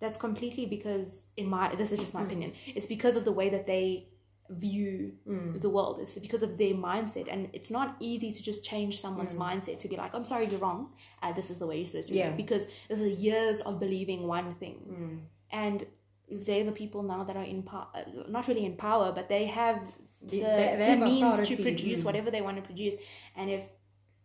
That's 0.00 0.16
completely 0.16 0.66
because, 0.66 1.26
in 1.36 1.46
my 1.48 1.74
this 1.74 1.92
is 1.92 2.00
just 2.00 2.14
my 2.14 2.22
opinion. 2.22 2.52
It's 2.74 2.86
because 2.86 3.16
of 3.16 3.24
the 3.24 3.32
way 3.32 3.50
that 3.50 3.66
they 3.66 4.08
view 4.48 5.12
Mm. 5.28 5.60
the 5.60 5.70
world. 5.70 6.00
It's 6.00 6.18
because 6.18 6.42
of 6.42 6.56
their 6.58 6.74
mindset, 6.74 7.28
and 7.30 7.48
it's 7.52 7.70
not 7.70 7.96
easy 8.00 8.32
to 8.32 8.42
just 8.42 8.64
change 8.64 8.98
someone's 9.00 9.34
mindset 9.34 9.78
to 9.80 9.88
be 9.88 9.96
like, 9.96 10.12
"I'm 10.14 10.24
sorry, 10.24 10.46
you're 10.46 10.58
wrong. 10.58 10.92
Uh, 11.22 11.32
this 11.32 11.50
is 11.50 11.58
the 11.58 11.66
way 11.66 11.76
you're 11.78 11.86
supposed 11.86 12.08
to 12.08 12.14
be." 12.14 12.18
Because 12.42 12.66
this 12.88 13.00
is 13.00 13.18
years 13.20 13.60
of 13.60 13.78
believing 13.78 14.26
one 14.26 14.54
thing 14.54 14.76
Mm. 14.88 15.18
and 15.52 15.86
they're 16.46 16.64
the 16.64 16.72
people 16.72 17.02
now 17.02 17.22
that 17.24 17.36
are 17.36 17.42
in 17.54 17.60
power 17.64 17.88
not 18.28 18.46
really 18.48 18.64
in 18.64 18.76
power 18.76 19.10
but 19.12 19.28
they 19.28 19.46
have 19.46 19.78
the, 20.22 20.40
the 20.40 20.84
have 20.84 20.98
means 21.00 21.48
to 21.48 21.56
produce 21.56 22.02
mm. 22.02 22.04
whatever 22.04 22.30
they 22.30 22.40
want 22.42 22.56
to 22.56 22.62
produce 22.62 22.94
and 23.36 23.50
if 23.50 23.64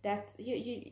that 0.04 0.34
you, 0.38 0.56
you 0.56 0.92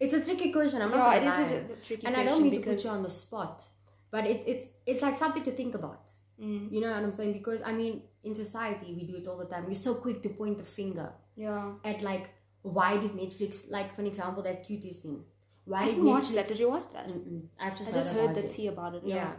it's 0.00 0.14
a 0.14 0.20
tricky 0.24 0.50
question 0.52 0.80
i'm 0.82 0.90
yeah, 0.90 0.96
not 0.96 1.16
it 1.16 1.24
gonna 1.24 1.30
is 1.30 1.50
lie. 1.50 1.56
a, 1.56 1.72
a 1.72 1.76
tricky 1.76 2.06
and 2.06 2.16
I 2.16 2.24
don't 2.24 2.42
mean 2.42 2.52
to 2.52 2.60
put 2.60 2.84
you 2.84 2.90
on 2.90 3.02
the 3.02 3.10
spot, 3.10 3.62
but 4.10 4.24
it, 4.26 4.42
it's 4.46 4.66
it's 4.86 5.02
like 5.02 5.16
something 5.16 5.44
to 5.44 5.52
think 5.52 5.74
about. 5.74 6.04
Mm, 6.40 6.70
You 6.72 6.80
know 6.82 6.90
what 6.92 7.02
I'm 7.02 7.12
saying? 7.12 7.32
Because 7.32 7.60
I 7.62 7.72
mean, 7.72 8.02
in 8.22 8.34
society, 8.34 8.94
we 8.94 9.02
do 9.10 9.16
it 9.16 9.26
all 9.26 9.36
the 9.36 9.44
time. 9.44 9.66
We're 9.66 9.74
so 9.88 9.94
quick 9.96 10.22
to 10.22 10.28
point 10.30 10.58
the 10.58 10.64
finger 10.64 11.12
yeah 11.36 11.72
at 11.84 12.00
like, 12.02 12.30
why 12.62 12.96
did 12.96 13.12
Netflix, 13.12 13.68
like 13.70 13.94
for 13.94 14.00
an 14.02 14.06
example, 14.06 14.42
that 14.44 14.64
cuties 14.66 14.98
thing? 15.02 15.18
Why 15.64 15.82
I 15.82 15.84
did 15.86 15.94
didn't 15.96 16.06
watch 16.06 16.28
that 16.30 16.46
did 16.48 16.58
you 16.60 16.70
watch 16.70 16.88
that 16.94 17.08
Mm-mm. 17.08 17.42
I've 17.60 17.76
just 17.76 17.90
I 17.90 17.94
just 17.94 18.12
heard 18.12 18.34
the 18.34 18.44
it. 18.44 18.50
tea 18.50 18.68
about 18.68 18.94
it 18.94 19.02
Yeah. 19.04 19.16
yeah, 19.16 19.32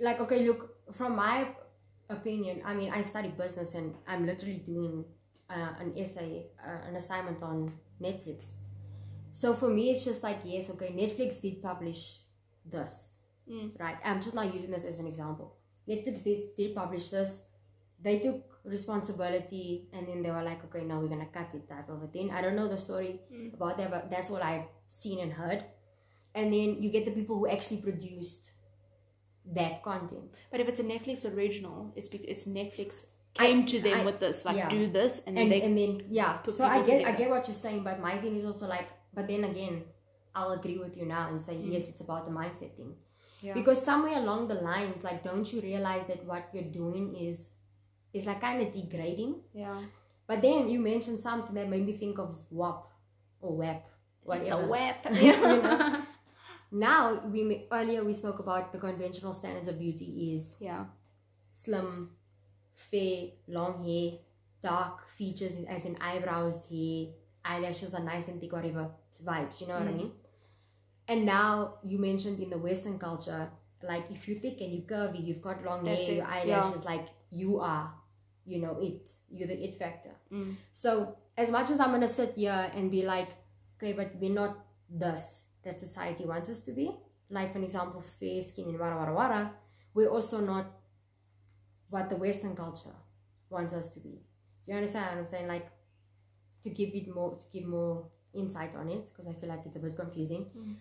Like 0.00 0.20
okay, 0.20 0.40
look 0.46 0.60
from 0.92 1.14
my 1.16 1.48
opinion. 2.08 2.62
I 2.64 2.74
mean, 2.74 2.90
I 2.92 3.00
study 3.02 3.28
business 3.28 3.74
and 3.74 3.94
I'm 4.06 4.26
literally 4.26 4.58
doing 4.64 5.04
uh, 5.50 5.72
an 5.80 5.92
essay, 5.96 6.46
uh, 6.66 6.88
an 6.88 6.96
assignment 6.96 7.42
on 7.42 7.72
Netflix. 8.00 8.50
So 9.32 9.54
for 9.54 9.68
me, 9.68 9.90
it's 9.90 10.04
just 10.04 10.22
like 10.22 10.40
yes, 10.44 10.68
okay, 10.70 10.88
Netflix 10.92 11.40
did 11.40 11.62
publish 11.62 12.18
this, 12.64 13.10
Mm. 13.50 13.78
right? 13.80 13.96
I'm 14.04 14.20
just 14.20 14.34
not 14.34 14.54
using 14.54 14.70
this 14.70 14.84
as 14.84 14.98
an 15.00 15.06
example. 15.06 15.56
Netflix 15.88 16.22
did, 16.22 16.38
did 16.56 16.74
publish 16.76 17.10
this. 17.10 17.42
They 18.00 18.20
took 18.20 18.40
responsibility 18.64 19.88
and 19.92 20.06
then 20.06 20.22
they 20.22 20.30
were 20.30 20.42
like, 20.42 20.62
okay, 20.66 20.84
now 20.84 21.00
we're 21.00 21.08
gonna 21.08 21.26
cut 21.26 21.48
it 21.54 21.68
type 21.68 21.88
of 21.88 22.02
a 22.02 22.06
thing. 22.06 22.30
I 22.30 22.40
don't 22.40 22.54
know 22.56 22.68
the 22.68 22.76
story 22.78 23.20
Mm. 23.32 23.54
about 23.54 23.78
that, 23.78 23.90
but 23.90 24.10
that's 24.10 24.30
what 24.30 24.42
I've 24.42 24.66
seen 24.88 25.18
and 25.20 25.32
heard. 25.32 25.64
And 26.34 26.52
then 26.52 26.82
you 26.82 26.90
get 26.90 27.04
the 27.04 27.10
people 27.10 27.36
who 27.38 27.48
actually 27.48 27.82
produced 27.82 28.51
that 29.54 29.82
content. 29.82 30.36
but 30.50 30.60
if 30.60 30.68
it's 30.68 30.78
a 30.80 30.84
netflix 30.84 31.24
original 31.36 31.92
it's 31.96 32.08
because 32.08 32.26
it's 32.26 32.44
netflix 32.44 33.04
I- 33.38 33.46
came 33.46 33.64
to 33.66 33.80
them 33.80 34.00
I- 34.00 34.04
with 34.04 34.20
this 34.20 34.44
like 34.44 34.56
yeah. 34.56 34.68
do 34.68 34.86
this 34.86 35.20
and, 35.26 35.38
and 35.38 35.50
they 35.50 35.62
and 35.62 35.76
then 35.76 36.02
yeah 36.08 36.38
so 36.56 36.64
i 36.64 36.82
get 36.82 37.06
i 37.06 37.12
get 37.12 37.28
what 37.30 37.48
you're 37.48 37.56
saying 37.56 37.82
but 37.82 38.00
my 38.00 38.16
thing 38.18 38.36
is 38.36 38.44
also 38.44 38.66
like 38.66 38.88
but 39.14 39.26
then 39.26 39.44
again 39.44 39.82
i'll 40.34 40.52
agree 40.52 40.78
with 40.78 40.96
you 40.96 41.06
now 41.06 41.28
and 41.28 41.40
say 41.40 41.56
yes 41.56 41.88
it's 41.88 42.00
about 42.00 42.24
the 42.26 42.30
mindset 42.30 42.72
thing 42.76 42.94
Mm. 43.42 43.46
yeah. 43.48 43.54
because 43.54 43.82
somewhere 43.82 44.18
along 44.18 44.46
the 44.46 44.54
lines 44.54 45.02
like 45.02 45.24
don't 45.24 45.52
you 45.52 45.60
realize 45.60 46.06
that 46.06 46.24
what 46.24 46.44
you're 46.52 46.70
doing 46.82 47.16
is 47.16 47.50
is 48.12 48.26
like 48.26 48.40
kind 48.40 48.62
of 48.62 48.72
degrading 48.72 49.34
yeah 49.52 49.80
But 50.30 50.40
then 50.42 50.68
you 50.72 50.78
mentioned 50.80 51.18
something 51.18 51.54
that 51.58 51.68
made 51.68 51.84
me 51.84 51.92
think 52.02 52.18
of 52.24 52.30
WAP 52.50 52.80
or 53.44 53.52
WAP, 53.62 53.82
It's 54.30 54.52
a 54.58 54.60
web. 54.74 54.96
You 55.26 55.32
know? 55.32 56.02
Now 56.72 57.20
we 57.26 57.66
earlier 57.70 58.02
we 58.02 58.14
spoke 58.14 58.38
about 58.38 58.72
the 58.72 58.78
conventional 58.78 59.32
standards 59.34 59.68
of 59.68 59.78
beauty 59.78 60.32
is 60.34 60.56
yeah. 60.58 60.84
slim, 61.52 62.10
fair, 62.74 63.28
long 63.46 63.84
hair, 63.84 64.18
dark 64.62 65.08
features 65.08 65.62
as 65.68 65.84
in 65.84 65.96
eyebrows, 66.00 66.64
hair, 66.70 67.08
eyelashes 67.44 67.94
are 67.94 68.02
nice 68.02 68.26
and 68.28 68.40
thick, 68.40 68.52
whatever 68.52 68.88
vibes. 69.24 69.60
You 69.60 69.66
know 69.68 69.74
what 69.74 69.88
I 69.88 69.92
Mm. 69.92 69.96
mean? 69.96 70.12
And 71.08 71.26
now 71.26 71.74
you 71.84 71.98
mentioned 71.98 72.40
in 72.40 72.48
the 72.48 72.56
Western 72.58 72.98
culture, 72.98 73.50
like 73.82 74.10
if 74.10 74.26
you 74.28 74.38
thick 74.38 74.60
and 74.60 74.72
you 74.72 74.82
curvy, 74.82 75.22
you've 75.22 75.42
got 75.42 75.62
long 75.64 75.84
That's 75.84 76.06
hair, 76.06 76.16
your 76.16 76.24
it, 76.24 76.30
eyelashes, 76.30 76.84
like 76.84 77.08
you 77.30 77.60
are, 77.60 77.92
you 78.46 78.60
know, 78.62 78.78
it. 78.80 79.10
You're 79.30 79.48
the 79.48 79.62
it 79.62 79.74
factor. 79.74 80.14
Mm. 80.32 80.56
So 80.72 81.16
as 81.36 81.50
much 81.50 81.70
as 81.70 81.80
I'm 81.80 81.90
gonna 81.90 82.08
sit 82.08 82.34
here 82.36 82.70
and 82.74 82.90
be 82.90 83.02
like, 83.02 83.28
okay, 83.76 83.92
but 83.92 84.14
we're 84.16 84.32
not 84.32 84.64
this 84.88 85.41
that 85.64 85.78
society 85.78 86.24
wants 86.24 86.48
us 86.48 86.60
to 86.62 86.72
be. 86.72 86.90
Like 87.30 87.52
for 87.52 87.58
an 87.58 87.64
example, 87.64 88.00
fair 88.00 88.42
skin 88.42 88.68
and 88.68 88.78
wara 88.78 88.96
wara 88.96 89.16
wara, 89.16 89.50
we're 89.94 90.08
also 90.08 90.40
not 90.40 90.66
what 91.88 92.08
the 92.10 92.16
Western 92.16 92.54
culture 92.54 92.96
wants 93.48 93.72
us 93.72 93.90
to 93.90 94.00
be. 94.00 94.22
You 94.66 94.74
understand 94.74 95.06
what 95.06 95.18
I'm 95.18 95.26
saying? 95.26 95.48
Like 95.48 95.68
to 96.62 96.70
give 96.70 96.90
it 96.94 97.14
more 97.14 97.36
to 97.36 97.46
give 97.52 97.66
more 97.68 98.06
insight 98.34 98.74
on 98.76 98.88
it 98.88 99.06
because 99.06 99.26
I 99.26 99.34
feel 99.34 99.48
like 99.48 99.60
it's 99.66 99.76
a 99.76 99.78
bit 99.78 99.96
confusing. 99.96 100.46
Mm. 100.56 100.76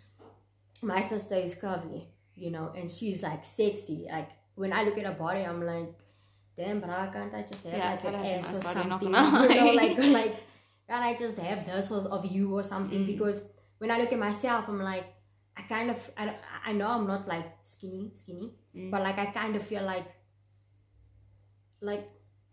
My 0.82 1.02
sister 1.02 1.36
is 1.36 1.56
curvy, 1.56 2.06
you 2.36 2.52
know, 2.52 2.72
and 2.76 2.90
she's 2.90 3.22
like 3.22 3.46
sexy. 3.46 4.08
Like 4.10 4.30
when 4.56 4.74
I 4.74 4.84
look 4.84 4.98
at 4.98 5.06
her 5.06 5.14
body, 5.14 5.42
I'm 5.42 5.66
like, 5.66 5.94
damn, 6.58 6.80
bro, 6.80 7.10
can't 7.14 7.34
I 7.34 7.44
just 7.44 7.64
have 7.66 7.74
Yeah, 7.74 7.92
like 7.92 8.04
an 8.04 8.14
her 8.14 8.26
it's 8.26 8.46
a 8.46 8.50
ass 8.50 8.54
or 8.54 8.64
nice 8.64 8.64
body, 8.64 9.10
not 9.10 9.32
something? 9.32 9.52
You 9.56 9.62
know, 9.62 9.72
like 9.72 9.98
like 10.20 10.36
can't 10.88 11.04
I 11.04 11.16
just 11.16 11.38
have 11.38 11.66
this 11.66 11.92
of 11.92 12.08
of 12.08 12.26
you 12.26 12.54
or 12.56 12.64
something? 12.64 13.02
Mm. 13.02 13.08
Because 13.08 13.44
when 13.82 13.90
I 13.94 13.98
look 13.98 14.12
at 14.14 14.20
myself, 14.20 14.66
I'm 14.70 14.80
like, 14.94 15.06
I 15.58 15.64
kind 15.64 15.90
of 15.94 15.98
I, 16.16 16.36
I 16.70 16.72
know 16.80 16.88
I'm 16.96 17.08
not 17.08 17.28
like 17.28 17.48
skinny 17.74 18.12
skinny, 18.22 18.50
Mm. 18.76 18.90
but 18.92 19.02
like 19.08 19.18
I 19.18 19.26
kind 19.36 19.56
of 19.60 19.64
feel 19.72 19.84
like 19.84 20.08
like 21.82 22.08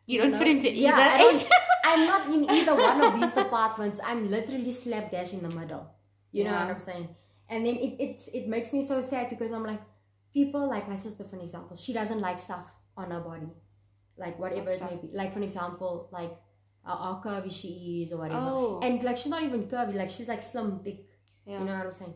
You 0.06 0.20
don't 0.22 0.32
know? 0.32 0.38
fit 0.38 0.48
into 0.48 0.70
Yeah, 0.72 0.96
either. 0.98 1.18
Don't- 1.18 1.48
I'm 1.84 2.06
not 2.06 2.22
in 2.34 2.42
either 2.50 2.74
one 2.74 3.00
of 3.00 3.20
these 3.20 3.32
departments. 3.32 3.98
I'm 4.04 4.30
literally 4.30 4.72
slapdash 4.72 5.32
in 5.32 5.42
the 5.42 5.48
middle. 5.50 5.84
You 6.32 6.44
know 6.44 6.52
what 6.52 6.68
I'm 6.74 6.78
saying? 6.78 7.08
And 7.48 7.64
then 7.64 7.76
it 7.76 7.92
it's 8.06 8.28
it 8.28 8.48
makes 8.54 8.72
me 8.72 8.84
so 8.84 9.00
sad 9.00 9.30
because 9.30 9.52
I'm 9.52 9.64
like, 9.64 9.80
people 10.34 10.68
like 10.68 10.88
my 10.88 10.94
sister, 11.04 11.24
for 11.24 11.36
an 11.36 11.42
example, 11.42 11.76
she 11.76 11.92
doesn't 11.92 12.20
like 12.20 12.38
stuff 12.38 12.66
on 12.96 13.10
her 13.10 13.20
body, 13.20 13.52
like 14.18 14.38
whatever 14.38 14.64
What 14.70 14.82
it 14.82 14.90
may 14.90 14.96
be. 15.02 15.08
Like 15.20 15.32
for 15.32 15.38
an 15.38 15.44
example, 15.44 16.08
like 16.12 16.32
uh, 16.84 16.96
how 17.04 17.20
curvy 17.24 17.50
she 17.60 18.02
is 18.04 18.12
or 18.12 18.18
whatever. 18.18 18.40
Oh. 18.42 18.80
And 18.82 19.02
like 19.02 19.16
she's 19.16 19.30
not 19.36 19.42
even 19.42 19.64
curvy, 19.68 19.94
like 19.94 20.10
she's 20.10 20.28
like 20.28 20.42
slim, 20.42 20.80
thick. 20.84 21.04
Yeah. 21.48 21.58
You 21.60 21.64
know 21.64 21.76
what 21.78 21.86
I'm 21.86 21.92
saying? 21.92 22.14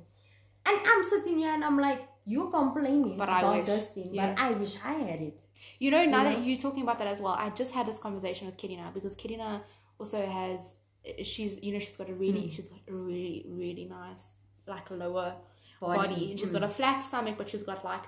And 0.66 0.78
I'm 0.90 1.02
sitting 1.12 1.38
here 1.38 1.52
and 1.54 1.64
I'm 1.64 1.78
like, 1.78 2.00
you're 2.24 2.50
complaining 2.50 3.16
But 3.18 3.28
I 3.28 3.40
about 3.40 3.56
wish. 3.58 3.66
this 3.66 3.86
thing, 3.88 4.10
Yes. 4.12 4.36
but 4.38 4.44
I 4.44 4.52
wish 4.52 4.76
I 4.84 4.92
had 4.92 5.20
it. 5.28 5.40
You 5.78 5.90
know, 5.90 6.04
now 6.04 6.18
You 6.18 6.24
that 6.28 6.38
know? 6.38 6.44
you're 6.44 6.58
talking 6.66 6.82
about 6.82 6.98
that 6.98 7.08
as 7.08 7.20
well, 7.20 7.34
I 7.46 7.50
just 7.50 7.72
had 7.72 7.86
this 7.86 7.98
conversation 7.98 8.46
with 8.46 8.56
Kirina 8.56 8.92
because 8.94 9.14
Kirina 9.16 9.62
also 9.98 10.24
has, 10.24 10.74
she's, 11.22 11.60
you 11.62 11.72
know, 11.72 11.78
she's 11.80 11.96
got 11.96 12.08
a 12.10 12.14
really, 12.14 12.42
Mm. 12.42 12.52
she's 12.52 12.68
got 12.68 12.80
a 12.88 12.92
really, 12.94 13.44
really 13.48 13.86
nice, 13.86 14.34
like 14.66 14.90
lower 14.90 15.34
Body. 15.80 15.98
body. 15.98 16.30
And 16.30 16.38
she's 16.38 16.50
Mm. 16.50 16.52
got 16.60 16.62
a 16.64 16.68
flat 16.68 16.98
stomach, 17.02 17.36
but 17.38 17.48
she's 17.48 17.62
got 17.64 17.84
like, 17.84 18.04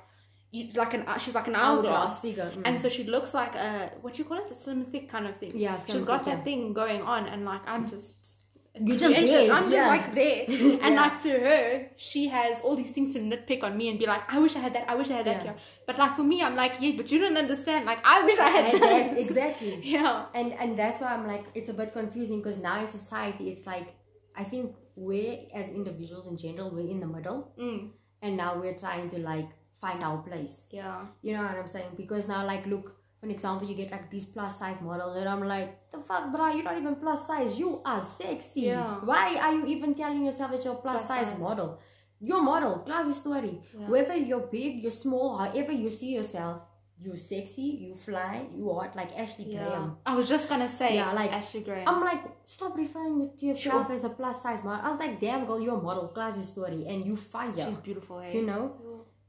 you, 0.53 0.71
like 0.77 0.95
an, 0.95 1.05
she's 1.19 1.35
like 1.35 1.49
an 1.49 1.57
Hourglass 1.57 2.23
mm. 2.25 2.63
And 2.65 2.79
so 2.79 2.89
she 2.89 3.03
looks 3.03 3.35
like 3.35 3.57
a, 3.57 3.91
what 4.03 4.17
you 4.19 4.25
call 4.25 4.39
it? 4.39 4.49
A 4.53 4.55
slim, 4.55 4.85
thick 4.85 5.09
kind 5.09 5.27
of 5.27 5.37
thing. 5.37 5.53
Yeah, 5.57 5.77
She's 5.85 6.05
got 6.05 6.19
thick, 6.21 6.27
that 6.27 6.39
yeah. 6.39 6.45
thing 6.45 6.73
going 6.73 7.03
on, 7.03 7.27
and 7.27 7.45
like, 7.45 7.63
I'm 7.67 7.89
just. 7.89 8.34
You're 8.81 8.97
just 8.97 9.15
there, 9.15 9.53
I'm 9.53 9.65
just 9.65 9.77
yeah. 9.77 9.87
like 9.87 10.15
there. 10.15 10.45
And 10.85 10.95
Yeah. 10.95 11.01
like 11.03 11.23
to 11.23 11.31
her, 11.31 11.89
she 11.97 12.27
has 12.29 12.61
all 12.61 12.75
these 12.75 12.91
things 12.91 13.13
to 13.15 13.21
nitpick 13.21 13.63
on 13.63 13.77
me 13.77 13.89
and 13.89 13.99
be 13.99 14.07
like, 14.07 14.23
I 14.29 14.39
wish 14.41 14.57
I 14.57 14.59
had 14.61 14.75
that, 14.75 14.91
I 14.91 14.95
wish 14.97 15.11
I 15.11 15.19
had 15.19 15.27
that 15.27 15.45
Yeah. 15.45 15.53
But 15.87 15.97
like 15.99 16.17
for 16.17 16.25
me, 16.25 16.43
I'm 16.43 16.57
like, 16.57 16.73
yeah, 16.81 16.93
but 16.97 17.11
you 17.13 17.21
don't 17.21 17.37
understand. 17.37 17.85
Like, 17.87 17.99
I 18.05 18.25
wish 18.25 18.39
I 18.39 18.49
had 18.49 18.81
that. 18.83 19.19
exactly. 19.19 19.79
Yeah. 19.97 20.27
and 20.35 20.53
and 20.55 20.77
that's 20.79 21.01
why 21.01 21.15
I'm 21.15 21.27
like 21.27 21.45
it's 21.55 21.69
a 21.69 21.75
bit 21.75 21.93
confusing 21.93 22.39
because 22.39 22.59
now 22.61 22.81
in 22.83 22.89
society 22.89 23.51
it's 23.53 23.65
like 23.67 23.95
I 24.37 24.43
think 24.43 24.75
we 24.97 25.49
as 25.55 25.69
individuals 25.69 26.27
in 26.27 26.37
general 26.37 26.71
we're 26.71 26.91
in 26.95 26.99
the 27.01 27.07
middle 27.17 27.53
Mm. 27.59 27.91
and 28.23 28.37
now 28.37 28.51
we're 28.61 28.79
trying 28.85 29.09
to 29.11 29.19
like 29.19 29.51
find 29.81 30.03
our 30.03 30.19
place. 30.19 30.67
Yeah. 30.73 31.07
You 31.23 31.35
know 31.35 31.43
what 31.43 31.57
I'm 31.63 31.69
saying? 31.69 31.93
Because 31.97 32.27
now 32.27 32.45
like 32.45 32.67
look 32.67 32.97
for 33.25 33.31
an 33.31 33.35
example 33.35 33.67
you 33.67 33.75
get 33.75 33.91
like 33.91 34.11
these 34.11 34.27
plus 34.27 34.59
size 34.59 34.81
models 34.83 35.17
and 35.17 35.29
I'm 35.29 35.43
like 35.49 35.91
the 35.93 35.99
fuck 35.99 36.31
bro 36.33 36.49
you're 36.49 36.65
not 36.65 36.77
even 36.77 36.97
plus 36.97 37.27
size 37.27 37.59
you 37.59 37.81
are 37.85 38.03
sexy. 38.05 38.63
Yeah. 38.63 38.97
Why 39.11 39.37
are 39.37 39.55
you 39.55 39.67
even 39.67 39.95
telling 39.95 40.25
yourself 40.27 40.51
that 40.53 40.65
you're 40.65 40.75
a 40.75 40.77
plus, 40.77 41.07
Plus 41.07 41.09
size, 41.09 41.29
size. 41.29 41.39
model? 41.39 41.81
You're 42.21 42.43
model, 42.43 42.79
class 42.81 43.17
story. 43.17 43.61
Yeah. 43.79 43.89
Whether 43.89 44.17
you're 44.17 44.47
big, 44.59 44.83
you're 44.83 44.91
small, 44.91 45.39
however 45.39 45.73
you 45.73 45.91
see 45.91 46.15
yourself, 46.15 46.63
you're 47.01 47.17
sexy, 47.17 47.63
you 47.63 47.95
fly, 47.95 48.47
you 48.55 48.71
hot 48.73 48.95
like 48.97 49.13
Ashley 49.17 49.47
Yeah. 49.53 49.65
Graham. 49.65 49.97
I 50.07 50.15
was 50.15 50.29
just 50.29 50.49
gonna 50.49 50.69
say, 50.69 50.97
Yeah, 50.97 51.13
like, 51.13 51.33
Ashley 51.33 51.61
Graham. 51.61 51.87
I'm 51.89 52.01
like, 52.03 52.23
stop 52.45 52.77
referring 52.77 53.31
to 53.39 53.47
yourself 53.47 53.91
as 53.91 54.05
a 54.05 54.11
plus 54.11 54.43
size 54.43 54.63
model. 54.65 54.87
I 54.87 54.91
was 54.91 54.99
like, 54.99 55.21
damn 55.21 55.45
girl, 55.47 55.61
you're 55.61 55.79
a 55.79 55.83
model, 55.83 56.09
class 56.09 56.37
story, 56.47 56.87
and 56.87 57.05
you 57.05 57.17
fire. 57.17 57.53
She's 57.57 57.77
beautiful, 57.79 58.21
eh? 58.21 58.33
you 58.33 58.43
know? 58.43 58.73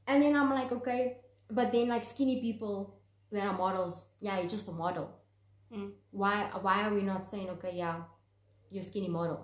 And 0.06 0.22
then 0.22 0.36
I'm 0.36 0.50
like, 0.50 0.70
okay, 0.72 1.16
but 1.50 1.72
then 1.72 1.88
like 1.88 2.04
skinny 2.04 2.40
people 2.40 2.94
that 3.32 3.46
are 3.46 3.56
models, 3.56 4.04
yeah, 4.20 4.38
you're 4.40 4.48
just 4.48 4.68
a 4.68 4.72
model. 4.72 5.10
Mm. 5.72 5.90
Why 6.10 6.48
why 6.62 6.86
are 6.86 6.94
we 6.94 7.02
not 7.02 7.24
saying, 7.26 7.50
okay, 7.50 7.72
yeah, 7.74 8.02
you're 8.70 8.82
skinny 8.82 9.08
model? 9.08 9.40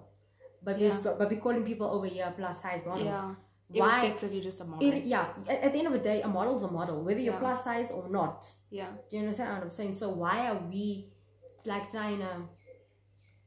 But 0.62 0.78
Yeah. 0.78 0.96
we 0.96 1.02
but 1.18 1.28
we 1.30 1.36
calling 1.36 1.64
people 1.64 1.88
over 1.88 2.06
here 2.06 2.32
plus 2.36 2.62
size 2.62 2.82
models. 2.86 3.06
Yeah. 3.06 3.34
Why? 3.68 3.86
Irrespective, 3.88 4.32
you're 4.34 4.42
just 4.42 4.60
a 4.60 4.64
model. 4.64 4.86
It, 4.92 5.04
yeah, 5.06 5.28
at, 5.48 5.60
at 5.62 5.72
the 5.72 5.78
end 5.78 5.86
of 5.88 5.94
the 5.94 5.98
day, 5.98 6.20
a 6.22 6.28
model's 6.28 6.62
a 6.62 6.70
model, 6.70 7.02
whether 7.02 7.18
you're 7.20 7.32
Yeah. 7.34 7.40
plus 7.40 7.64
size 7.64 7.90
or 7.90 8.08
not. 8.08 8.38
yeah. 8.70 8.90
Do 9.08 9.16
you 9.16 9.22
understand 9.22 9.50
what 9.54 9.62
I'm 9.62 9.70
saying? 9.70 9.94
So 9.94 10.10
why 10.10 10.48
are 10.48 10.58
we 10.70 11.08
like 11.64 11.90
trying 11.90 12.18
to 12.18 12.32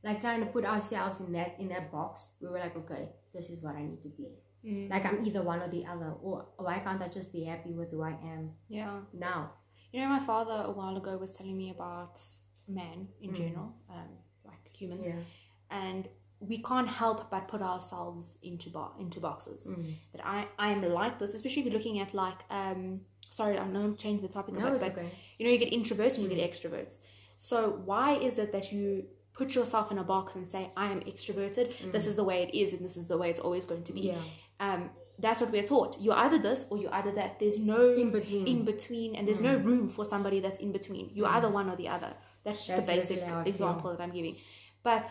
like 0.03 0.21
trying 0.21 0.39
to 0.41 0.47
put 0.47 0.65
ourselves 0.65 1.19
in 1.21 1.31
that 1.33 1.55
in 1.59 1.67
that 1.69 1.91
box? 1.91 2.29
We 2.41 2.47
were 2.49 2.59
like, 2.59 2.75
okay, 2.75 3.09
this 3.33 3.49
is 3.49 3.61
what 3.63 3.75
I 3.75 3.83
need 3.83 4.01
to 4.03 4.09
be. 4.09 4.27
Mm. 4.65 4.89
Like 4.89 5.05
I'm 5.05 5.23
either 5.25 5.43
one 5.43 5.61
or 5.61 5.69
the 5.69 5.85
other. 5.85 6.11
Or 6.21 6.47
why 6.57 6.79
can't 6.79 7.01
I 7.01 7.07
just 7.07 7.31
be 7.31 7.43
happy 7.45 7.71
with 7.71 7.91
who 7.91 8.01
I 8.01 8.11
am 8.33 8.51
Yeah. 8.67 8.99
now? 9.13 9.51
You 9.91 10.01
know, 10.01 10.09
my 10.09 10.19
father 10.19 10.63
a 10.65 10.71
while 10.71 10.95
ago 10.97 11.17
was 11.17 11.31
telling 11.31 11.57
me 11.57 11.69
about 11.69 12.19
men 12.67 13.07
in 13.21 13.29
Mm. 13.31 13.35
general, 13.37 13.69
um, 13.89 14.09
like 14.43 14.63
humans, 14.79 15.05
Yeah. 15.07 15.21
and 15.69 16.07
we 16.39 16.57
can't 16.61 16.87
help 16.87 17.29
but 17.29 17.47
put 17.47 17.61
ourselves 17.61 18.37
into 18.43 18.69
bo- 18.69 18.93
into 18.99 19.19
boxes. 19.19 19.67
Mm. 19.69 19.93
That 20.11 20.25
I 20.25 20.47
I 20.59 20.71
am 20.71 20.81
like 21.01 21.17
this, 21.19 21.33
especially 21.33 21.61
if 21.61 21.65
you're 21.67 21.77
looking 21.79 21.99
at 21.99 22.13
like 22.13 22.39
um. 22.49 23.01
Sorry, 23.31 23.57
I'm 23.57 23.73
not 23.73 23.97
changing 23.97 24.21
the 24.27 24.33
topic 24.37 24.55
a 24.55 24.59
No, 24.59 24.71
bit, 24.71 24.79
but 24.81 24.91
okay. 24.97 25.09
you 25.37 25.45
know 25.45 25.51
you 25.51 25.57
get 25.65 25.71
introverts 25.73 26.13
and 26.17 26.23
you 26.23 26.29
get 26.35 26.41
extroverts 26.51 26.99
so 27.35 27.57
why 27.91 28.15
is 28.27 28.37
it 28.37 28.49
that 28.53 28.71
you 28.71 29.05
put 29.33 29.53
yourself 29.55 29.91
in 29.91 29.97
a 29.97 30.03
box 30.05 30.35
and 30.37 30.47
say 30.47 30.71
i 30.77 30.85
am 30.89 31.01
extroverted 31.01 31.67
this 31.91 32.05
is 32.07 32.15
the 32.15 32.23
way 32.23 32.37
it 32.43 32.51
is 32.61 32.71
and 32.71 32.81
this 32.87 32.95
is 32.95 33.07
the 33.07 33.17
way 33.17 33.29
it's 33.29 33.41
always 33.41 33.65
going 33.65 33.83
to 33.83 33.91
be 33.99 34.03
Yeah. 34.11 34.21
um 34.61 34.89
that's 35.19 35.41
what 35.41 35.51
we're 35.51 35.63
taught. 35.63 35.97
You're 35.99 36.15
either 36.15 36.37
this 36.37 36.65
or 36.69 36.77
you're 36.77 36.93
either 36.93 37.11
that. 37.11 37.39
There's 37.39 37.57
no 37.57 37.93
In 37.93 38.11
between. 38.11 38.47
in 38.47 38.65
between 38.65 39.15
and 39.15 39.27
there's 39.27 39.41
no 39.41 39.57
mm. 39.57 39.63
room 39.63 39.89
for 39.89 40.03
somebody 40.03 40.39
that's 40.39 40.59
in 40.59 40.71
between. 40.71 41.11
You're 41.13 41.27
mm. 41.27 41.35
either 41.35 41.49
one 41.49 41.69
or 41.69 41.75
the 41.75 41.87
other. 41.87 42.13
That's 42.43 42.65
just 42.65 42.77
That's 42.77 42.89
a 42.89 42.91
basic 42.91 43.09
literally 43.17 43.33
how 43.33 43.39
I 43.39 43.43
example 43.45 43.91
that 43.91 44.01
i'm 44.01 44.11
giving. 44.11 44.37
But 44.83 45.09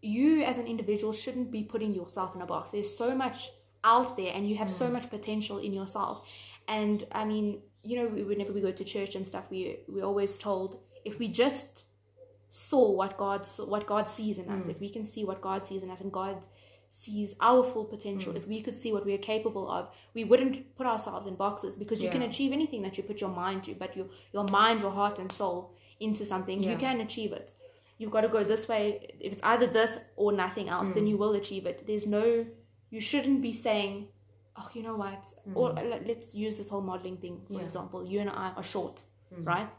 you 0.00 0.42
as 0.42 0.58
an 0.58 0.66
individual 0.66 1.12
shouldn't 1.12 1.50
be 1.50 1.62
putting 1.62 1.94
yourself 1.94 2.34
in 2.34 2.42
a 2.42 2.46
box. 2.46 2.70
There's 2.70 2.96
so 2.96 3.14
much 3.14 3.50
out 3.84 4.16
there 4.16 4.32
and 4.34 4.48
you 4.48 4.56
have 4.56 4.70
so 4.70 4.88
mm. 4.88 4.92
much 4.92 5.10
potential 5.10 5.58
in 5.58 5.72
yourself. 5.72 6.26
And 6.66 7.06
i 7.12 7.24
mean 7.24 7.60
you 7.84 7.96
know 7.98 8.06
whenever 8.24 8.52
we 8.52 8.60
go 8.60 8.72
to 8.72 8.84
church 8.84 9.14
and 9.14 9.28
stuff 9.28 9.44
we 9.50 9.76
we're 9.86 10.04
always 10.04 10.36
told 10.36 10.80
if 11.04 11.18
we 11.18 11.28
just 11.28 11.84
saw 12.48 12.90
what 12.90 13.16
god 13.18 13.46
saw, 13.46 13.66
what 13.66 13.86
god 13.86 14.08
sees 14.08 14.38
in 14.38 14.48
us 14.48 14.66
if 14.68 14.80
we 14.80 14.88
can 14.88 15.04
see 15.04 15.24
what 15.24 15.40
god 15.40 15.62
sees 15.62 15.82
in 15.82 15.90
us 15.90 16.00
and 16.00 16.10
god 16.12 16.38
sees 17.02 17.34
our 17.40 17.62
full 17.70 17.84
potential. 17.94 18.32
If 18.40 18.46
we 18.52 18.58
could 18.64 18.74
see 18.82 18.90
what 18.94 19.04
we 19.08 19.14
are 19.14 19.24
capable 19.32 19.66
of 19.76 19.82
we 20.18 20.22
wouldn't 20.30 20.56
put 20.78 20.86
ourselves 20.86 21.26
in 21.30 21.34
boxes 21.44 21.76
because 21.82 22.02
you 22.02 22.10
can 22.14 22.22
achieve 22.30 22.52
anything 22.58 22.82
that 22.82 22.96
you 22.96 23.02
put 23.10 23.20
your 23.24 23.30
mind 23.44 23.64
to 23.64 23.72
but 23.82 23.96
your 23.98 24.06
your 24.36 24.46
mind 24.58 24.80
your 24.86 24.94
heart 25.00 25.18
and 25.22 25.30
soul 25.40 25.58
into 26.06 26.24
something 26.32 26.56
you 26.70 26.76
can 26.86 27.00
achieve 27.06 27.32
it. 27.40 27.48
You've 27.98 28.14
got 28.16 28.22
to 28.26 28.32
go 28.36 28.40
this 28.52 28.64
way. 28.72 28.82
If 29.26 29.32
it's 29.34 29.42
either 29.52 29.66
this 29.78 29.92
or 30.22 30.28
nothing 30.44 30.68
else 30.76 30.88
Mm. 30.90 30.94
then 30.96 31.06
you 31.10 31.16
will 31.22 31.34
achieve 31.42 31.64
it. 31.72 31.78
There's 31.88 32.06
no 32.18 32.24
you 32.94 33.00
shouldn't 33.10 33.40
be 33.48 33.52
saying 33.66 33.92
oh 34.58 34.68
you 34.76 34.82
know 34.86 34.96
what? 35.04 35.22
Or 35.58 35.66
let- 35.92 36.04
let's 36.10 36.28
use 36.46 36.54
this 36.60 36.68
whole 36.72 36.86
modeling 36.92 37.18
thing 37.24 37.36
for 37.46 37.54
Mm. 37.54 37.58
Yeah. 37.58 37.64
example. 37.68 37.98
You 38.12 38.18
and 38.24 38.30
i 38.44 38.46
are 38.58 38.66
short 38.74 38.96
Mm. 39.32 39.44
right? 39.54 39.72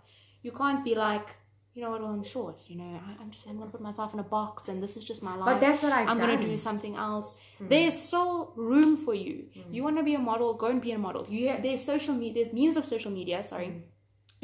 You 0.45 0.51
can't 0.61 0.82
be 0.89 0.93
like 1.07 1.30
you 1.76 1.82
know 1.84 1.89
what 1.91 2.01
well 2.01 2.11
i'm 2.17 2.23
short 2.23 2.57
you 2.69 2.76
know 2.82 2.91
I, 3.07 3.21
i'm 3.21 3.30
just 3.32 3.45
i'm 3.47 3.57
gonna 3.59 3.69
put 3.76 3.82
myself 3.89 4.13
in 4.15 4.19
a 4.21 4.23
box 4.38 4.69
and 4.69 4.82
this 4.84 4.93
is 4.97 5.03
just 5.11 5.21
my 5.30 5.36
life 5.36 5.45
But 5.51 5.59
that's 5.65 5.82
what 5.84 5.91
I've 5.97 6.07
i'm 6.09 6.17
done. 6.19 6.30
gonna 6.30 6.41
do 6.41 6.55
something 6.69 6.95
else. 6.95 7.28
Hmm. 7.57 7.67
There's 7.73 7.97
still 8.07 8.53
room 8.55 8.91
for 9.05 9.13
you. 9.26 9.36
Hmm. 9.53 9.73
You 9.73 9.82
want 9.88 9.97
to 9.97 10.03
be 10.11 10.15
a 10.21 10.23
model 10.32 10.47
go 10.63 10.67
and 10.73 10.82
be 10.88 10.93
a 10.93 10.97
model. 11.07 11.23
You 11.30 11.41
have, 11.49 11.61
there's 11.65 11.84
social 11.93 12.13
media 12.21 12.34
there's 12.38 12.53
means 12.59 12.76
of 12.80 12.86
social 12.95 13.11
media 13.19 13.43
sorry. 13.43 13.67
Hmm. 13.73 13.80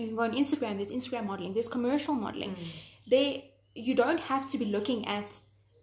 You 0.02 0.08
can 0.08 0.16
go 0.20 0.24
on 0.28 0.34
instagram 0.44 0.74
there's 0.80 0.94
instagram 1.00 1.26
modeling 1.32 1.54
there's 1.56 1.72
commercial 1.78 2.16
modeling. 2.26 2.54
There 3.12 3.32
you 3.88 3.94
don't 4.04 4.22
have 4.32 4.44
to 4.52 4.58
be 4.64 4.66
looking 4.76 5.08
at 5.18 5.30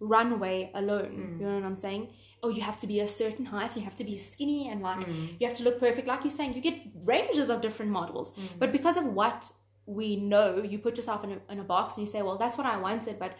runway 0.00 0.70
alone. 0.74 1.36
You 1.40 1.46
know 1.46 1.54
what 1.54 1.64
I'm 1.64 1.74
saying? 1.74 2.08
Oh, 2.42 2.50
you 2.50 2.62
have 2.62 2.78
to 2.82 2.86
be 2.86 3.00
a 3.00 3.08
certain 3.08 3.44
height, 3.46 3.74
you 3.76 3.82
have 3.82 3.96
to 3.96 4.04
be 4.04 4.16
skinny, 4.16 4.68
and 4.70 4.80
like 4.88 5.04
you 5.38 5.44
have 5.48 5.56
to 5.56 5.64
look 5.64 5.80
perfect. 5.80 6.06
Like 6.06 6.22
you're 6.24 6.30
saying, 6.30 6.54
you 6.54 6.60
get 6.60 6.76
ranges 7.04 7.50
of 7.50 7.60
different 7.66 7.90
models, 7.90 8.28
but 8.60 8.70
because 8.78 8.96
of 8.96 9.04
what 9.20 9.50
we 9.88 10.16
know, 10.16 10.62
you 10.62 10.78
put 10.78 10.96
yourself 10.96 11.24
in 11.24 11.30
a, 11.32 11.52
in 11.52 11.58
a 11.60 11.64
box 11.64 11.96
and 11.96 12.06
you 12.06 12.12
say, 12.12 12.20
well, 12.22 12.36
that's 12.36 12.58
what 12.58 12.66
I 12.66 12.76
wanted, 12.76 13.18
but 13.18 13.32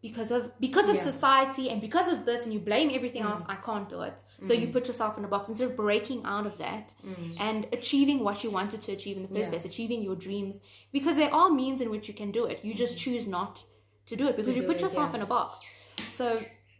because 0.00 0.30
of 0.30 0.58
because 0.58 0.88
of 0.88 0.96
Yeah. 0.96 1.02
society 1.02 1.68
and 1.68 1.78
because 1.80 2.08
of 2.08 2.24
this, 2.24 2.44
and 2.44 2.54
you 2.54 2.60
blame 2.60 2.90
everything 2.90 3.22
mm. 3.22 3.30
else, 3.30 3.42
I 3.54 3.56
can't 3.56 3.88
do 3.88 4.00
it. 4.00 4.22
So 4.40 4.54
you 4.54 4.68
mm. 4.68 4.72
put 4.72 4.86
yourself 4.86 5.18
in 5.18 5.24
a 5.24 5.28
box 5.28 5.50
instead 5.50 5.68
of 5.70 5.76
breaking 5.76 6.24
out 6.24 6.46
of 6.46 6.56
that 6.58 6.94
mm. 7.06 7.36
and 7.38 7.66
achieving 7.72 8.20
what 8.20 8.42
you 8.42 8.50
wanted 8.50 8.80
to 8.82 8.92
achieve 8.92 9.16
in 9.18 9.24
the 9.24 9.28
first 9.28 9.48
Yeah. 9.48 9.50
place, 9.50 9.64
achieving 9.66 10.02
your 10.02 10.16
dreams, 10.16 10.60
because 10.92 11.16
there 11.16 11.32
are 11.34 11.50
means 11.50 11.80
in 11.82 11.90
which 11.90 12.08
you 12.08 12.14
can 12.14 12.30
do 12.30 12.46
it. 12.46 12.60
You 12.62 12.72
just 12.72 12.96
mm-hmm. 12.96 13.10
choose 13.10 13.26
not 13.26 13.64
to 14.06 14.16
do 14.16 14.26
it 14.28 14.36
because 14.38 14.56
you 14.56 14.62
put 14.62 14.76
it, 14.76 14.82
yourself 14.82 15.10
yeah. 15.10 15.16
in 15.16 15.22
a 15.22 15.26
box. 15.26 15.58
So 15.96 16.26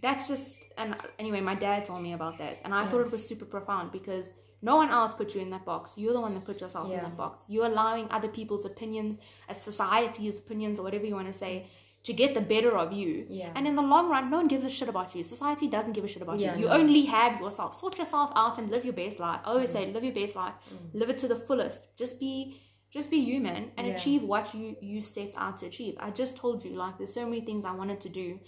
that's 0.01 0.29
just 0.29 0.57
and 0.79 0.97
anyway, 1.19 1.41
my 1.41 1.57
dad 1.57 1.85
told 1.85 2.03
me 2.03 2.13
about 2.15 2.39
that, 2.39 2.63
and 2.65 2.73
I 2.73 2.87
thought 2.87 3.01
it 3.01 3.13
was 3.13 3.27
super 3.27 3.45
profound 3.45 3.93
because 3.93 4.33
no 4.63 4.77
one 4.77 4.91
else 4.91 5.15
put 5.15 5.35
you 5.35 5.41
in 5.41 5.51
that 5.51 5.65
box. 5.65 5.93
You're 5.97 6.13
the 6.13 6.21
one 6.21 6.35
that 6.35 6.45
put 6.45 6.61
yourself 6.61 6.91
in 6.91 6.99
that 6.99 7.17
box. 7.17 7.41
You're 7.49 7.67
allowing 7.67 8.09
other 8.11 8.29
people's 8.29 8.67
opinions, 8.67 9.19
as 9.49 9.61
society's 9.61 10.39
opinions, 10.39 10.79
or 10.79 10.83
whatever 10.83 11.07
you 11.07 11.15
want 11.15 11.29
to 11.29 11.33
say, 11.33 11.67
to 12.03 12.13
get 12.13 12.35
the 12.35 12.41
better 12.41 12.77
of 12.77 12.93
you. 12.93 13.27
Yeah. 13.29 13.53
And 13.55 13.67
in 13.67 13.77
the 13.77 13.83
long 13.83 14.11
run, 14.11 14.31
no 14.31 14.39
one 14.39 14.49
gives 14.49 14.65
a 14.65 14.71
shit 14.71 14.89
about 14.89 15.15
you. 15.15 15.23
Society 15.23 15.67
doesn't 15.69 15.93
give 15.93 16.05
a 16.05 16.09
shit 16.09 16.23
about 16.23 16.39
Yeah, 16.39 16.55
you. 16.55 16.63
You 16.63 16.67
no. 16.67 16.73
only 16.73 17.05
have 17.07 17.41
yourself. 17.41 17.75
Sort 17.75 17.99
yourself 17.99 18.33
out 18.35 18.59
and 18.59 18.71
live 18.71 18.85
your 18.85 18.95
best 18.95 19.21
life. 19.21 19.41
I 19.45 19.51
always 19.51 19.71
mm. 19.71 19.75
say, 19.75 19.93
live 19.93 20.05
your 20.05 20.15
best 20.15 20.35
life. 20.35 20.55
Mm. 20.73 20.95
Live 20.95 21.11
it 21.11 21.19
to 21.19 21.29
the 21.29 21.37
fullest. 21.37 21.97
Just 21.97 22.19
be 22.19 22.61
just 22.91 23.09
be 23.09 23.19
you, 23.19 23.39
man, 23.41 23.71
and 23.77 23.87
Yeah. 23.87 23.95
achieve 23.95 24.23
what 24.25 24.53
you 24.53 24.77
you 24.81 25.01
set 25.03 25.33
out 25.37 25.59
to 25.59 25.67
achieve. 25.67 25.95
I 26.01 26.11
just 26.11 26.37
told 26.37 26.65
you, 26.65 26.73
like, 26.73 26.99
there's 26.99 27.15
so 27.15 27.25
many 27.25 27.41
things 27.41 27.65
I 27.65 27.71
wanted 27.73 28.01
to 28.01 28.09
do, 28.09 28.41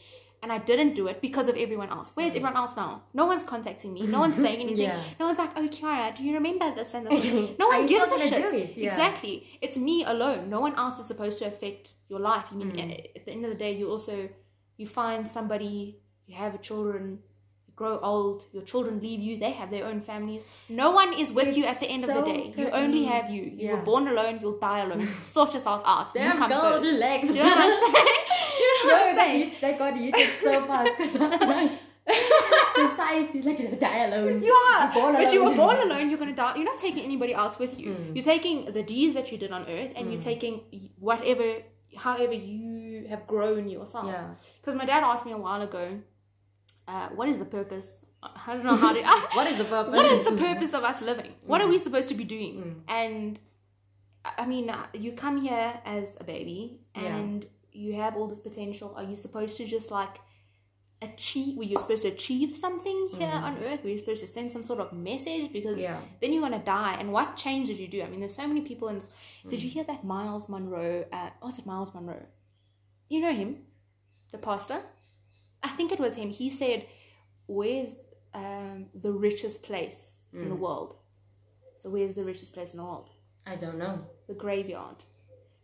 and 0.43 0.51
I 0.53 0.59
didn't 0.59 0.95
do 0.95 1.07
it 1.07 1.20
because 1.22 1.47
of 1.49 1.57
everyone 1.57 1.90
else. 1.90 2.11
Where's 2.14 2.30
everyone 2.30 2.57
else 2.57 2.74
now? 2.76 3.03
No 3.14 3.26
one's 3.26 3.45
contacting 3.45 3.93
me. 3.95 4.03
No 4.07 4.20
one's 4.20 4.36
saying 4.36 4.61
anything. 4.66 4.76
Yeah. 4.88 5.01
No 5.20 5.26
one's 5.26 5.38
like, 5.38 5.51
oh, 5.57 5.68
Kiara, 5.68 6.14
do 6.16 6.22
you 6.24 6.34
remember 6.34 6.74
this 6.74 6.95
and 6.95 7.07
this? 7.07 7.24
No 7.59 7.68
one 7.68 7.86
gives 7.86 8.11
a 8.11 8.18
shit. 8.18 8.53
it? 8.55 8.76
Yeah. 8.76 8.90
Exactly. 8.90 9.47
It's 9.61 9.76
me 9.76 10.05
alone. 10.05 10.51
No 10.51 10.61
one 10.61 10.74
else 10.74 10.99
is 10.99 11.07
supposed 11.07 11.38
to 11.38 11.47
affect 11.47 11.95
your 12.09 12.18
life. 12.20 12.47
You 12.51 12.59
mean 12.59 12.72
Mm. 12.72 12.90
Eh, 12.93 13.07
at 13.16 13.24
the 13.26 13.32
end 13.32 13.45
of 13.45 13.51
the 13.51 13.57
day, 13.57 13.72
you 13.76 13.88
also 13.90 14.28
you 14.76 14.86
find 14.86 15.28
somebody, 15.28 15.99
you 16.26 16.34
have 16.36 16.61
children, 16.61 17.20
you 17.68 17.72
grow 17.76 17.99
old, 18.01 18.45
your 18.53 18.62
children 18.64 19.01
leave 19.01 19.20
you, 19.20 19.36
they 19.38 19.53
have 19.53 19.70
their 19.70 19.84
own 19.84 20.01
families. 20.01 20.45
No 20.68 20.90
one 20.90 21.12
is 21.22 21.30
with 21.30 21.57
you 21.57 21.64
at 21.66 21.78
the 21.78 21.86
end 21.86 22.03
of 22.05 22.11
the 22.12 22.22
day. 22.22 22.53
You 22.57 22.68
only 22.70 23.05
have 23.05 23.30
you. 23.30 23.43
You 23.43 23.72
were 23.76 23.82
born 23.82 24.09
alone, 24.09 24.38
you'll 24.40 24.59
die 24.59 24.80
alone. 24.80 25.07
Sort 25.22 25.55
yourself 25.55 25.82
out. 25.86 26.09
you 26.14 26.20
Damn, 26.20 26.36
come 26.38 26.51
girl, 26.51 26.61
first. 26.72 26.90
relax. 26.90 27.28
Do 27.28 27.34
you 27.34 27.43
know 27.45 27.49
what 27.51 27.59
I'm 27.59 27.95
saying? 27.95 28.16
Do 28.83 28.89
you 28.89 28.95
know 28.95 29.01
what 29.01 29.11
I'm 29.11 29.16
saying? 29.16 29.53
That 29.61 29.78
got 29.78 29.97
you 29.97 30.12
so 30.12 30.66
fast 30.66 30.91
because 30.97 31.20
I'm 31.20 31.49
like, 31.49 31.72
society 32.74 33.39
is 33.39 33.47
like 33.47 33.59
gonna 33.59 33.78
die 33.78 34.05
alone. 34.07 34.43
You 34.43 34.53
are, 34.53 34.93
You're 34.95 35.12
but 35.12 35.33
you 35.33 35.45
were 35.45 35.55
born 35.55 35.78
alone. 35.78 36.11
You're 36.11 36.18
gonna 36.18 36.35
die. 36.35 36.57
You're 36.57 36.64
not 36.64 36.78
taking 36.78 37.05
anybody 37.05 37.33
else 37.33 37.59
with 37.59 37.78
you. 37.78 37.91
Mm. 37.91 38.16
You're 38.16 38.24
taking 38.24 38.72
the 38.72 38.83
deeds 38.83 39.14
that 39.14 39.30
you 39.30 39.39
did 39.39 39.53
on 39.53 39.68
earth, 39.68 39.93
and 39.95 40.12
you're 40.12 40.20
taking 40.20 40.91
whatever, 40.99 41.59
however 41.97 42.33
you 42.33 43.07
have 43.09 43.26
grown 43.26 43.68
yourself. 43.68 44.07
Yeah. 44.07 44.30
Because 44.61 44.74
my 44.76 44.85
dad 44.85 45.05
asked 45.05 45.24
me 45.24 45.33
a 45.33 45.39
while 45.39 45.62
ago, 45.62 46.01
uh, 46.89 47.09
what 47.11 47.28
is 47.28 47.39
the 47.39 47.45
purpose? 47.45 47.99
I 48.22 48.55
don't 48.55 48.64
know 48.64 48.76
how 48.76 48.93
to. 48.93 49.01
What 49.37 49.47
is 49.47 49.59
the 49.59 49.64
purpose? 49.64 49.95
what 49.95 50.07
is 50.07 50.24
the 50.24 50.37
purpose 50.37 50.72
of 50.74 50.83
us 50.83 51.03
living? 51.03 51.35
What 51.47 51.61
are 51.61 51.68
we 51.68 51.78
supposed 51.78 52.09
to 52.09 52.14
be 52.14 52.24
doing? 52.24 52.55
Mm. 52.55 52.74
And 52.89 53.39
I 54.24 54.47
mean, 54.47 54.72
you 54.93 55.12
come 55.12 55.41
here 55.41 55.80
as 55.85 56.16
a 56.20 56.24
baby 56.24 56.80
and 56.95 57.47
you 57.72 57.94
have 57.94 58.16
all 58.16 58.28
this 58.28 58.40
potential. 58.40 58.92
Are 58.96 59.04
you 59.04 59.16
supposed 59.16 59.56
to 59.56 59.66
just 59.66 59.90
like 59.90 60.18
achieve? 61.00 61.56
Were 61.56 61.64
you 61.64 61.76
supposed 61.78 62.02
to 62.02 62.08
achieve 62.08 62.56
something 62.56 63.08
here 63.18 63.28
on 63.28 63.58
earth? 63.64 63.82
Were 63.82 63.90
you 63.90 63.98
supposed 63.98 64.20
to 64.20 64.26
send 64.26 64.52
some 64.52 64.62
sort 64.62 64.78
of 64.78 64.92
message? 64.92 65.52
Because 65.52 65.78
Mm. 65.78 65.82
Yeah. 65.82 66.00
then 66.20 66.32
you're 66.32 66.42
gonna 66.42 66.62
die. 66.62 66.94
And 67.00 67.12
what 67.12 67.36
change 67.36 67.68
did 67.68 67.78
you 67.78 67.88
do? 67.88 68.02
I 68.02 68.08
mean, 68.08 68.20
there's 68.20 68.34
so 68.34 68.46
many 68.46 68.60
people. 68.60 68.88
In 68.88 68.96
this. 68.96 69.08
Did 69.48 69.62
you 69.62 69.68
Mm. 69.70 69.72
hear 69.72 69.84
that 69.84 70.04
Myles 70.04 70.48
Munroe? 70.48 71.04
Uh, 71.12 71.30
was 71.42 71.58
it 71.58 71.66
Myles 71.66 71.92
Munroe? 71.94 72.26
You 73.08 73.20
know 73.20 73.32
him, 73.32 73.66
the 74.30 74.38
pastor. 74.38 74.82
I 75.62 75.68
think 75.68 75.92
it 75.92 75.98
was 75.98 76.14
him. 76.16 76.30
He 76.30 76.50
said, 76.50 76.86
"Where's 77.46 77.96
um, 78.34 78.88
the 78.94 79.12
richest 79.12 79.62
place 79.62 80.16
in 80.32 80.44
Mm. 80.46 80.48
the 80.50 80.54
world?" 80.66 80.96
So 81.76 81.90
where's 81.90 82.14
the 82.14 82.24
richest 82.24 82.52
place 82.54 82.72
in 82.72 82.78
the 82.78 82.84
world? 82.84 83.10
I 83.46 83.56
don't 83.56 83.76
know. 83.76 84.06
The 84.28 84.34
graveyard, 84.34 84.98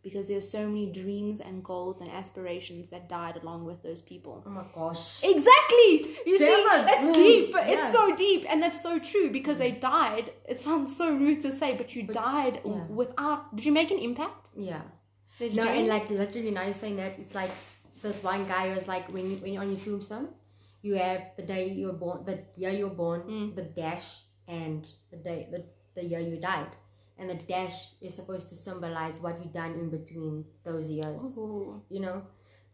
because 0.08 0.26
there's 0.30 0.48
so 0.58 0.62
many 0.72 0.86
dreams 1.02 1.40
and 1.40 1.54
goals 1.72 2.00
and 2.02 2.10
aspirations 2.20 2.84
that 2.92 3.08
died 3.08 3.36
along 3.42 3.60
with 3.70 3.80
those 3.82 4.00
people. 4.12 4.34
Oh 4.46 4.50
my 4.50 4.64
gosh. 4.74 5.04
Exactly. 5.34 5.92
You 6.28 6.36
see, 6.38 6.44
Damn 6.46 6.80
it. 6.80 6.84
that's 6.90 7.06
Mm, 7.08 7.14
deep. 7.14 7.50
yeah. 7.54 7.68
It's 7.72 7.90
so 7.98 8.02
deep, 8.26 8.42
and 8.50 8.62
that's 8.62 8.80
so 8.88 8.92
true 9.10 9.28
because 9.38 9.58
they 9.58 9.72
died. 9.72 10.26
It 10.52 10.58
sounds 10.68 10.96
so 11.00 11.06
rude 11.24 11.40
to 11.46 11.52
say, 11.60 11.70
but 11.80 11.88
you 11.96 12.02
died 12.04 12.60
yeah. 12.64 12.84
without. 13.00 13.54
Did 13.56 13.64
you 13.66 13.72
make 13.80 13.90
an 13.90 13.98
impact? 13.98 14.50
Yeah. 14.56 14.82
No, 15.40 15.64
and 15.78 15.86
like 15.86 16.10
literally 16.10 16.50
now 16.50 16.64
you're 16.64 16.72
saying 16.84 16.96
that 16.96 17.12
it's 17.22 17.34
like 17.34 17.50
this 18.02 18.22
one 18.22 18.42
guy 18.54 18.64
was 18.74 18.88
like 18.88 19.04
when 19.14 19.24
you 19.30 19.36
when 19.42 19.52
you're 19.52 19.62
on 19.62 19.70
your 19.70 19.80
tombstone, 19.88 20.28
you 20.82 20.94
have 21.04 21.22
the 21.36 21.44
day 21.54 21.62
you 21.68 21.86
were 21.90 21.98
born, 22.04 22.24
the 22.24 22.36
year 22.56 22.70
you 22.70 22.84
were 22.88 22.98
born, 23.04 23.20
Mm. 23.22 23.54
the 23.54 23.62
dash, 23.62 24.08
and 24.48 24.80
the 25.12 25.16
day 25.28 25.38
the, 25.52 25.60
the 25.96 26.04
year 26.04 26.18
you 26.30 26.36
died. 26.52 26.72
And 27.18 27.28
the 27.28 27.34
dash 27.34 27.92
is 28.00 28.14
supposed 28.14 28.48
to 28.50 28.54
symbolize 28.56 29.18
what 29.18 29.40
you've 29.42 29.52
done 29.52 29.72
in 29.74 29.90
between 29.90 30.44
those 30.64 30.90
years. 30.90 31.20
Ooh. 31.22 31.82
you 31.88 32.00
know. 32.00 32.22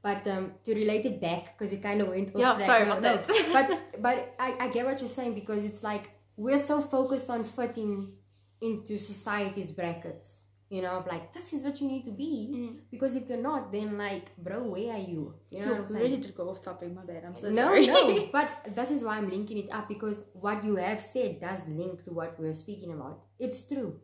But 0.03 0.27
um, 0.29 0.53
to 0.65 0.75
relate 0.75 1.07
it 1.07 1.19
back, 1.19 1.57
because 1.57 1.73
it 1.73 1.83
kind 1.83 2.03
of 2.03 2.09
went 2.09 2.29
off 2.35 2.41
Yeah, 2.41 2.55
track. 2.55 2.67
sorry 2.67 2.85
No, 2.85 2.99
about 2.99 3.03
no. 3.03 3.17
that. 3.17 3.53
but 3.57 4.03
but 4.07 4.35
I, 4.39 4.55
I 4.65 4.69
get 4.69 4.85
what 4.85 5.01
you're 5.01 5.09
saying 5.09 5.35
because 5.35 5.65
it's 5.65 5.83
like 5.83 6.11
we're 6.37 6.59
so 6.59 6.81
focused 6.83 7.31
on 7.31 7.43
fitting 7.43 8.13
into 8.61 8.99
society's 8.99 9.71
brackets. 9.71 10.41
You 10.71 10.83
know, 10.83 10.93
of 10.99 11.07
like 11.07 11.33
this 11.33 11.53
is 11.53 11.63
what 11.63 11.81
you 11.81 11.87
need 11.89 12.05
to 12.05 12.11
be. 12.11 12.51
Mm. 12.55 12.77
Because 12.91 13.17
if 13.17 13.29
you're 13.29 13.41
not, 13.51 13.71
then 13.73 13.97
like, 13.97 14.37
bro, 14.37 14.65
where 14.65 14.93
are 14.95 14.99
you? 14.99 15.35
You 15.51 15.61
know 15.61 15.71
what 15.73 15.81
I'm 15.81 15.87
saying? 15.87 16.05
really 16.05 16.17
did 16.17 16.35
go 16.35 16.51
off 16.51 16.63
topic. 16.63 16.93
My 16.95 17.03
bad. 17.05 17.23
I'm 17.27 17.37
so 17.37 17.49
no, 17.49 17.63
sorry. 17.63 17.87
no. 17.87 18.29
But 18.33 18.51
this 18.75 18.91
is 18.91 19.03
why 19.05 19.17
I'm 19.19 19.31
linking 19.31 19.59
it 19.59 19.71
up 19.73 19.89
because 19.89 20.23
what 20.33 20.65
you 20.65 20.77
have 20.77 21.01
said 21.01 21.41
does 21.41 21.61
link 21.69 22.05
to 22.05 22.11
what 22.13 22.39
we're 22.41 22.55
speaking 22.55 22.93
about. 22.93 23.21
It's 23.39 23.63
true. 23.73 24.01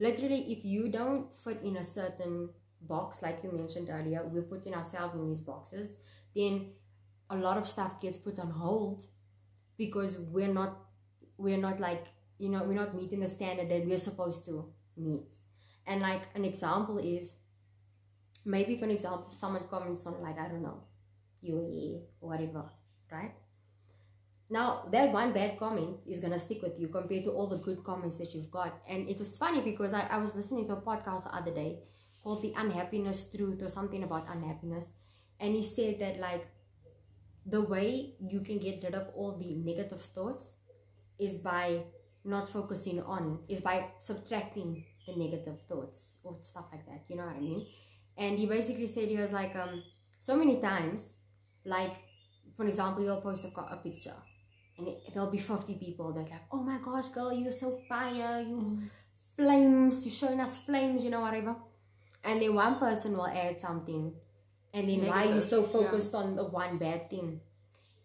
Literally, 0.00 0.52
if 0.52 0.64
you 0.64 0.90
don't 0.90 1.36
fit 1.36 1.60
in 1.62 1.76
a 1.76 1.84
certain 1.84 2.50
box, 2.82 3.20
like 3.22 3.40
you 3.42 3.50
mentioned 3.52 3.88
earlier, 3.90 4.22
we're 4.24 4.42
putting 4.42 4.74
ourselves 4.74 5.14
in 5.14 5.26
these 5.28 5.40
boxes, 5.40 5.94
then 6.34 6.70
a 7.30 7.36
lot 7.36 7.58
of 7.58 7.68
stuff 7.68 8.00
gets 8.00 8.16
put 8.16 8.38
on 8.38 8.50
hold 8.50 9.04
because 9.76 10.18
we're 10.18 10.52
not, 10.52 10.78
we're 11.36 11.58
not 11.58 11.80
like, 11.80 12.06
you 12.38 12.48
know, 12.48 12.62
we're 12.62 12.74
not 12.74 12.94
meeting 12.94 13.20
the 13.20 13.26
standard 13.26 13.68
that 13.68 13.86
we're 13.86 13.96
supposed 13.96 14.44
to 14.46 14.72
meet. 14.96 15.36
And 15.86 16.00
like 16.00 16.22
an 16.34 16.44
example 16.44 16.98
is, 16.98 17.34
maybe 18.44 18.76
for 18.76 18.84
an 18.84 18.92
example, 18.92 19.28
someone 19.30 19.64
comments 19.68 20.06
on 20.06 20.22
like, 20.22 20.38
I 20.38 20.48
don't 20.48 20.62
know, 20.62 20.84
or 21.50 22.00
whatever, 22.20 22.64
right? 23.10 23.32
Now 24.50 24.84
that 24.92 25.12
one 25.12 25.32
bad 25.32 25.58
comment 25.58 25.98
is 26.06 26.20
gonna 26.20 26.38
stick 26.38 26.62
with 26.62 26.78
you 26.80 26.88
compared 26.88 27.24
to 27.24 27.30
all 27.32 27.46
the 27.46 27.58
good 27.58 27.84
comments 27.84 28.16
that 28.16 28.34
you've 28.34 28.50
got. 28.50 28.80
And 28.88 29.08
it 29.08 29.18
was 29.18 29.36
funny 29.36 29.60
because 29.60 29.92
I, 29.92 30.02
I 30.06 30.18
was 30.18 30.34
listening 30.34 30.66
to 30.66 30.72
a 30.72 30.80
podcast 30.80 31.24
the 31.24 31.34
other 31.34 31.52
day 31.52 31.80
called 32.22 32.42
The 32.42 32.54
Unhappiness 32.56 33.30
Truth 33.30 33.62
or 33.62 33.68
something 33.68 34.02
about 34.02 34.26
unhappiness. 34.28 34.90
And 35.38 35.54
he 35.54 35.62
said 35.62 35.98
that 36.00 36.18
like 36.18 36.46
the 37.44 37.60
way 37.60 38.14
you 38.20 38.40
can 38.40 38.58
get 38.58 38.82
rid 38.82 38.94
of 38.94 39.08
all 39.14 39.36
the 39.36 39.54
negative 39.54 40.02
thoughts 40.02 40.56
is 41.18 41.38
by 41.38 41.82
not 42.24 42.48
focusing 42.48 43.02
on, 43.02 43.40
is 43.48 43.60
by 43.60 43.86
subtracting 43.98 44.84
the 45.06 45.14
negative 45.16 45.60
thoughts 45.68 46.16
or 46.22 46.36
stuff 46.40 46.66
like 46.72 46.86
that. 46.86 47.04
You 47.08 47.16
know 47.16 47.26
what 47.26 47.36
I 47.36 47.40
mean? 47.40 47.66
And 48.16 48.38
he 48.38 48.46
basically 48.46 48.86
said 48.86 49.08
he 49.08 49.16
was 49.16 49.32
like, 49.32 49.54
um, 49.56 49.82
so 50.20 50.36
many 50.36 50.58
times, 50.58 51.12
like 51.64 51.96
for 52.56 52.66
example, 52.66 53.04
you'll 53.04 53.20
post 53.20 53.44
a, 53.44 53.60
a 53.60 53.76
picture 53.76 54.14
and 54.78 54.88
it, 54.88 55.00
there'll 55.12 55.30
be 55.30 55.38
50 55.38 55.74
people 55.74 56.12
that 56.12 56.30
like, 56.30 56.42
oh 56.52 56.62
my 56.62 56.78
gosh, 56.78 57.08
girl, 57.08 57.32
you're 57.32 57.52
so 57.52 57.80
fire, 57.88 58.40
you 58.40 58.78
flames, 59.36 60.04
you're 60.04 60.14
showing 60.14 60.40
us 60.40 60.56
flames, 60.58 61.04
you 61.04 61.10
know, 61.10 61.20
whatever. 61.20 61.56
And 62.24 62.40
then 62.42 62.54
one 62.54 62.78
person 62.78 63.16
will 63.16 63.28
add 63.28 63.60
something, 63.60 64.12
and 64.72 64.88
then 64.88 65.06
why 65.06 65.22
are 65.22 65.24
you 65.24 65.34
Negative, 65.34 65.48
so 65.48 65.60
yeah. 65.62 65.68
focused 65.68 66.14
on 66.14 66.36
the 66.36 66.44
one 66.44 66.78
bad 66.78 67.10
thing? 67.10 67.40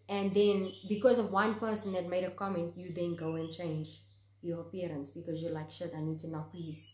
And 0.08 0.34
then 0.34 0.70
because 0.88 1.18
of 1.18 1.30
one 1.30 1.54
person 1.54 1.92
that 1.92 2.08
made 2.08 2.24
a 2.24 2.30
comment, 2.30 2.74
you 2.76 2.92
then 2.94 3.16
go 3.16 3.36
and 3.36 3.50
change 3.50 4.02
your 4.42 4.60
appearance 4.60 5.10
because 5.10 5.42
you're 5.42 5.52
like, 5.52 5.70
shit, 5.70 5.92
I 5.96 6.00
need 6.00 6.20
to 6.20 6.28
now 6.28 6.46
please 6.50 6.86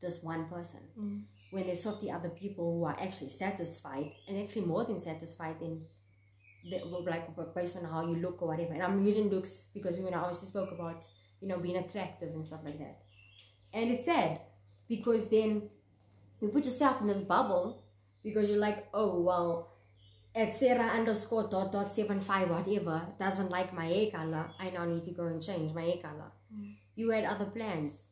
this 0.00 0.22
one 0.22 0.46
person. 0.46 0.80
Mm. 0.98 1.22
When 1.50 1.66
there's 1.66 1.82
50 1.82 2.10
other 2.10 2.30
people 2.30 2.78
who 2.78 2.84
are 2.84 2.96
actually 3.00 3.28
satisfied 3.28 4.12
and 4.28 4.38
actually 4.38 4.64
more 4.64 4.84
than 4.84 5.00
satisfied 5.00 5.56
in 5.60 5.82
the, 6.68 6.84
like 6.84 7.54
based 7.54 7.76
on 7.76 7.84
how 7.84 8.06
you 8.06 8.16
look 8.16 8.42
or 8.42 8.48
whatever. 8.48 8.72
And 8.72 8.82
I'm 8.82 9.02
using 9.02 9.28
looks 9.28 9.64
because 9.74 9.96
we 9.96 10.04
when 10.04 10.14
I 10.14 10.18
obviously 10.18 10.48
spoke 10.48 10.72
about 10.72 11.04
you 11.40 11.48
know 11.48 11.58
being 11.58 11.76
attractive 11.76 12.30
and 12.30 12.44
stuff 12.44 12.60
like 12.64 12.78
that. 12.78 12.98
And 13.72 13.90
it's 13.90 14.04
sad 14.04 14.40
because 14.88 15.28
then 15.28 15.70
you 16.40 16.48
put 16.48 16.64
yourself 16.64 17.00
in 17.00 17.06
this 17.06 17.20
bubble 17.20 17.84
because 18.22 18.50
you're 18.50 18.58
like, 18.60 18.88
oh 18.94 19.20
well, 19.20 19.72
at 20.34 20.54
Sarah 20.54 20.86
underscore 20.86 21.48
dot 21.48 21.72
dot 21.72 21.90
seven 21.90 22.20
five 22.20 22.50
whatever 22.50 23.02
doesn't 23.18 23.50
like 23.50 23.72
my 23.72 23.86
hair 23.86 24.10
color, 24.10 24.50
I 24.58 24.70
now 24.70 24.84
need 24.84 25.04
to 25.04 25.10
go 25.12 25.26
and 25.26 25.42
change 25.42 25.74
my 25.74 25.82
hair 25.82 25.98
color. 26.02 26.32
Mm. 26.54 26.76
You 26.94 27.10
had 27.10 27.24
other 27.24 27.46
plans. 27.46 28.04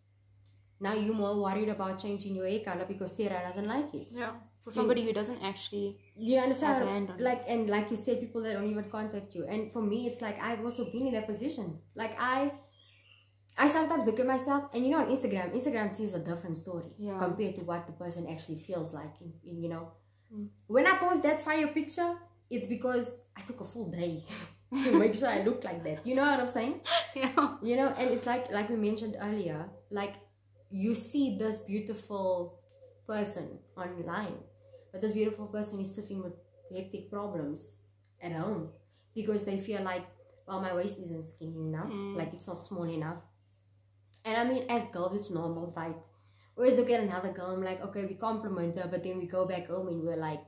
Now 0.80 0.94
you're 0.94 1.14
more 1.14 1.40
worried 1.40 1.68
about 1.68 1.98
changing 1.98 2.34
your 2.34 2.48
hair 2.48 2.60
color 2.60 2.86
because 2.86 3.14
Sarah 3.14 3.42
doesn't 3.46 3.66
like 3.66 3.92
it. 3.94 4.08
Yeah. 4.10 4.32
For 4.70 4.74
somebody 4.80 5.04
who 5.04 5.12
doesn't 5.12 5.42
actually 5.42 5.98
You 6.16 6.38
understand? 6.38 6.84
Hand 6.88 7.12
like 7.18 7.42
and 7.48 7.68
like 7.68 7.90
you 7.90 7.96
say 7.96 8.16
people 8.24 8.42
that 8.44 8.52
don't 8.54 8.70
even 8.70 8.84
contact 8.96 9.34
you. 9.34 9.44
And 9.46 9.72
for 9.72 9.82
me, 9.82 10.06
it's 10.08 10.20
like 10.26 10.40
I've 10.40 10.62
also 10.64 10.84
been 10.90 11.06
in 11.08 11.12
that 11.14 11.26
position. 11.26 11.78
Like 11.94 12.14
I, 12.18 12.52
I 13.58 13.68
sometimes 13.68 14.06
look 14.06 14.18
at 14.20 14.26
myself, 14.26 14.64
and 14.74 14.84
you 14.84 14.90
know, 14.92 14.98
on 15.04 15.08
Instagram, 15.14 15.54
Instagram 15.54 15.94
tells 15.96 16.14
a 16.14 16.20
different 16.20 16.56
story 16.56 16.94
Yeah. 16.98 17.18
compared 17.18 17.54
to 17.56 17.62
what 17.62 17.86
the 17.86 17.92
person 17.92 18.26
actually 18.32 18.58
feels 18.58 18.92
like. 18.94 19.14
In, 19.20 19.32
in 19.44 19.62
you 19.62 19.68
know, 19.68 19.92
Mm. 20.32 20.48
when 20.68 20.86
I 20.86 20.96
post 20.96 21.24
that 21.24 21.42
fire 21.42 21.66
picture, 21.78 22.14
it's 22.48 22.66
because 22.66 23.18
I 23.36 23.40
took 23.42 23.60
a 23.60 23.64
full 23.64 23.90
day 23.90 24.22
to 24.84 24.96
make 24.96 25.14
sure 25.16 25.26
I 25.28 25.42
look 25.48 25.64
like 25.64 25.82
that. 25.82 26.06
You 26.06 26.14
know 26.14 26.22
what 26.22 26.38
I'm 26.38 26.48
saying? 26.48 26.80
Yeah. 27.16 27.56
you 27.60 27.74
know 27.74 27.88
and 27.98 28.10
it's 28.14 28.26
like 28.26 28.44
like 28.52 28.68
we 28.70 28.76
mentioned 28.76 29.16
earlier 29.20 29.68
like 29.90 30.14
you 30.70 30.94
see 30.94 31.36
this 31.36 31.58
beautiful 31.72 32.60
person 33.08 33.58
online 33.76 34.38
but 34.92 35.00
this 35.00 35.12
beautiful 35.12 35.46
person 35.46 35.80
is 35.80 35.94
sitting 35.94 36.22
with 36.22 36.32
hectic 36.74 37.10
problems 37.10 37.72
at 38.22 38.32
home 38.32 38.68
because 39.14 39.44
they 39.44 39.58
feel 39.58 39.82
like 39.82 40.06
well 40.46 40.60
my 40.60 40.74
waist 40.74 40.98
isn't 40.98 41.24
skinny 41.24 41.60
enough 41.70 41.90
Mm. 41.90 42.16
like 42.16 42.32
it's 42.34 42.46
not 42.46 42.58
small 42.58 42.84
enough 42.84 43.18
and 44.24 44.36
i 44.36 44.44
mean 44.44 44.64
as 44.68 44.82
girls 44.92 45.14
it's 45.14 45.30
normal 45.30 45.72
right 45.76 45.96
always 46.56 46.76
look 46.76 46.90
at 46.90 47.00
another 47.00 47.32
girl 47.32 47.50
i'm 47.54 47.62
like 47.62 47.80
okay 47.82 48.04
we 48.04 48.14
compliment 48.14 48.76
her 48.78 48.88
but 48.90 49.02
then 49.02 49.18
we 49.18 49.26
go 49.26 49.46
back 49.46 49.66
home 49.68 49.88
and 49.88 50.02
we're 50.02 50.16
like 50.16 50.42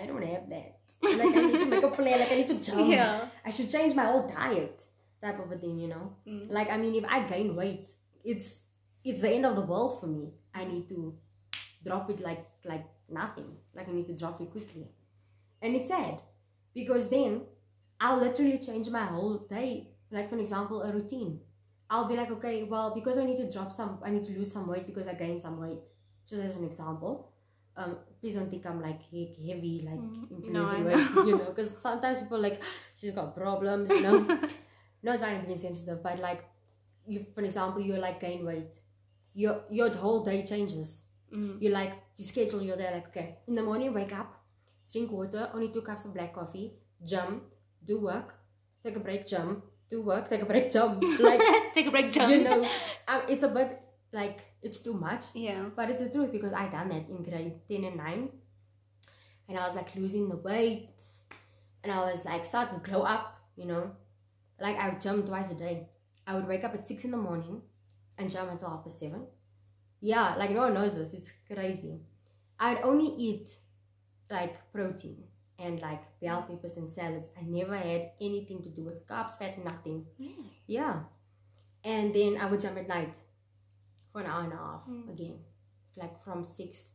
i 0.00 0.06
don't 0.06 0.22
have 0.24 0.48
that 0.48 0.78
like 1.02 1.34
i 1.36 1.40
need 1.40 1.58
to 1.58 1.66
make 1.66 1.82
a 1.82 1.90
plan 1.90 2.20
like 2.20 2.30
i 2.32 2.36
need 2.36 2.48
to 2.48 2.54
jump 2.70 2.88
Yeah. 2.88 3.28
i 3.44 3.50
should 3.50 3.70
change 3.70 3.94
my 3.94 4.04
whole 4.04 4.28
diet 4.28 4.84
type 5.20 5.38
of 5.38 5.50
a 5.50 5.56
thing 5.56 5.78
you 5.78 5.88
know 5.88 6.16
Mm. 6.26 6.50
like 6.50 6.70
I 6.70 6.76
mean, 6.76 6.94
if 6.94 7.04
I 7.04 7.18
gain 7.26 7.54
weight, 7.56 7.90
it's 8.24 8.68
it's 9.04 9.20
the 9.20 9.30
end 9.30 9.44
of 9.46 9.54
the 9.56 9.62
world 9.62 10.00
for 10.00 10.06
me. 10.06 10.24
I 10.54 10.64
need 10.64 10.88
to 10.90 11.14
drop 11.84 12.10
it 12.10 12.20
like 12.20 12.46
like 12.64 12.84
nothing. 13.08 13.56
Like 13.74 13.88
I 13.88 13.92
need 13.92 14.06
to 14.06 14.16
drop 14.16 14.40
it 14.40 14.50
quickly, 14.50 14.88
and 15.60 15.74
it's 15.76 15.88
sad 15.88 16.20
because 16.74 17.08
then 17.08 17.42
I'll 18.00 18.18
literally 18.18 18.58
change 18.58 18.88
my 18.90 19.04
whole 19.04 19.38
day. 19.38 19.88
Like 20.10 20.28
for 20.30 20.38
example, 20.38 20.82
a 20.82 20.92
routine. 20.92 21.40
I'll 21.90 22.06
be 22.08 22.16
like, 22.16 22.30
okay, 22.30 22.62
well, 22.64 22.94
because 22.94 23.18
I 23.18 23.24
need 23.24 23.36
to 23.36 23.50
drop 23.50 23.70
some, 23.70 23.98
I 24.02 24.08
need 24.10 24.24
to 24.24 24.32
lose 24.32 24.50
some 24.50 24.66
weight 24.66 24.86
because 24.86 25.06
I 25.06 25.12
gained 25.14 25.42
some 25.42 25.60
weight. 25.60 25.78
Just 26.26 26.42
as 26.42 26.56
an 26.56 26.64
example. 26.64 27.28
Um, 27.76 27.96
please 28.20 28.34
don't 28.34 28.50
think 28.50 28.64
I'm 28.66 28.80
like 28.82 29.00
he- 29.02 29.34
heavy, 29.48 29.80
like 29.84 29.98
Mm, 29.98 30.30
into 30.30 30.50
no, 30.52 30.60
losing 30.60 30.84
weight, 30.84 31.26
you 31.26 31.38
know, 31.38 31.46
because 31.54 31.72
sometimes 31.78 32.20
people 32.20 32.36
are 32.38 32.40
like 32.40 32.62
she's 32.94 33.12
got 33.12 33.34
problems, 33.36 33.90
you 33.90 34.02
know. 34.02 34.38
Not 35.02 35.18
trying 35.18 35.40
to 35.40 35.46
be 35.46 35.52
insensitive, 35.54 36.02
but 36.02 36.18
like 36.18 36.44
you, 37.06 37.24
for 37.34 37.42
example, 37.42 37.80
you're 37.82 37.98
like 37.98 38.20
gain 38.20 38.44
weight, 38.44 38.72
your 39.34 39.62
your 39.70 39.90
whole 39.90 40.22
day 40.24 40.44
changes. 40.44 41.02
Mm. 41.32 41.60
You 41.62 41.70
like 41.70 41.92
you 42.18 42.24
schedule 42.26 42.62
your 42.62 42.76
day 42.76 42.90
like 42.92 43.08
okay, 43.08 43.38
in 43.48 43.54
the 43.54 43.62
morning 43.62 43.92
wake 43.94 44.12
up, 44.12 44.34
drink 44.92 45.10
water, 45.10 45.48
only 45.54 45.68
two 45.72 45.82
cups 45.82 46.04
of 46.04 46.12
black 46.14 46.34
coffee, 46.34 46.74
jump, 47.04 47.42
do 47.84 47.98
work, 48.00 48.34
take 48.84 48.96
a 48.96 49.00
break, 49.00 49.26
jump, 49.26 49.64
do 49.88 50.02
work, 50.02 50.28
take 50.28 50.42
a 50.42 50.46
break, 50.46 50.70
jump. 50.70 51.02
Like 51.20 51.40
Take 51.74 51.86
a 51.86 51.90
break, 51.90 52.12
jump. 52.12 52.32
you 52.32 52.44
know, 52.44 52.62
um, 53.08 53.22
it's 53.28 53.42
a 53.42 53.48
bit 53.48 53.80
like 54.12 54.40
it's 54.62 54.80
too 54.80 54.92
much, 54.94 55.24
Yeah. 55.34 55.64
but 55.74 55.88
it's 55.88 56.00
the 56.02 56.10
truth 56.10 56.30
because 56.32 56.52
I 56.52 56.68
done 56.68 56.88
that 56.90 57.08
in 57.08 57.22
grade 57.22 57.60
ten 57.66 57.84
and 57.84 57.96
nine, 57.96 58.28
and 59.48 59.58
I 59.58 59.64
was 59.66 59.74
like 59.74 59.94
losing 59.96 60.28
the 60.28 60.36
weight, 60.36 60.90
and 61.82 61.90
I 61.92 62.00
was 62.12 62.24
like 62.24 62.44
starting 62.46 62.78
to 62.80 62.90
glow 62.90 63.02
up, 63.02 63.40
you 63.56 63.64
know, 63.64 63.90
like 64.60 64.76
I 64.76 64.90
would 64.90 65.00
jump 65.00 65.24
twice 65.26 65.50
a 65.50 65.54
day. 65.54 65.88
I 66.26 66.34
would 66.34 66.46
wake 66.46 66.62
up 66.64 66.74
at 66.74 66.86
six 66.86 67.04
in 67.04 67.10
the 67.10 67.16
morning 67.16 67.62
and 68.18 68.30
jump 68.30 68.50
until 68.52 68.68
half 68.68 68.84
past 68.84 69.00
seven. 69.00 69.26
Yeah, 70.02 70.34
like 70.36 70.50
no 70.50 70.60
one 70.62 70.74
knows 70.74 70.96
this. 70.96 71.14
It's 71.14 71.32
crazy. 71.50 72.00
I'd 72.58 72.82
only 72.82 73.06
eat 73.06 73.56
like 74.30 74.56
protein 74.72 75.22
and 75.58 75.80
like 75.80 76.02
bell 76.20 76.42
peppers 76.42 76.76
and 76.76 76.90
salads. 76.90 77.26
I 77.38 77.42
never 77.46 77.76
had 77.76 78.10
anything 78.20 78.62
to 78.64 78.68
do 78.68 78.82
with 78.82 79.06
carbs, 79.06 79.38
fat, 79.38 79.64
nothing. 79.64 80.04
Really? 80.18 80.34
Yeah. 80.66 81.04
And 81.84 82.12
then 82.14 82.36
I 82.36 82.46
would 82.46 82.60
jump 82.60 82.78
at 82.78 82.88
night 82.88 83.14
for 84.12 84.20
an 84.22 84.26
hour 84.26 84.42
and 84.42 84.52
a 84.52 84.56
half 84.56 84.82
Mm. 84.88 85.08
again. 85.12 85.38
Like 85.96 86.22
from 86.24 86.44
six 86.44 86.88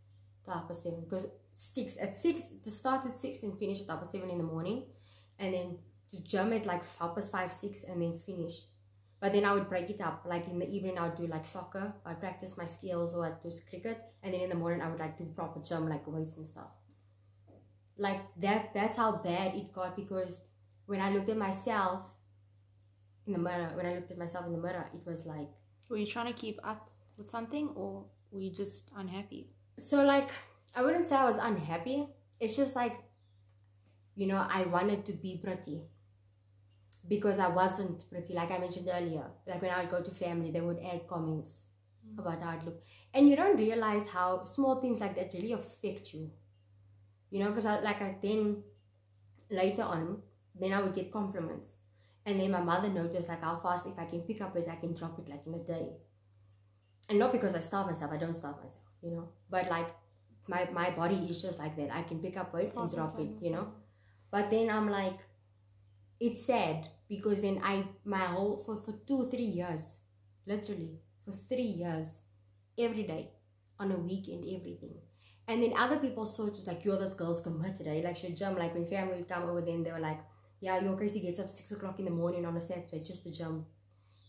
to 0.45 0.51
half 0.51 0.67
past 0.67 0.83
seven. 0.83 1.01
Because 1.01 1.27
six 1.55 1.97
at 1.97 2.15
six 2.15 2.51
to 2.63 2.69
start 2.71 3.05
at 3.05 3.15
six 3.15 3.43
and 3.43 3.57
finish 3.57 3.81
at 3.81 3.87
half 3.87 3.99
past 3.99 4.11
seven 4.11 4.29
in 4.29 4.37
the 4.37 4.43
morning. 4.43 4.83
And 5.39 5.53
then 5.53 5.77
to 6.11 6.23
jump 6.23 6.53
at 6.53 6.65
like 6.65 6.83
half 6.99 7.15
past 7.15 7.31
five, 7.31 7.51
six 7.53 7.83
and 7.83 8.01
then 8.01 8.17
finish. 8.19 8.63
But 9.20 9.34
then 9.34 9.45
I 9.45 9.53
would 9.53 9.68
break 9.68 9.89
it 9.89 10.01
up. 10.01 10.26
Like 10.28 10.47
in 10.47 10.59
the 10.59 10.70
evening 10.70 10.97
I 10.97 11.07
would 11.07 11.15
do 11.15 11.28
like 11.28 11.45
soccer. 11.45 11.93
I'd 12.05 12.20
practice 12.20 12.57
my 12.57 12.65
skills 12.65 13.13
or 13.13 13.26
I'd 13.26 13.41
do 13.41 13.51
cricket. 13.70 14.01
And 14.22 14.34
then 14.34 14.41
in 14.41 14.49
the 14.49 14.55
morning 14.55 14.82
I 14.82 14.89
would 14.89 14.99
like 14.99 15.18
do 15.18 15.26
proper 15.26 15.59
jump 15.59 15.89
like 15.89 16.07
weights 16.07 16.38
and 16.38 16.45
stuff. 16.45 16.72
Like 17.97 18.22
that 18.41 18.74
that's 18.74 18.97
how 18.97 19.13
bad 19.13 19.55
it 19.55 19.74
got 19.74 19.95
because 19.95 20.39
when 20.86 21.01
I 21.01 21.09
looked 21.09 21.30
at 21.30 21.38
myself 21.38 22.03
in 23.26 23.34
the 23.34 23.39
mirror, 23.39 23.72
when 23.74 23.88
I 23.88 23.95
looked 23.95 24.11
at 24.11 24.18
myself 24.20 24.45
in 24.45 24.51
the 24.51 24.59
mirror, 24.59 24.88
it 24.93 25.01
was 25.05 25.26
like 25.26 25.49
Were 25.89 25.97
you 25.97 26.05
trying 26.05 26.28
to 26.28 26.39
keep 26.39 26.59
up 26.63 26.91
with 27.18 27.28
something 27.30 27.70
or 27.70 28.05
were 28.32 28.41
you 28.41 28.51
just 28.51 28.91
unhappy? 28.95 29.49
so 29.80 30.03
like 30.03 30.30
I 30.76 30.82
wouldn't 30.84 31.05
say 31.07 31.15
I 31.15 31.26
was 31.26 31.38
unhappy. 31.38 32.07
It's 32.39 32.55
just 32.55 32.76
like 32.76 32.97
you 34.15 34.26
know, 34.26 34.45
I 34.49 34.63
wanted 34.63 35.05
to 35.05 35.13
be 35.13 35.38
pretty. 35.38 35.82
Because 37.07 37.39
I 37.39 37.47
wasn't 37.47 38.09
pretty, 38.09 38.33
like 38.33 38.51
I 38.51 38.57
mentioned 38.57 38.89
earlier. 38.91 39.25
Like 39.45 39.61
when 39.61 39.71
I 39.71 39.81
would 39.81 39.89
go 39.89 40.01
to 40.01 40.11
family, 40.11 40.51
they 40.51 40.61
would 40.61 40.79
add 40.79 41.07
comments 41.07 41.63
Mm. 42.07 42.19
about 42.19 42.41
how 42.41 42.49
I 42.51 42.63
look. 42.63 42.81
And 43.13 43.29
you 43.29 43.35
don't 43.35 43.57
realize 43.57 44.07
how 44.07 44.43
small 44.45 44.79
things 44.79 44.99
like 45.01 45.15
that 45.15 45.33
really 45.33 45.51
affect 45.51 46.13
you. 46.13 46.31
You 47.29 47.39
know, 47.43 47.49
because 47.49 47.65
I 47.65 47.79
like 47.81 48.01
I 48.01 48.15
then 48.21 48.63
later 49.49 49.83
on, 49.83 50.21
then 50.55 50.73
I 50.73 50.81
would 50.81 50.93
get 50.95 51.11
compliments. 51.11 51.77
And 52.25 52.39
then 52.39 52.51
my 52.51 52.61
mother 52.61 52.89
noticed 52.89 53.27
like 53.29 53.41
how 53.41 53.57
fast 53.57 53.85
if 53.87 53.97
I 53.99 54.05
can 54.05 54.21
pick 54.21 54.41
up 54.41 54.55
it, 54.55 54.67
I 54.69 54.75
can 54.75 54.93
drop 54.93 55.19
it 55.19 55.27
like 55.29 55.43
in 55.45 55.53
a 55.53 55.59
day. 55.59 55.87
And 57.09 57.19
not 57.19 57.31
because 57.31 57.55
I 57.55 57.59
starve 57.59 57.87
myself, 57.87 58.11
I 58.11 58.17
don't 58.17 58.33
starve 58.33 58.57
myself, 58.57 58.83
you 59.01 59.11
know. 59.11 59.29
But 59.49 59.69
like 59.69 59.89
my 60.47 60.69
my 60.71 60.89
body 60.91 61.15
is 61.29 61.41
just 61.41 61.59
like 61.59 61.75
that. 61.77 61.91
I 61.93 62.03
can 62.03 62.19
pick 62.19 62.37
up 62.37 62.53
it 62.55 62.73
and 62.75 62.89
drop 62.93 63.19
it, 63.19 63.29
you 63.41 63.51
know. 63.51 63.67
But 64.31 64.49
then 64.49 64.69
I'm 64.69 64.89
like, 64.89 65.19
it's 66.20 66.45
sad 66.45 66.89
because 67.09 67.41
then 67.41 67.61
I 67.63 67.86
my 68.05 68.20
whole 68.20 68.63
for 68.65 68.82
for 68.82 68.93
two 69.07 69.30
three 69.30 69.51
years, 69.61 69.95
literally 70.45 70.99
for 71.26 71.34
three 71.49 71.74
years, 71.84 72.20
every 72.78 73.03
day, 73.03 73.32
on 73.80 73.91
a 73.91 73.97
weekend, 73.97 74.43
everything. 74.43 74.95
And 75.47 75.63
then 75.63 75.74
other 75.78 75.97
people 75.97 76.26
saw 76.26 76.47
it 76.47 76.53
was 76.53 76.68
like, 76.68 76.84
you're 76.84 76.97
this 76.97 77.13
girl's 77.13 77.39
committed, 77.39 77.88
eh? 77.88 78.01
Like 78.03 78.18
she'd 78.18 78.36
jump, 78.36 78.59
like 78.59 78.74
when 78.74 78.86
family 78.86 79.18
would 79.18 79.30
come 79.30 79.43
over, 79.43 79.61
then 79.61 79.84
they 79.84 79.91
were 79.91 79.99
like, 79.99 80.20
yeah, 80.59 80.80
your 80.82 80.97
Casey 80.97 81.22
gets 81.22 81.39
up 81.39 81.49
six 81.49 81.72
o'clock 81.72 81.99
in 81.99 82.05
the 82.05 82.11
morning 82.11 82.45
on 82.45 82.57
a 82.57 82.61
Saturday 82.61 83.01
just 83.03 83.24
to 83.24 83.32
jump. 83.32 83.65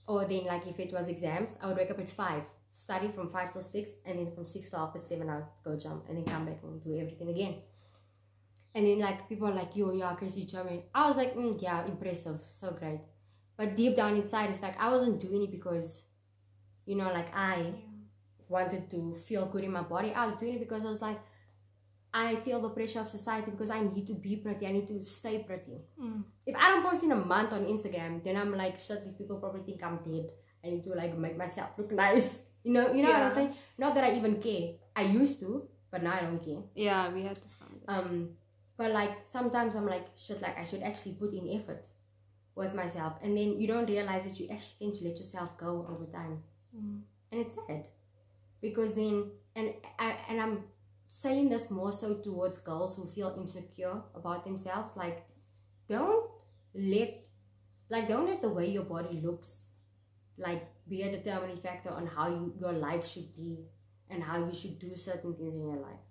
Or 0.06 0.24
then 0.24 0.44
like 0.44 0.66
if 0.66 0.78
it 0.78 0.92
was 0.92 1.08
exams, 1.08 1.56
I 1.60 1.66
would 1.66 1.76
wake 1.76 1.90
up 1.90 1.98
at 1.98 2.10
five, 2.10 2.42
study 2.68 3.08
from 3.08 3.30
five 3.30 3.52
till 3.52 3.62
six, 3.62 3.90
and 4.06 4.18
then 4.18 4.32
from 4.34 4.44
six 4.44 4.70
to 4.70 4.76
half 4.76 4.92
past 4.92 5.08
seven 5.08 5.28
I'd 5.28 5.44
go 5.64 5.76
jump 5.76 6.04
and 6.08 6.18
then 6.18 6.24
come 6.24 6.46
back 6.46 6.60
and 6.62 6.82
do 6.82 6.96
everything 6.98 7.30
again. 7.30 7.56
And 8.78 8.86
then 8.86 9.00
like 9.00 9.28
people 9.28 9.48
are 9.48 9.54
like, 9.54 9.74
yo, 9.74 9.90
yeah, 9.90 10.14
Casey 10.14 10.44
jumping. 10.44 10.84
I 10.94 11.04
was 11.08 11.16
like, 11.16 11.34
mm, 11.34 11.60
yeah, 11.60 11.84
impressive, 11.84 12.40
so 12.52 12.70
great. 12.70 13.00
But 13.56 13.74
deep 13.74 13.96
down 13.96 14.14
inside, 14.14 14.50
it's 14.50 14.62
like 14.62 14.80
I 14.80 14.88
wasn't 14.88 15.18
doing 15.18 15.42
it 15.42 15.50
because, 15.50 16.02
you 16.86 16.94
know, 16.94 17.10
like 17.10 17.34
I 17.34 17.72
wanted 18.48 18.88
to 18.92 19.16
feel 19.26 19.46
good 19.46 19.64
in 19.64 19.72
my 19.72 19.82
body. 19.82 20.12
I 20.12 20.24
was 20.26 20.34
doing 20.34 20.54
it 20.54 20.60
because 20.60 20.84
I 20.84 20.88
was 20.88 21.02
like, 21.02 21.18
I 22.14 22.36
feel 22.36 22.60
the 22.60 22.68
pressure 22.68 23.00
of 23.00 23.08
society 23.08 23.50
because 23.50 23.68
I 23.68 23.80
need 23.80 24.06
to 24.06 24.14
be 24.14 24.36
pretty. 24.36 24.64
I 24.64 24.70
need 24.70 24.86
to 24.86 25.02
stay 25.02 25.40
pretty. 25.40 25.80
Mm. 26.00 26.22
If 26.46 26.54
I 26.54 26.68
don't 26.68 26.84
post 26.88 27.02
in 27.02 27.10
a 27.10 27.16
month 27.16 27.52
on 27.52 27.64
Instagram, 27.64 28.22
then 28.22 28.36
I'm 28.36 28.56
like, 28.56 28.78
shit, 28.78 29.02
these 29.02 29.12
people 29.12 29.38
probably 29.38 29.62
think 29.62 29.82
I'm 29.82 29.98
dead. 30.08 30.30
I 30.64 30.68
need 30.70 30.84
to 30.84 30.90
like 30.90 31.18
make 31.18 31.36
myself 31.36 31.70
look 31.76 31.90
nice. 31.90 32.42
You 32.64 32.72
know, 32.72 32.92
you 32.92 33.02
know 33.02 33.12
what 33.12 33.22
I'm 33.22 33.30
saying? 33.30 33.54
Not 33.78 33.94
that 33.94 34.04
I 34.04 34.14
even 34.14 34.42
care. 34.42 34.72
I 34.94 35.02
used 35.02 35.38
to, 35.40 35.68
but 35.92 36.02
now 36.02 36.12
I 36.14 36.20
don't 36.20 36.44
care. 36.44 36.58
Yeah, 36.74 37.10
we 37.14 37.22
had 37.22 37.36
this 37.36 37.54
conversation. 37.54 37.84
Um, 37.88 38.30
but 38.78 38.92
like 38.92 39.26
sometimes 39.26 39.76
I'm 39.76 39.86
like, 39.86 40.06
shit, 40.16 40.40
like 40.42 40.58
I 40.58 40.64
should 40.64 40.82
actually 40.82 41.14
put 41.14 41.34
in 41.34 41.48
effort 41.60 41.88
with 42.54 42.74
myself, 42.74 43.14
and 43.22 43.36
then 43.36 43.60
you 43.60 43.68
don't 43.68 43.86
realize 43.88 44.24
that 44.24 44.40
you 44.40 44.48
actually 44.50 44.78
tend 44.90 44.98
to 45.00 45.04
let 45.08 45.18
yourself 45.18 45.56
go 45.58 45.86
over 45.90 46.06
time, 46.06 46.42
Mm. 46.76 47.02
and 47.32 47.40
it's 47.40 47.56
sad 47.66 47.88
because 48.60 48.94
then, 48.94 49.30
and 49.56 49.72
I 49.98 50.16
and 50.28 50.40
I'm 50.40 50.64
saying 51.06 51.48
this 51.50 51.70
more 51.70 51.92
so 51.92 52.14
towards 52.16 52.58
girls 52.58 52.96
who 52.96 53.06
feel 53.06 53.34
insecure 53.36 54.02
about 54.14 54.44
themselves. 54.44 54.96
Like, 54.96 55.26
don't 55.88 56.30
let, 56.74 57.14
like, 57.90 58.08
don't 58.08 58.26
let 58.26 58.42
the 58.42 58.48
way 58.50 58.68
your 58.70 58.84
body 58.84 59.20
looks, 59.22 59.66
like, 60.36 60.66
be 60.88 61.02
a 61.02 61.10
determining 61.10 61.56
factor 61.56 61.90
on 61.90 62.06
how 62.06 62.28
you 62.28 62.54
your 62.60 62.72
life 62.72 63.06
should 63.08 63.34
be 63.36 63.66
and 64.10 64.22
how 64.22 64.38
you 64.46 64.54
should 64.54 64.78
do 64.78 64.96
certain 64.96 65.34
things 65.34 65.56
in 65.56 65.62
your 65.62 65.76
life 65.80 66.04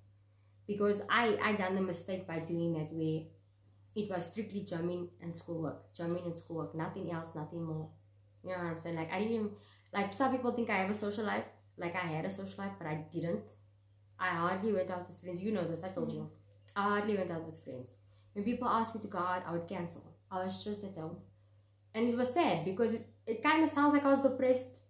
because 0.68 1.01
I 1.09 1.38
I 1.41 1.53
done 1.53 1.76
the 1.76 1.82
mistake 1.82 2.28
by 2.28 2.39
doing 2.39 2.74
that 2.74 2.91
where 2.91 3.22
it 3.95 4.09
was 4.11 4.28
strictly 4.28 4.61
gymming 4.61 5.07
and 5.22 5.36
schoolwork, 5.36 5.93
gymming 5.95 6.26
and 6.26 6.38
schoolwork, 6.38 6.76
nothing 6.76 7.11
else, 7.11 7.34
nothing 7.34 7.63
more. 7.63 7.89
You 8.43 8.51
know 8.51 8.57
what 8.57 8.72
I'm 8.74 8.80
saying? 8.80 8.95
Like 8.95 9.11
I 9.11 9.20
didn't 9.20 9.34
even 9.34 9.49
like 9.93 10.13
some 10.13 10.32
people 10.32 10.51
think 10.51 10.70
I 10.70 10.78
have 10.78 10.89
a 10.89 10.93
social 10.93 11.24
life. 11.24 11.45
Like 11.78 11.95
I 11.95 12.05
had 12.07 12.26
a 12.26 12.30
social 12.30 12.63
life, 12.63 12.74
but 12.78 12.88
I 12.88 12.95
didn't. 13.11 13.55
I 14.20 14.30
hardly 14.30 14.74
went 14.74 14.91
out 14.91 15.07
with 15.07 15.20
friends. 15.20 15.41
You 15.41 15.51
know 15.51 15.68
this, 15.68 15.84
I 15.84 15.89
told 15.89 16.11
you. 16.11 16.20
Mm-hmm. 16.20 16.80
I 16.80 16.84
hardly 16.84 17.18
went 17.18 17.32
out 17.32 17.43
with 17.43 17.63
friends. 17.63 17.95
When 18.34 18.43
people 18.43 18.68
asked 18.68 18.93
me 18.93 19.01
to 19.01 19.07
go 19.07 19.20
out, 19.20 19.43
I 19.47 19.51
would 19.51 19.68
cancel. 19.68 20.03
I 20.32 20.43
was 20.43 20.63
just 20.63 20.84
at 20.84 20.95
home. 20.95 21.18
And 21.93 22.07
it 22.07 22.15
was 22.15 22.34
sad 22.34 22.65
because 22.65 22.93
it, 22.93 23.07
it 23.26 23.41
kind 23.41 23.63
of 23.63 23.70
sounds 23.70 23.93
like 23.93 24.05
I 24.05 24.09
was 24.09 24.20
depressed. 24.20 24.82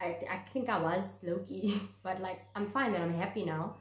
I, 0.00 0.18
I 0.30 0.38
think 0.52 0.68
I 0.68 0.78
was 0.78 1.14
low 1.22 1.38
key, 1.38 1.80
but 2.02 2.20
like 2.20 2.40
I'm 2.54 2.68
fine 2.68 2.94
and 2.94 3.02
I'm 3.02 3.14
happy 3.14 3.44
now. 3.44 3.76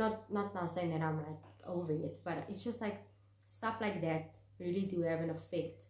Not 0.00 0.30
not 0.32 0.54
now 0.54 0.66
saying 0.66 0.90
that 0.92 1.02
I'm 1.02 1.18
like 1.18 1.44
over 1.66 1.92
it, 1.92 2.20
but 2.24 2.46
it's 2.48 2.64
just 2.64 2.80
like 2.80 2.98
stuff 3.46 3.76
like 3.80 4.00
that 4.02 4.36
really 4.60 4.82
do 4.92 5.02
have 5.02 5.20
an 5.20 5.30
effect 5.30 5.84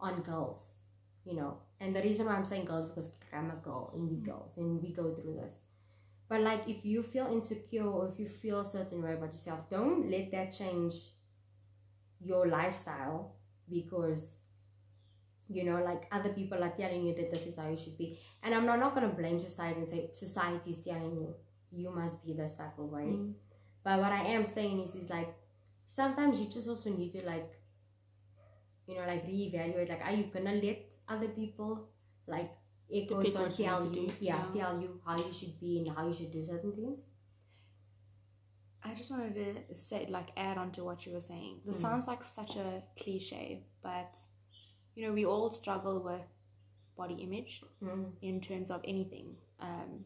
on 0.00 0.22
girls, 0.22 0.74
you 1.24 1.34
know. 1.36 1.58
And 1.80 1.94
the 1.96 2.02
reason 2.02 2.26
why 2.26 2.34
I'm 2.34 2.44
saying 2.44 2.66
girls 2.66 2.88
because 2.88 3.10
I'm 3.32 3.50
a 3.50 3.56
girl 3.68 3.92
and 3.94 4.08
we 4.10 4.16
girls 4.30 4.56
and 4.56 4.82
we 4.82 4.92
go 4.92 5.14
through 5.14 5.36
this. 5.42 5.56
But 6.28 6.40
like 6.42 6.68
if 6.68 6.84
you 6.84 7.02
feel 7.02 7.26
insecure 7.26 7.86
or 7.86 8.08
if 8.12 8.18
you 8.18 8.28
feel 8.28 8.60
a 8.60 8.64
certain 8.64 9.02
way 9.02 9.14
about 9.14 9.32
yourself, 9.34 9.68
don't 9.70 10.10
let 10.10 10.30
that 10.32 10.52
change 10.52 10.94
your 12.20 12.46
lifestyle 12.48 13.34
because 13.68 14.36
you 15.48 15.64
know 15.64 15.82
like 15.84 16.04
other 16.10 16.30
people 16.30 16.62
are 16.62 16.70
telling 16.70 17.06
you 17.06 17.14
that 17.14 17.30
this 17.30 17.46
is 17.46 17.56
how 17.56 17.68
you 17.68 17.76
should 17.76 17.96
be 17.98 18.18
and 18.42 18.54
i'm 18.54 18.64
not, 18.64 18.78
not 18.78 18.94
going 18.94 19.08
to 19.08 19.14
blame 19.14 19.38
society 19.38 19.80
and 19.80 19.88
say 19.88 20.08
society 20.12 20.70
is 20.70 20.80
telling 20.80 21.14
you 21.16 21.34
you 21.70 21.90
must 21.90 22.22
be 22.24 22.32
this 22.32 22.54
type 22.54 22.78
of 22.78 22.86
way 22.86 23.04
Mm. 23.04 23.34
But 23.84 24.00
what 24.00 24.12
i 24.12 24.22
am 24.22 24.44
saying 24.44 24.80
is 24.80 24.94
is 24.94 25.10
like 25.10 25.34
sometimes 25.86 26.40
you 26.40 26.46
just 26.46 26.68
also 26.68 26.90
need 26.90 27.12
to 27.12 27.22
like 27.26 27.52
you 28.86 28.96
know 28.96 29.06
like 29.06 29.26
reevaluate 29.26 29.88
like 29.88 30.02
are 30.04 30.12
you 30.12 30.24
gonna 30.24 30.54
let 30.54 30.78
other 31.08 31.28
people 31.28 31.88
like 32.26 32.50
echo 32.92 33.22
Depict 33.22 33.36
or 33.36 33.42
what 33.42 33.58
you 33.58 33.64
tell 33.64 33.80
to 33.80 34.00
you 34.00 34.06
do, 34.08 34.14
yeah, 34.20 34.42
yeah. 34.54 34.62
tell 34.64 34.80
you 34.80 35.00
how 35.06 35.16
you 35.16 35.32
should 35.32 35.58
be 35.60 35.78
and 35.78 35.96
how 35.96 36.06
you 36.06 36.12
should 36.12 36.32
do 36.32 36.44
certain 36.44 36.72
things 36.72 36.98
I 38.86 38.92
just 38.92 39.10
wanted 39.10 39.34
to 39.34 39.74
say, 39.74 40.06
like, 40.10 40.28
add 40.36 40.58
on 40.58 40.70
to 40.72 40.84
what 40.84 41.06
you 41.06 41.14
were 41.14 41.20
saying. 41.22 41.62
This 41.64 41.78
Mm. 41.78 41.80
sounds 41.80 42.06
like 42.06 42.22
such 42.22 42.56
a 42.56 42.82
cliche, 42.96 43.64
but 43.82 44.14
you 44.94 45.06
know, 45.06 45.12
we 45.12 45.24
all 45.24 45.50
struggle 45.50 46.02
with 46.02 46.20
body 46.96 47.14
image 47.14 47.62
mm. 47.82 48.12
in 48.22 48.40
terms 48.40 48.70
of 48.70 48.80
anything. 48.84 49.36
Um, 49.58 50.04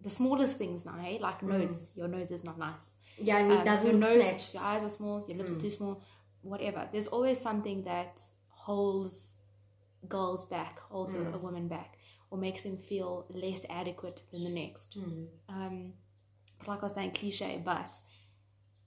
the 0.00 0.08
smallest 0.08 0.56
things 0.56 0.86
now, 0.86 0.96
hey? 0.98 1.18
like 1.18 1.42
nose. 1.42 1.90
Your 1.94 2.08
nose 2.08 2.30
is 2.30 2.44
not 2.44 2.58
nice. 2.58 2.95
Yeah 3.18 3.38
and 3.38 3.52
it 3.52 3.58
Um, 3.60 3.64
doesn't 3.64 3.90
your 3.90 3.98
nose, 3.98 4.22
snatched 4.22 4.54
your 4.54 4.62
eyes 4.62 4.84
are 4.84 4.90
small, 4.90 5.24
your 5.28 5.38
lips 5.38 5.52
Mm. 5.52 5.56
are 5.56 5.60
too 5.60 5.70
small, 5.70 6.00
whatever. 6.42 6.88
There's 6.92 7.06
always 7.08 7.40
something 7.40 7.84
that 7.84 8.20
holds 8.48 9.34
girls 10.08 10.44
back, 10.46 10.78
holds 10.80 11.14
a, 11.14 11.18
Mm. 11.18 11.34
a 11.34 11.38
woman 11.38 11.68
back, 11.68 11.98
or 12.30 12.38
makes 12.38 12.62
them 12.62 12.76
feel 12.76 13.26
less 13.30 13.64
adequate 13.70 14.22
than 14.30 14.44
the 14.44 14.50
next. 14.50 14.96
Mm. 14.98 15.28
Um, 15.48 15.92
but 16.58 16.68
like 16.68 16.78
I 16.80 16.86
was 16.86 16.92
saying, 16.94 17.12
cliche, 17.12 17.60
but 17.64 18.00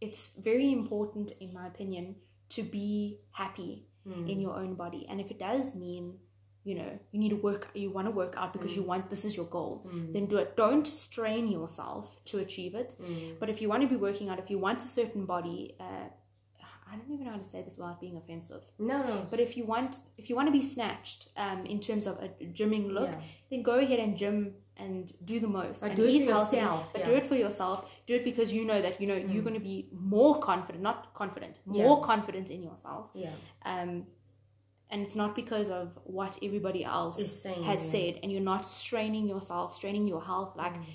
it's 0.01 0.32
very 0.32 0.72
important, 0.72 1.32
in 1.39 1.53
my 1.53 1.67
opinion, 1.67 2.15
to 2.49 2.63
be 2.63 3.20
happy 3.32 3.86
Mm. 4.05 4.30
in 4.30 4.39
your 4.39 4.55
own 4.55 4.76
body. 4.76 5.05
And 5.09 5.20
if 5.20 5.30
it 5.32 5.39
does 5.39 5.76
mean, 5.76 6.20
you 6.70 6.76
know, 6.80 6.91
you 7.11 7.20
need 7.24 7.34
to 7.38 7.39
work, 7.49 7.63
you 7.82 7.89
want 7.97 8.07
to 8.09 8.13
work 8.22 8.34
out 8.41 8.49
because 8.55 8.74
you 8.78 8.84
want, 8.91 9.03
this 9.13 9.24
is 9.30 9.34
your 9.39 9.49
goal, 9.57 9.74
Mm. 9.88 10.13
then 10.13 10.26
do 10.34 10.38
it. 10.43 10.49
Don't 10.63 10.88
strain 11.05 11.43
yourself 11.57 12.05
to 12.30 12.36
achieve 12.45 12.74
it. 12.82 12.89
Mm. 13.01 13.39
But 13.39 13.47
if 13.53 13.57
you 13.61 13.67
want 13.72 13.82
to 13.86 13.89
be 13.95 13.99
working 14.07 14.28
out, 14.30 14.38
if 14.45 14.49
you 14.53 14.59
want 14.67 14.80
a 14.89 14.89
certain 14.99 15.24
body, 15.36 15.59
uh, 15.88 16.07
I 16.91 16.95
don't 16.97 17.11
even 17.13 17.26
know 17.26 17.34
how 17.36 17.41
to 17.45 17.49
say 17.53 17.59
this 17.65 17.76
without 17.80 17.99
being 18.03 18.17
offensive. 18.22 18.63
no 18.91 18.97
no 19.09 19.15
But 19.32 19.39
if 19.45 19.51
you 19.57 19.63
want, 19.74 19.91
if 20.22 20.26
you 20.30 20.36
want 20.39 20.47
to 20.51 20.55
be 20.61 20.63
snatched, 20.76 21.22
um, 21.45 21.59
in 21.74 21.80
terms 21.88 22.05
of 22.11 22.15
a 22.26 22.30
gymming 22.59 22.86
look, 22.97 23.09
Yeah. 23.11 23.22
then 23.51 23.61
go 23.72 23.76
ahead 23.84 23.99
and 24.05 24.11
gym 24.22 24.38
and 24.86 25.01
do 25.32 25.36
the 25.45 25.51
most. 25.59 25.78
But 25.82 25.89
and 25.91 25.97
do 26.01 26.05
it 26.05 26.26
for 26.26 26.34
healthy, 26.38 26.57
yourself, 26.57 26.84
But 26.93 26.99
yeah. 27.01 27.09
do 27.09 27.13
it 27.20 27.26
for 27.32 27.38
yourself. 27.45 27.78
Do 28.07 28.13
it 28.20 28.24
because 28.30 28.49
you 28.57 28.63
know 28.70 28.80
that 28.86 28.93
you 29.01 29.07
know 29.11 29.17
you're 29.34 29.45
going 29.49 29.59
to 29.63 29.67
be 29.74 29.78
more 30.15 30.34
confident, 30.49 30.82
not 30.91 30.99
confident, 31.22 31.53
Yeah. 31.65 31.84
more 31.88 31.99
confident 32.11 32.47
in 32.55 32.61
yourself. 32.70 33.05
yeah 33.26 33.36
Um, 33.74 33.91
and 34.90 35.02
it's 35.02 35.16
not 35.16 35.36
because 35.36 35.70
of 35.70 35.98
what 36.04 36.38
everybody 36.42 36.84
else 36.84 37.20
Is 37.20 37.42
saying, 37.42 37.64
has 37.64 37.86
yeah. 37.86 37.92
said, 37.92 38.20
and 38.24 38.32
you're 38.32 38.42
not 38.54 38.66
straining 38.66 39.28
yourself, 39.28 39.74
straining 39.76 40.08
your 40.08 40.22
health. 40.24 40.56
Like 40.56 40.76
Mm. 40.76 40.86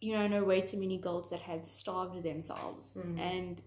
you 0.00 0.12
know, 0.14 0.26
know 0.28 0.44
way 0.44 0.60
too 0.60 0.78
many 0.78 0.96
girls 0.98 1.28
that 1.30 1.40
have 1.40 1.66
starved 1.66 2.22
themselves, 2.22 2.96
Mm. 2.96 3.18
and 3.18 3.62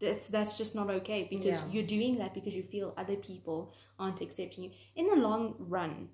that's 0.00 0.28
that's 0.28 0.56
just 0.56 0.74
not 0.74 0.88
okay 0.90 1.24
because 1.30 1.58
Yeah. 1.60 1.70
you're 1.72 1.86
doing 1.96 2.18
that 2.18 2.32
because 2.34 2.54
you 2.56 2.62
feel 2.62 2.94
other 2.96 3.16
people 3.16 3.72
aren't 3.98 4.20
accepting 4.20 4.64
you. 4.64 4.70
In 4.96 5.06
the 5.08 5.16
long 5.16 5.54
run, 5.58 6.08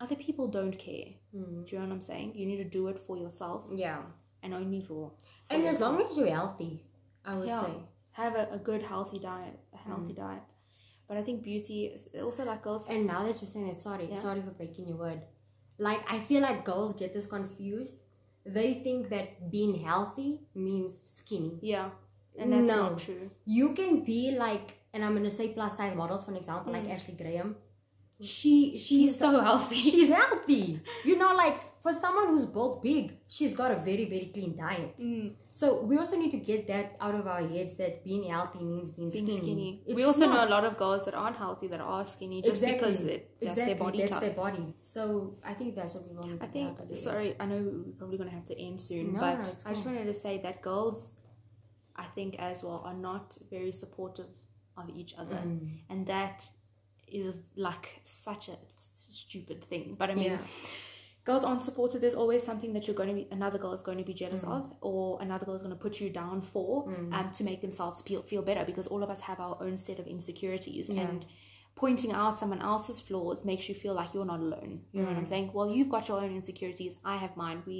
other 0.00 0.16
people 0.16 0.48
don't 0.48 0.76
care. 0.78 1.08
Mm. 1.34 1.64
Do 1.64 1.68
you 1.70 1.78
know 1.78 1.86
what 1.86 1.92
I'm 1.94 2.00
saying? 2.00 2.34
You 2.34 2.46
need 2.46 2.56
to 2.58 2.70
do 2.78 2.88
it 2.88 2.98
for 3.06 3.16
yourself 3.16 3.64
yeah 3.74 4.02
and 4.42 4.54
only 4.54 4.80
for. 4.80 5.10
for 5.10 5.54
and 5.54 5.64
as 5.66 5.80
long 5.80 6.00
as 6.02 6.16
you're 6.16 6.34
healthy 6.40 6.84
i 7.24 7.36
would 7.36 7.48
Yeah. 7.48 7.64
say 7.64 7.72
have 8.12 8.34
a, 8.42 8.44
a 8.52 8.58
good 8.58 8.82
healthy 8.82 9.18
diet, 9.18 9.58
a 9.72 9.76
healthy 9.76 10.12
Mm. 10.12 10.16
diet. 10.24 10.48
But 11.08 11.16
I 11.16 11.22
think 11.22 11.42
beauty 11.42 11.86
is 11.86 12.08
also 12.22 12.44
like 12.44 12.62
girls. 12.62 12.86
And 12.88 13.06
now 13.06 13.20
that 13.24 13.40
you're 13.40 13.50
saying 13.50 13.68
it, 13.68 13.78
sorry, 13.78 14.08
Yeah. 14.10 14.16
sorry 14.16 14.42
for 14.42 14.50
breaking 14.50 14.88
your 14.88 14.98
word. 14.98 15.22
Like 15.78 16.00
I 16.10 16.20
feel 16.20 16.42
like 16.42 16.64
girls 16.64 16.92
get 16.94 17.14
this 17.14 17.26
confused. 17.26 17.96
They 18.44 18.74
think 18.84 19.08
that 19.10 19.50
being 19.50 19.74
healthy 19.80 20.40
means 20.54 21.00
skinny. 21.04 21.58
Yeah, 21.62 21.90
and 22.38 22.52
that's 22.52 22.66
No. 22.72 22.90
not 22.90 22.98
true. 22.98 23.30
You 23.44 23.72
can 23.74 24.04
be 24.04 24.32
like, 24.32 24.74
and 24.92 25.04
I'm 25.04 25.14
gonna 25.14 25.30
say 25.30 25.48
plus 25.48 25.76
size 25.76 25.94
model 25.94 26.18
for 26.18 26.30
an 26.30 26.36
example, 26.36 26.72
like 26.72 26.84
Mm. 26.84 26.94
Ashley 26.94 27.14
Graham. 27.14 27.56
She 28.20 28.72
she's, 28.72 28.86
She's 28.86 29.18
so 29.18 29.40
healthy. 29.40 29.76
she's 29.76 30.08
healthy. 30.10 30.80
You 31.04 31.16
know, 31.16 31.32
like 31.34 31.58
for 31.82 31.92
someone 31.92 32.28
who's 32.28 32.44
built 32.44 32.82
big, 32.82 33.12
she's 33.28 33.54
got 33.54 33.70
a 33.70 33.76
very 33.76 34.04
very 34.14 34.30
clean 34.34 34.56
diet. 34.56 34.96
Mm, 34.98 35.34
So 35.50 35.66
we 35.90 35.96
also 35.98 36.16
need 36.16 36.30
to 36.32 36.38
get 36.38 36.66
that 36.68 36.96
out 37.00 37.14
of 37.20 37.26
our 37.26 37.42
heads 37.52 37.76
that 37.78 38.04
being 38.04 38.24
healthy 38.32 38.62
means 38.64 38.90
being, 38.90 39.10
being 39.10 39.26
skinny. 39.26 39.40
skinny. 39.40 39.94
We 39.98 40.04
also 40.04 40.26
not. 40.26 40.34
know 40.34 40.44
a 40.48 40.50
lot 40.56 40.64
of 40.64 40.76
girls 40.76 41.04
that 41.06 41.14
aren't 41.14 41.36
healthy 41.36 41.68
that 41.68 41.80
are 41.80 42.04
skinny 42.06 42.42
just 42.42 42.60
because 42.60 43.00
Exactly. 43.00 43.08
that, 43.16 43.22
that's 43.40 43.56
exactly, 43.56 43.64
their 43.74 43.84
body 43.84 43.98
that's 44.00 44.12
type. 44.12 44.20
their 44.20 44.34
body. 44.44 44.66
So 44.82 45.02
I 45.44 45.54
think 45.54 45.74
that's 45.74 45.94
what 45.94 46.08
we 46.08 46.14
want 46.16 46.40
to 46.40 46.46
I 46.46 46.48
think, 46.48 46.78
sorry, 46.94 47.34
I 47.40 47.46
know 47.46 47.60
we're 47.86 47.92
probably 47.98 48.18
going 48.18 48.30
to 48.30 48.36
have 48.36 48.46
to 48.52 48.60
end 48.68 48.80
soon, 48.80 49.14
No, 49.14 49.20
but 49.20 49.38
I 49.66 49.72
just 49.74 49.86
wanted 49.86 50.04
to 50.06 50.14
say 50.14 50.38
that 50.46 50.62
girls, 50.62 51.14
I 51.96 52.06
think 52.14 52.36
as 52.38 52.62
well, 52.62 52.82
are 52.84 52.94
not 53.10 53.36
very 53.50 53.72
supportive 53.72 54.26
of 54.76 54.88
each 54.90 55.14
other. 55.18 55.36
Mm. 55.36 55.80
And 55.90 56.06
that 56.06 56.44
is 57.08 57.34
like 57.56 58.00
such 58.04 58.48
a 58.48 58.56
stupid 58.76 59.64
thing. 59.64 59.96
But 59.98 60.10
I 60.10 60.14
mean, 60.14 60.32
Yeah. 60.32 60.38
Girls 61.28 61.44
aren't 61.48 61.62
supported. 61.68 62.00
There's 62.02 62.14
always 62.22 62.42
something 62.50 62.72
that 62.74 62.82
you're 62.86 62.96
going 63.00 63.10
to 63.12 63.14
be, 63.20 63.24
another 63.38 63.58
girl 63.62 63.72
is 63.78 63.82
going 63.88 63.98
to 64.02 64.04
be 64.12 64.14
jealous 64.22 64.44
Mm. 64.44 64.52
of, 64.56 64.62
or 64.90 65.02
another 65.26 65.44
girl 65.46 65.56
is 65.60 65.62
going 65.66 65.76
to 65.78 65.82
put 65.86 65.94
you 66.02 66.08
down 66.22 66.36
for 66.52 66.70
Mm. 66.86 67.12
um, 67.16 67.26
to 67.38 67.42
make 67.44 67.60
themselves 67.66 67.98
feel, 68.06 68.22
feel 68.32 68.42
better 68.50 68.64
because 68.70 68.86
all 68.92 69.02
of 69.06 69.10
us 69.14 69.20
have 69.28 69.38
our 69.46 69.56
own 69.66 69.76
set 69.86 69.98
of 70.02 70.06
insecurities. 70.16 70.84
Yeah. 70.88 71.02
And 71.08 71.20
pointing 71.82 72.12
out 72.20 72.38
someone 72.42 72.62
else's 72.72 72.98
flaws 73.08 73.44
makes 73.50 73.64
you 73.68 73.74
feel 73.82 73.94
like 74.00 74.08
you're 74.14 74.30
not 74.34 74.40
alone. 74.48 74.72
You 74.92 75.00
know 75.02 75.08
what 75.10 75.16
I'm 75.22 75.24
Mm. 75.24 75.34
saying? 75.34 75.46
Well, 75.56 75.68
you've 75.76 75.90
got 75.96 76.08
your 76.08 76.18
own 76.24 76.32
insecurities. 76.40 76.92
I 77.04 77.16
have 77.24 77.34
mine. 77.44 77.62
We 77.70 77.76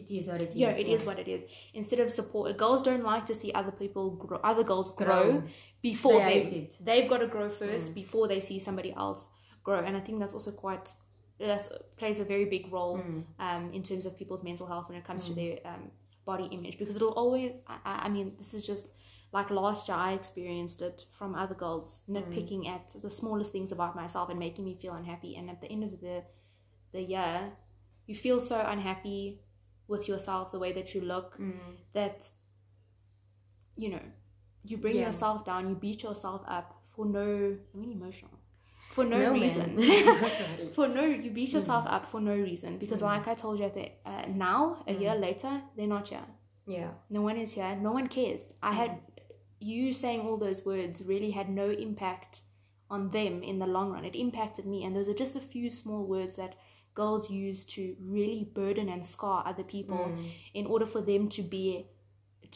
It 0.00 0.10
is 0.18 0.26
what 0.28 0.42
it 0.42 0.50
is. 0.50 0.56
yeah, 0.62 0.72
it 0.82 0.88
is 0.96 1.02
what 1.08 1.18
it 1.24 1.28
is. 1.36 1.42
Instead 1.80 2.00
of 2.04 2.08
support, 2.10 2.56
girls 2.64 2.80
don't 2.88 3.04
like 3.12 3.24
to 3.30 3.34
see 3.40 3.50
other 3.60 3.70
people 3.82 4.04
grow, 4.22 4.38
other 4.50 4.64
girls 4.70 4.88
grow, 5.02 5.24
Grow. 5.32 5.42
before 5.82 6.18
They 6.18 6.38
they. 6.52 6.56
Mm. 6.62 6.84
they've 6.88 7.08
got 7.12 7.20
to 7.24 7.28
grow 7.36 7.48
first 7.62 7.86
before 8.02 8.26
they 8.32 8.40
see 8.48 8.58
somebody 8.58 8.92
else 9.04 9.22
grow. 9.66 9.78
And 9.86 9.94
I 9.96 10.00
think 10.00 10.16
that's 10.20 10.34
also 10.38 10.50
quite 10.66 10.86
that 11.38 11.68
plays 11.96 12.20
a 12.20 12.24
very 12.24 12.44
big 12.44 12.72
role 12.72 12.98
Mm. 12.98 13.24
um, 13.38 13.72
in 13.72 13.82
terms 13.82 14.06
of 14.06 14.16
people's 14.16 14.42
mental 14.42 14.66
health 14.66 14.88
when 14.88 14.96
it 14.98 15.04
comes 15.04 15.24
to 15.24 15.34
their 15.34 15.58
um, 15.64 15.90
body 16.24 16.44
image 16.52 16.78
because 16.78 16.96
it'll 16.96 17.12
always. 17.12 17.56
I, 17.66 18.06
I 18.06 18.08
mean, 18.08 18.34
this 18.38 18.54
is 18.54 18.64
just 18.66 18.86
like 19.32 19.50
last 19.50 19.88
year 19.88 19.96
I 19.96 20.12
experienced 20.12 20.80
it 20.80 21.06
from 21.10 21.34
other 21.34 21.54
girls 21.56 22.00
nitpicking 22.08 22.68
at 22.68 22.94
the 23.02 23.10
smallest 23.10 23.50
things 23.52 23.72
about 23.72 23.96
myself 23.96 24.30
and 24.30 24.38
making 24.38 24.64
me 24.64 24.74
feel 24.80 24.94
unhappy. 24.94 25.34
And 25.36 25.50
at 25.50 25.60
the 25.60 25.68
end 25.70 25.82
of 25.84 26.00
the 26.00 26.22
the 26.92 27.02
year, 27.02 27.52
you 28.06 28.14
feel 28.14 28.40
so 28.40 28.58
unhappy 28.60 29.40
with 29.88 30.06
yourself, 30.08 30.52
the 30.52 30.58
way 30.60 30.72
that 30.72 30.94
you 30.94 31.00
look, 31.00 31.36
Mm. 31.38 31.76
that 31.92 32.28
you 33.76 33.88
know, 33.90 34.02
you 34.62 34.76
bring 34.78 34.96
Yeah. 34.96 35.06
yourself 35.06 35.44
down, 35.44 35.68
you 35.68 35.74
beat 35.74 36.02
yourself 36.04 36.42
up 36.46 36.80
for 36.94 37.04
no. 37.04 37.58
I 37.74 37.76
mean, 37.76 37.90
emotional 37.92 38.30
for 38.94 39.04
no, 39.04 39.18
No, 39.18 39.32
reason. 39.32 39.68
for 40.76 40.86
no, 40.98 41.02
you 41.24 41.30
beat 41.38 41.50
Mm. 41.50 41.54
yourself 41.56 41.84
up 41.96 42.04
for 42.12 42.20
no 42.30 42.34
reason 42.50 42.78
because, 42.82 43.00
like 43.12 43.26
I 43.32 43.34
told 43.34 43.58
you, 43.58 43.64
at 43.70 43.74
the, 43.80 43.86
uh, 44.12 44.24
now 44.48 44.60
a 44.86 44.92
Mm. 44.92 45.00
year 45.02 45.14
later, 45.26 45.52
they're 45.76 45.94
not 45.96 46.06
here. 46.12 46.26
Yeah. 46.66 46.90
No 47.16 47.20
one 47.28 47.36
is 47.44 47.50
here. 47.58 47.72
No 47.88 47.92
one 47.98 48.06
cares. 48.18 48.42
I 48.62 48.72
had 48.82 48.90
Mm. 48.90 49.00
you 49.60 49.92
saying 50.02 50.20
all 50.26 50.38
those 50.46 50.60
words 50.72 50.94
really 51.12 51.30
had 51.38 51.48
no 51.62 51.66
impact 51.88 52.32
on 52.94 53.10
them 53.10 53.42
in 53.42 53.56
the 53.58 53.66
long 53.76 53.88
run. 53.94 54.04
It 54.04 54.14
impacted 54.26 54.64
me, 54.72 54.78
and 54.84 54.94
those 54.96 55.08
are 55.10 55.18
just 55.24 55.34
a 55.36 55.40
few 55.54 55.66
small 55.70 56.02
words 56.14 56.36
that 56.36 56.52
girls 56.94 57.24
use 57.46 57.60
to 57.74 57.82
really 58.16 58.42
burden 58.60 58.88
and 58.88 59.04
scar 59.04 59.38
other 59.50 59.64
people 59.64 60.04
in 60.60 60.64
order 60.72 60.86
for 60.86 61.00
them 61.10 61.28
to 61.36 61.42
be 61.42 61.86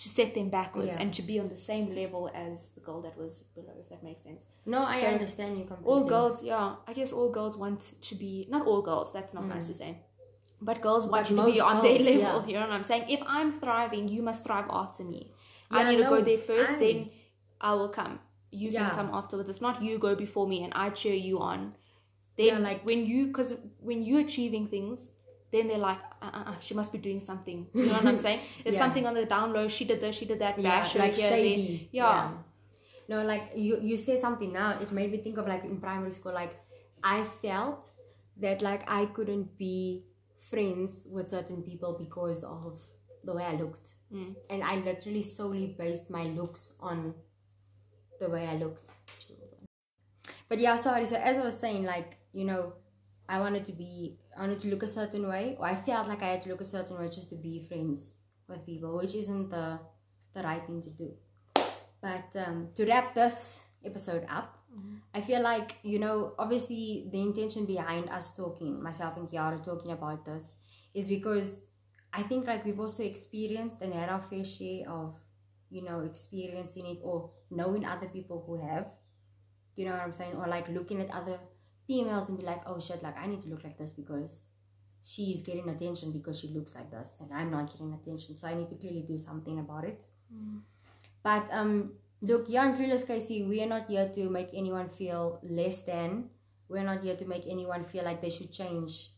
to 0.02 0.08
set 0.08 0.30
them 0.38 0.48
backwards 0.48 0.92
Yeah. 0.94 1.00
and 1.02 1.08
to 1.18 1.22
be 1.30 1.34
on 1.42 1.48
the 1.48 1.56
same 1.70 1.86
level 2.02 2.30
as 2.46 2.68
the 2.76 2.80
girl 2.88 3.00
that 3.06 3.16
was 3.22 3.32
below, 3.56 3.74
if 3.82 3.88
that 3.92 4.02
makes 4.08 4.22
sense. 4.28 4.42
No, 4.74 4.80
I 4.94 5.00
So, 5.00 5.06
understand 5.14 5.58
you 5.58 5.64
completely. 5.64 5.92
All 5.92 6.04
girls, 6.14 6.34
yeah, 6.42 6.76
I 6.86 6.92
guess 6.98 7.10
all 7.12 7.30
girls 7.38 7.54
want 7.64 7.80
to 8.08 8.14
be 8.14 8.32
not 8.54 8.62
all 8.68 8.82
girls. 8.90 9.12
That's 9.12 9.34
not 9.34 9.44
nice 9.54 9.66
to 9.70 9.74
say. 9.82 9.90
But 10.60 10.76
girls 10.88 11.04
want 11.06 11.14
Mm. 11.14 11.18
But 11.18 11.30
you 11.30 11.36
to 11.36 11.52
be 11.52 11.60
on 11.70 11.76
their 11.82 11.98
girls, 11.98 12.08
level. 12.22 12.40
yeah. 12.42 12.46
You 12.48 12.54
know 12.54 12.66
what 12.68 12.70
I'm 12.78 12.84
saying? 12.92 13.04
If 13.16 13.22
I'm 13.26 13.50
thriving, 13.60 14.04
you 14.14 14.22
must 14.22 14.40
thrive 14.44 14.66
after 14.82 15.02
me. 15.04 15.20
I 15.70 15.82
Yeah, 15.82 15.90
need 15.90 15.96
to 16.04 16.08
go 16.14 16.20
there 16.28 16.38
first, 16.38 16.74
I- 16.74 16.78
then 16.84 17.10
I 17.60 17.74
will 17.74 17.88
come. 18.00 18.14
You 18.50 18.70
can 18.72 18.90
come 18.98 19.10
afterwards. 19.12 19.48
It's 19.52 19.60
not 19.60 19.82
you 19.82 19.98
go 19.98 20.14
before 20.14 20.46
me 20.52 20.58
and 20.64 20.72
I 20.74 20.90
cheer 20.90 21.14
you 21.28 21.36
on. 21.40 21.74
Then, 22.36 22.62
like- 22.62 22.82
when 22.86 23.00
you, 23.10 23.26
because 23.28 23.50
when 23.88 23.98
you're 24.02 24.20
achieving 24.20 24.68
things, 24.68 25.10
then 25.52 25.68
they're 25.68 25.78
like, 25.78 26.00
uh, 26.22 26.30
uh, 26.32 26.42
uh, 26.50 26.54
she 26.60 26.74
must 26.74 26.92
be 26.92 26.98
doing 26.98 27.20
something. 27.20 27.66
You 27.74 27.86
know 27.86 27.92
what 27.94 28.06
I'm 28.06 28.18
saying? 28.26 28.40
There's 28.62 28.74
Yeah. 28.76 28.80
something 28.84 29.06
on 29.06 29.14
the 29.14 29.24
down 29.24 29.52
low. 29.52 29.68
She 29.68 29.84
did 29.84 30.00
this, 30.00 30.14
she 30.16 30.26
did 30.26 30.38
that. 30.40 30.58
yeah, 30.58 30.80
bash 30.80 30.94
like 30.96 31.16
here, 31.16 31.28
shady. 31.30 31.88
Yeah. 31.92 32.30
No, 33.08 33.24
like 33.24 33.52
you 33.56 33.78
you 33.80 33.96
said 33.96 34.20
something 34.20 34.52
now. 34.52 34.78
It 34.80 34.92
made 34.92 35.10
me 35.10 35.18
think 35.18 35.38
of 35.38 35.46
like 35.48 35.64
in 35.64 35.80
primary 35.80 36.10
school. 36.10 36.34
Like 36.34 36.54
I 37.02 37.24
felt 37.42 37.84
that 38.36 38.60
like 38.60 38.82
I 38.90 39.06
couldn't 39.06 39.56
be 39.58 40.04
friends 40.50 41.06
with 41.10 41.28
certain 41.30 41.62
people 41.62 41.96
because 41.98 42.44
of 42.44 42.78
the 43.24 43.32
way 43.34 43.44
I 43.44 43.54
looked, 43.56 43.92
Mm. 44.12 44.34
and 44.50 44.62
I 44.62 44.76
literally 44.76 45.22
solely 45.22 45.66
based 45.78 46.08
my 46.10 46.24
looks 46.24 46.72
on 46.80 47.14
the 48.20 48.28
way 48.28 48.46
I 48.46 48.56
looked. 48.56 48.90
But 50.48 50.58
yeah, 50.60 50.76
sorry. 50.76 51.06
So 51.06 51.16
as 51.16 51.36
I 51.38 51.42
was 51.44 51.58
saying, 51.58 51.84
like 51.84 52.16
you 52.32 52.44
know, 52.44 52.72
I 53.28 53.40
wanted 53.40 53.64
to 53.66 53.72
be, 53.72 54.18
I 54.38 54.42
wanted 54.42 54.60
to 54.60 54.68
look 54.68 54.84
a 54.84 54.86
certain 54.88 55.26
way, 55.28 55.56
or 55.58 55.66
I 55.66 55.74
felt 55.74 56.06
like 56.06 56.22
I 56.22 56.28
had 56.28 56.42
to 56.42 56.48
look 56.48 56.60
a 56.60 56.64
certain 56.64 56.96
way 56.96 57.08
just 57.08 57.28
to 57.30 57.34
be 57.34 57.58
friends 57.58 58.10
with 58.48 58.64
people, 58.64 58.96
which 58.96 59.14
isn't 59.14 59.50
the 59.50 59.80
the 60.34 60.42
right 60.42 60.64
thing 60.64 60.80
to 60.82 60.90
do. 60.90 61.12
But 62.00 62.30
um, 62.36 62.68
to 62.76 62.86
wrap 62.86 63.14
this 63.14 63.64
episode 63.84 64.24
up, 64.28 64.58
I 65.14 65.20
feel 65.22 65.42
like, 65.42 65.76
you 65.82 65.98
know, 65.98 66.34
obviously 66.38 67.08
the 67.10 67.20
intention 67.20 67.64
behind 67.64 68.08
us 68.10 68.32
talking, 68.32 68.80
myself 68.80 69.16
and 69.16 69.28
Kiara 69.28 69.62
talking 69.64 69.90
about 69.90 70.24
this, 70.24 70.52
is 70.94 71.08
because 71.08 71.58
I 72.12 72.22
think 72.22 72.46
like 72.46 72.64
we've 72.64 72.78
also 72.78 73.02
experienced 73.02 73.80
and 73.82 73.92
had 73.92 74.08
our 74.08 74.20
fair 74.20 74.44
share 74.44 74.88
of, 74.88 75.16
you 75.70 75.82
know, 75.82 76.00
experiencing 76.00 76.86
it 76.86 76.98
or 77.02 77.30
knowing 77.50 77.84
other 77.84 78.06
people 78.06 78.44
who 78.46 78.54
have. 78.64 78.86
You 79.74 79.86
know 79.86 79.92
what 79.92 80.02
I'm 80.02 80.12
saying? 80.12 80.34
Or 80.36 80.46
like 80.46 80.68
looking 80.68 81.00
at 81.00 81.10
other 81.10 81.38
females 81.88 82.28
and 82.28 82.38
be 82.38 82.44
like, 82.44 82.62
oh 82.66 82.78
shit, 82.78 83.02
like 83.02 83.18
I 83.18 83.26
need 83.26 83.42
to 83.42 83.48
look 83.48 83.64
like 83.64 83.78
this 83.78 83.90
because 83.90 84.42
she's 85.02 85.42
getting 85.42 85.68
attention 85.70 86.12
because 86.12 86.38
she 86.38 86.48
looks 86.48 86.74
like 86.74 86.90
this 86.90 87.16
and 87.20 87.32
I'm 87.32 87.50
not 87.50 87.72
getting 87.72 87.92
attention. 87.94 88.36
So 88.36 88.46
I 88.46 88.54
need 88.54 88.68
to 88.68 88.76
clearly 88.76 89.04
do 89.08 89.18
something 89.18 89.58
about 89.58 89.84
it. 89.84 90.00
But 91.22 91.48
um, 91.50 91.92
look, 92.20 92.44
yeah, 92.48 92.68
in 92.68 92.76
Clueless 92.76 93.06
Casey, 93.06 93.42
we 93.44 93.62
are 93.62 93.66
not 93.66 93.88
here 93.88 94.08
to 94.14 94.28
make 94.28 94.50
anyone 94.54 94.88
feel 94.88 95.40
less 95.42 95.82
than. 95.82 96.30
We're 96.68 96.84
not 96.84 97.02
here 97.02 97.16
to 97.16 97.24
make 97.24 97.44
anyone 97.48 97.84
feel 97.84 98.04
like 98.04 98.20
they 98.20 98.30
should 98.30 98.52
change 98.52 99.10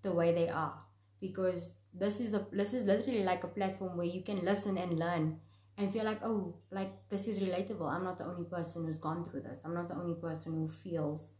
the 0.00 0.12
way 0.12 0.32
they 0.32 0.48
are, 0.48 0.74
because 1.20 1.74
this 1.94 2.18
is 2.18 2.32
a 2.34 2.46
this 2.50 2.72
is 2.72 2.84
literally 2.84 3.22
like 3.22 3.44
a 3.44 3.48
platform 3.48 3.96
where 3.98 4.06
you 4.06 4.22
can 4.22 4.42
listen 4.44 4.78
and 4.78 4.98
learn 4.98 5.38
and 5.76 5.92
feel 5.92 6.04
like, 6.04 6.20
oh, 6.24 6.54
like 6.70 6.92
this 7.10 7.28
is 7.28 7.40
relatable. 7.40 7.88
I'm 7.88 8.04
not 8.04 8.18
the 8.18 8.24
only 8.24 8.44
person 8.44 8.86
who's 8.86 8.98
gone 8.98 9.22
through 9.24 9.42
this. 9.42 9.60
I'm 9.64 9.74
not 9.74 9.88
the 9.88 9.96
only 9.96 10.14
person 10.14 10.52
who 10.52 10.68
feels, 10.68 11.34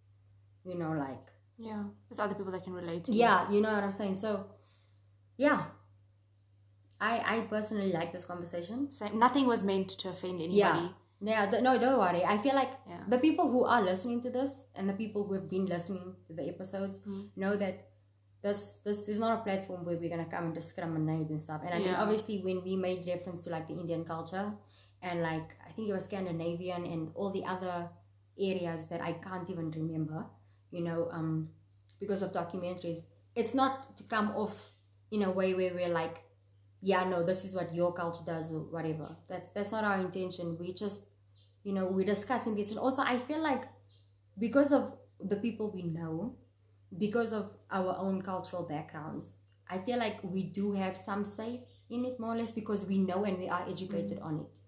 you 0.64 0.76
know, 0.78 0.92
like 0.92 1.26
Yeah. 1.58 1.84
There's 2.08 2.18
other 2.18 2.34
people 2.34 2.52
that 2.52 2.64
can 2.64 2.72
relate 2.72 3.04
to 3.04 3.12
yeah, 3.12 3.50
you 3.50 3.60
know 3.60 3.72
what 3.72 3.84
I'm 3.84 3.90
saying. 3.90 4.18
So, 4.18 4.30
yeah, 5.36 5.60
I 7.00 7.12
I 7.36 7.40
personally 7.50 7.92
like 7.92 8.12
this 8.12 8.24
conversation. 8.24 8.88
So 8.92 9.06
nothing 9.08 9.46
was 9.46 9.62
meant 9.62 9.88
to 10.02 10.08
offend 10.10 10.40
anybody. 10.40 10.58
Yeah. 10.58 10.88
Yeah, 11.24 11.48
th- 11.50 11.62
no, 11.62 11.78
don't 11.78 11.98
worry. 12.00 12.24
I 12.24 12.36
feel 12.38 12.54
like 12.54 12.72
Yeah. 12.88 13.04
the 13.08 13.18
people 13.18 13.46
who 13.54 13.64
are 13.64 13.82
listening 13.82 14.20
to 14.22 14.30
this 14.30 14.52
and 14.74 14.88
the 14.88 14.94
people 15.02 15.24
who 15.26 15.34
have 15.34 15.48
been 15.48 15.66
listening 15.66 16.16
to 16.26 16.32
the 16.38 16.48
episodes 16.48 16.98
Mm. 16.98 17.28
know 17.36 17.56
that 17.56 17.88
this 18.46 18.60
this 18.86 19.08
is 19.08 19.18
not 19.24 19.38
a 19.38 19.42
platform 19.42 19.84
where 19.84 19.96
we're 20.00 20.10
gonna 20.14 20.30
come 20.36 20.44
and 20.46 20.54
discriminate 20.54 21.28
and 21.30 21.40
stuff. 21.40 21.60
And 21.64 21.72
I 21.74 21.78
mean, 21.78 21.94
obviously, 22.04 22.36
when 22.46 22.62
we 22.64 22.74
made 22.76 23.06
reference 23.06 23.40
to 23.44 23.50
like 23.50 23.66
the 23.68 23.74
Indian 23.82 24.04
culture 24.04 24.46
and 25.00 25.22
like 25.22 25.48
I 25.68 25.70
think 25.72 25.88
it 25.88 25.92
was 25.98 26.04
Scandinavian 26.10 26.84
and 26.86 27.02
all 27.14 27.30
the 27.30 27.44
other 27.54 27.76
areas 28.50 28.86
that 28.90 29.00
I 29.00 29.12
can't 29.26 29.48
even 29.50 29.70
remember, 29.70 30.26
you 30.72 30.82
know, 30.82 31.08
um, 31.12 31.50
because 32.00 32.22
of 32.22 32.32
documentaries, 32.32 33.04
it's 33.36 33.54
not 33.54 33.96
to 33.96 34.04
come 34.04 34.30
off 34.32 34.72
in 35.12 35.22
a 35.22 35.30
way 35.30 35.54
where 35.54 35.74
we're 35.74 35.88
like, 35.88 36.22
yeah, 36.80 37.04
no, 37.04 37.22
this 37.24 37.44
is 37.44 37.54
what 37.54 37.74
your 37.74 37.92
culture 37.92 38.24
does 38.26 38.52
or 38.52 38.60
whatever. 38.60 39.16
That's 39.28 39.50
that's 39.54 39.70
not 39.72 39.84
our 39.84 40.00
intention. 40.00 40.56
We 40.58 40.74
just, 40.74 41.04
you 41.62 41.72
know, 41.72 41.86
we're 41.86 42.06
discussing 42.06 42.56
this, 42.56 42.70
and 42.70 42.80
also 42.80 43.02
I 43.02 43.18
feel 43.18 43.40
like 43.40 43.64
because 44.38 44.72
of 44.72 44.94
the 45.20 45.36
people 45.36 45.70
we 45.70 45.82
know, 45.82 46.36
because 46.98 47.32
of 47.32 47.56
our 47.70 47.96
own 47.98 48.22
cultural 48.22 48.64
backgrounds, 48.64 49.36
I 49.70 49.78
feel 49.78 49.98
like 49.98 50.18
we 50.24 50.42
do 50.44 50.72
have 50.72 50.96
some 50.96 51.24
say 51.24 51.64
in 51.90 52.04
it 52.04 52.18
more 52.20 52.34
or 52.34 52.38
less 52.38 52.52
because 52.52 52.84
we 52.84 52.98
know 52.98 53.24
and 53.24 53.38
we 53.38 53.48
are 53.48 53.64
educated 53.68 54.18
on 54.20 54.40
it. 54.40 54.58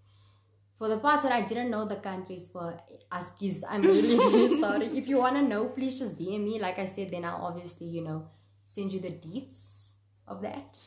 For 0.77 0.87
the 0.89 0.97
parts 0.97 1.23
that 1.23 1.31
I 1.31 1.41
didn't 1.41 1.69
know 1.71 1.85
the 1.85 1.95
countries 1.95 2.49
for 2.51 2.77
Askis, 3.11 3.63
I'm 3.69 3.81
really, 3.81 4.17
really 4.17 4.59
sorry. 4.65 4.87
If 4.97 5.07
you 5.07 5.17
want 5.19 5.35
to 5.35 5.41
know, 5.41 5.69
please 5.69 5.97
just 5.99 6.17
DM 6.17 6.43
me. 6.43 6.59
Like 6.59 6.79
I 6.79 6.85
said, 6.85 7.11
then 7.11 7.23
I'll 7.23 7.45
obviously, 7.45 7.87
you 7.87 8.03
know, 8.03 8.27
send 8.65 8.91
you 8.91 8.99
the 8.99 9.11
deets 9.11 9.91
of 10.27 10.41
that. 10.41 10.77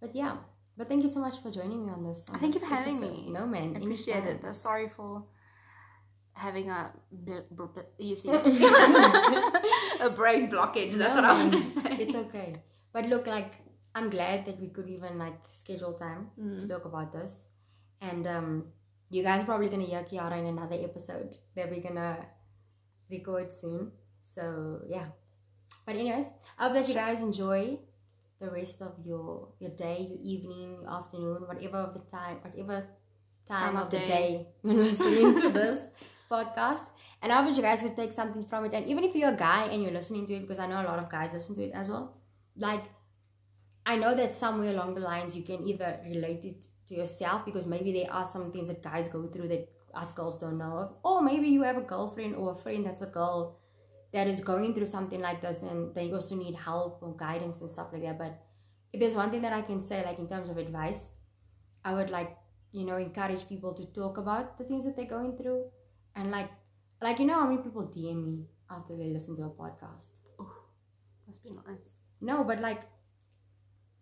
But 0.00 0.14
yeah, 0.14 0.36
but 0.76 0.88
thank 0.88 1.02
you 1.02 1.08
so 1.08 1.18
much 1.18 1.42
for 1.42 1.50
joining 1.50 1.84
me 1.84 1.90
on 1.92 2.04
this. 2.04 2.24
on 2.32 2.38
Thank 2.38 2.54
you 2.54 2.60
this 2.60 2.68
for 2.68 2.74
having 2.76 2.98
episode. 2.98 3.12
me. 3.26 3.30
No, 3.32 3.44
man. 3.46 3.74
I 3.74 3.80
appreciate 3.80 4.18
anytime. 4.18 4.36
it. 4.36 4.44
Uh, 4.44 4.52
sorry 4.52 4.88
for 4.88 5.24
having 6.34 6.70
a 6.70 6.92
bl- 7.10 7.46
bl- 7.50 7.64
bl- 7.74 7.80
you 7.98 8.14
see 8.14 8.28
a 10.00 10.10
brain 10.14 10.48
blockage. 10.48 10.92
That's 10.94 11.16
No, 11.16 11.22
what 11.22 11.24
I 11.24 11.32
want 11.32 11.52
to 11.54 11.58
say. 11.58 11.96
It's 11.98 12.14
okay. 12.14 12.62
But 12.92 13.06
look, 13.06 13.26
like, 13.26 13.54
I'm 13.96 14.10
glad 14.10 14.46
that 14.46 14.60
we 14.60 14.68
could 14.68 14.88
even, 14.88 15.18
like, 15.18 15.38
schedule 15.50 15.94
time 15.94 16.28
Mm. 16.40 16.60
to 16.60 16.68
talk 16.68 16.84
about 16.84 17.12
this. 17.12 17.44
And 18.00 18.26
um, 18.28 18.64
you 19.10 19.22
guys 19.22 19.42
are 19.42 19.44
probably 19.44 19.68
going 19.68 19.80
to 19.80 19.86
hear 19.86 20.02
Kiara 20.02 20.38
in 20.38 20.46
another 20.46 20.76
episode 20.82 21.36
that 21.56 21.70
we're 21.70 21.80
going 21.80 21.94
to 21.96 22.18
record 23.10 23.52
soon. 23.52 23.92
So, 24.20 24.80
yeah. 24.88 25.06
But 25.86 25.96
anyways, 25.96 26.26
I 26.58 26.64
hope 26.64 26.74
that 26.74 26.88
you 26.88 26.94
guys 26.94 27.20
enjoy 27.20 27.78
the 28.40 28.50
rest 28.50 28.82
of 28.82 28.94
your 29.04 29.48
your 29.58 29.70
day, 29.70 30.06
your 30.10 30.20
evening, 30.22 30.78
your 30.82 30.90
afternoon, 30.90 31.42
whatever 31.46 31.78
of 31.78 31.94
the 31.94 32.00
time, 32.00 32.36
whatever 32.42 32.86
time, 33.48 33.72
Time 33.72 33.76
of, 33.76 33.90
the 33.90 33.98
day. 33.98 34.06
day 34.06 34.46
you're 34.62 34.74
listening 34.74 35.40
to 35.40 35.48
this 35.48 35.88
podcast. 36.30 36.84
And 37.22 37.32
I 37.32 37.36
hope 37.36 37.48
that 37.48 37.56
you 37.56 37.62
guys 37.62 37.80
could 37.82 37.96
take 37.96 38.12
something 38.12 38.44
from 38.44 38.66
it. 38.66 38.74
And 38.74 38.86
even 38.86 39.02
if 39.02 39.14
you're 39.16 39.30
a 39.30 39.36
guy 39.36 39.64
and 39.72 39.82
you're 39.82 39.92
listening 39.92 40.26
to 40.26 40.34
it, 40.34 40.40
because 40.42 40.58
I 40.58 40.66
know 40.66 40.82
a 40.82 40.84
lot 40.84 40.98
of 40.98 41.08
guys 41.08 41.30
listen 41.32 41.54
to 41.56 41.62
it 41.62 41.72
as 41.74 41.88
well, 41.88 42.18
like 42.56 42.84
I 43.86 43.96
know 43.96 44.14
that 44.14 44.34
somewhere 44.34 44.70
along 44.70 44.94
the 44.94 45.00
lines 45.00 45.34
you 45.34 45.42
can 45.42 45.66
either 45.66 45.98
relate 46.04 46.44
it 46.44 46.66
to 46.88 46.94
yourself 46.94 47.44
because 47.44 47.66
maybe 47.66 47.92
there 47.92 48.12
are 48.12 48.24
some 48.24 48.50
things 48.52 48.68
that 48.68 48.82
guys 48.82 49.08
go 49.08 49.26
through 49.26 49.48
that 49.48 49.68
us 49.94 50.12
girls 50.12 50.36
don't 50.36 50.58
know 50.58 50.78
of, 50.78 50.94
or 51.02 51.22
maybe 51.22 51.48
you 51.48 51.62
have 51.62 51.76
a 51.76 51.82
girlfriend 51.82 52.36
or 52.36 52.52
a 52.52 52.56
friend 52.56 52.84
that's 52.84 53.00
a 53.02 53.06
girl 53.06 53.58
that 54.12 54.26
is 54.26 54.40
going 54.40 54.74
through 54.74 54.86
something 54.86 55.20
like 55.20 55.40
this 55.40 55.62
and 55.62 55.94
they 55.94 56.12
also 56.12 56.34
need 56.34 56.54
help 56.54 56.98
or 57.02 57.16
guidance 57.16 57.60
and 57.60 57.70
stuff 57.70 57.88
like 57.92 58.02
that. 58.02 58.18
But 58.18 58.38
if 58.92 59.00
there's 59.00 59.14
one 59.14 59.30
thing 59.30 59.42
that 59.42 59.52
I 59.52 59.62
can 59.62 59.80
say, 59.80 60.04
like 60.04 60.18
in 60.18 60.28
terms 60.28 60.48
of 60.50 60.56
advice, 60.56 61.10
I 61.84 61.94
would 61.94 62.10
like 62.10 62.36
you 62.72 62.84
know 62.84 62.96
encourage 62.96 63.48
people 63.48 63.72
to 63.74 63.86
talk 63.86 64.18
about 64.18 64.58
the 64.58 64.64
things 64.64 64.84
that 64.84 64.94
they're 64.94 65.06
going 65.06 65.36
through 65.38 65.64
and 66.16 66.30
like 66.30 66.50
like 67.00 67.18
you 67.18 67.26
know 67.26 67.34
how 67.34 67.46
many 67.46 67.62
people 67.62 67.82
DM 67.82 68.24
me 68.24 68.46
after 68.70 68.96
they 68.96 69.10
listen 69.10 69.36
to 69.36 69.44
a 69.44 69.50
podcast. 69.50 70.10
Must 71.26 71.42
be 71.44 71.50
nice. 71.50 71.96
No, 72.20 72.42
but 72.42 72.60
like, 72.60 72.82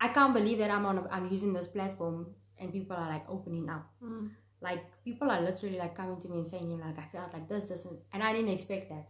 I 0.00 0.08
can't 0.08 0.32
believe 0.32 0.58
that 0.58 0.70
I'm 0.70 0.86
on. 0.86 0.98
A, 0.98 1.08
I'm 1.10 1.28
using 1.30 1.52
this 1.52 1.66
platform 1.66 2.28
and 2.58 2.72
people 2.72 2.96
are 2.96 3.08
like 3.08 3.24
opening 3.28 3.68
up. 3.68 3.90
Mm. 4.02 4.30
Like 4.60 4.84
people 5.04 5.30
are 5.30 5.40
literally 5.40 5.78
like 5.78 5.94
coming 5.94 6.20
to 6.20 6.28
me 6.28 6.38
and 6.38 6.46
saying, 6.46 6.70
"You 6.70 6.78
know, 6.78 6.86
like 6.86 6.98
I 6.98 7.08
felt 7.12 7.32
like 7.32 7.48
this, 7.48 7.64
this," 7.64 7.84
and, 7.84 7.98
and 8.12 8.22
I 8.22 8.32
didn't 8.32 8.50
expect 8.50 8.88
that. 8.90 9.08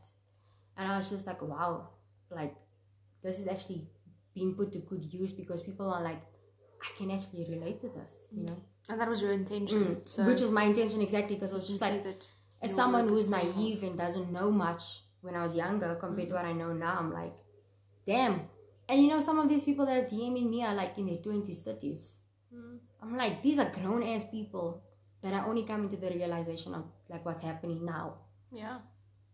And 0.77 0.91
I 0.91 0.97
was 0.97 1.11
just 1.11 1.27
like, 1.27 1.41
"Wow, 1.43 1.89
like 2.31 2.55
this 3.23 3.39
is 3.39 3.47
actually 3.47 3.89
being 4.35 4.55
put 4.55 4.73
to 4.73 4.81
good 4.81 5.05
use 5.13 5.33
because 5.33 5.63
people 5.63 5.91
are 5.91 6.03
like, 6.03 6.21
I 6.83 6.89
can 6.99 7.11
actually 7.11 7.47
relate 7.49 7.81
to 7.83 7.89
this, 7.89 8.27
you 8.33 8.45
know." 8.45 8.57
And 8.89 9.01
that 9.01 9.09
was 9.09 9.21
your 9.23 9.33
intention. 9.33 9.97
Mm. 9.97 10.09
So 10.09 10.25
Which 10.25 10.41
was 10.41 10.51
my 10.51 10.65
intention 10.65 11.01
exactly 11.01 11.37
because 11.37 11.53
I 11.53 11.55
was 11.57 11.69
just 11.69 11.81
like, 11.81 12.05
that 12.05 12.27
as 12.63 12.75
someone 12.75 13.09
who's 13.09 13.29
naive 13.29 13.83
and 13.83 13.99
doesn't 13.99 14.33
know 14.33 14.51
much 14.51 15.03
when 15.21 15.35
I 15.35 15.43
was 15.43 15.55
younger 15.55 15.95
compared 15.97 16.29
to 16.29 16.35
what 16.35 16.45
I 16.45 16.53
know 16.53 16.73
now, 16.73 16.97
I'm 16.99 17.13
like, 17.13 17.35
damn. 18.07 18.43
And 18.89 19.03
you 19.03 19.09
know, 19.09 19.21
some 19.21 19.39
of 19.39 19.49
these 19.49 19.65
people 19.65 19.87
that 19.87 19.97
are 19.97 20.09
DMing 20.09 20.49
me 20.49 20.65
are 20.65 20.75
like 20.75 20.97
in 20.99 21.07
their 21.07 21.17
20s, 21.17 21.65
30s. 21.65 22.15
Mm. 22.55 22.79
I'm 23.07 23.17
like, 23.17 23.43
these 23.43 23.59
are 23.59 23.71
grown 23.71 24.03
ass 24.03 24.25
people 24.25 24.83
that 25.23 25.33
are 25.33 25.47
only 25.47 25.63
coming 25.65 25.89
to 25.89 25.97
the 25.97 26.11
realization 26.11 26.75
of 26.75 26.85
like 27.09 27.25
what's 27.25 27.43
happening 27.43 27.85
now. 27.85 28.15
Yeah. 28.53 28.79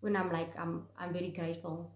When 0.01 0.17
I'm 0.17 0.31
like, 0.33 0.53
I'm 0.59 0.87
I'm 0.99 1.13
very 1.13 1.29
grateful. 1.31 1.91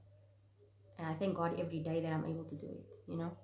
And 0.98 1.06
I 1.06 1.14
thank 1.14 1.36
God 1.36 1.60
every 1.60 1.80
day 1.80 2.00
that 2.00 2.12
I'm 2.12 2.24
able 2.24 2.44
to 2.44 2.54
do 2.54 2.66
it, 2.66 2.86
you 3.06 3.16
know? 3.18 3.36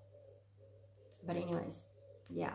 But 1.27 1.37
anyways, 1.37 1.85
yeah. 2.31 2.55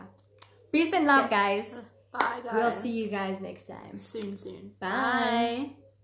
Peace 0.72 0.92
and 0.92 1.06
love, 1.06 1.26
Okay. 1.26 1.36
guys. 1.36 1.74
Bye, 2.10 2.40
guys. 2.42 2.52
We'll 2.54 2.70
see 2.72 2.90
you 2.90 3.08
guys 3.08 3.40
next 3.40 3.68
time. 3.68 3.96
soon, 3.96 4.36
soon. 4.36 4.72
Bye. 4.80 4.88
Bye. 4.88 5.70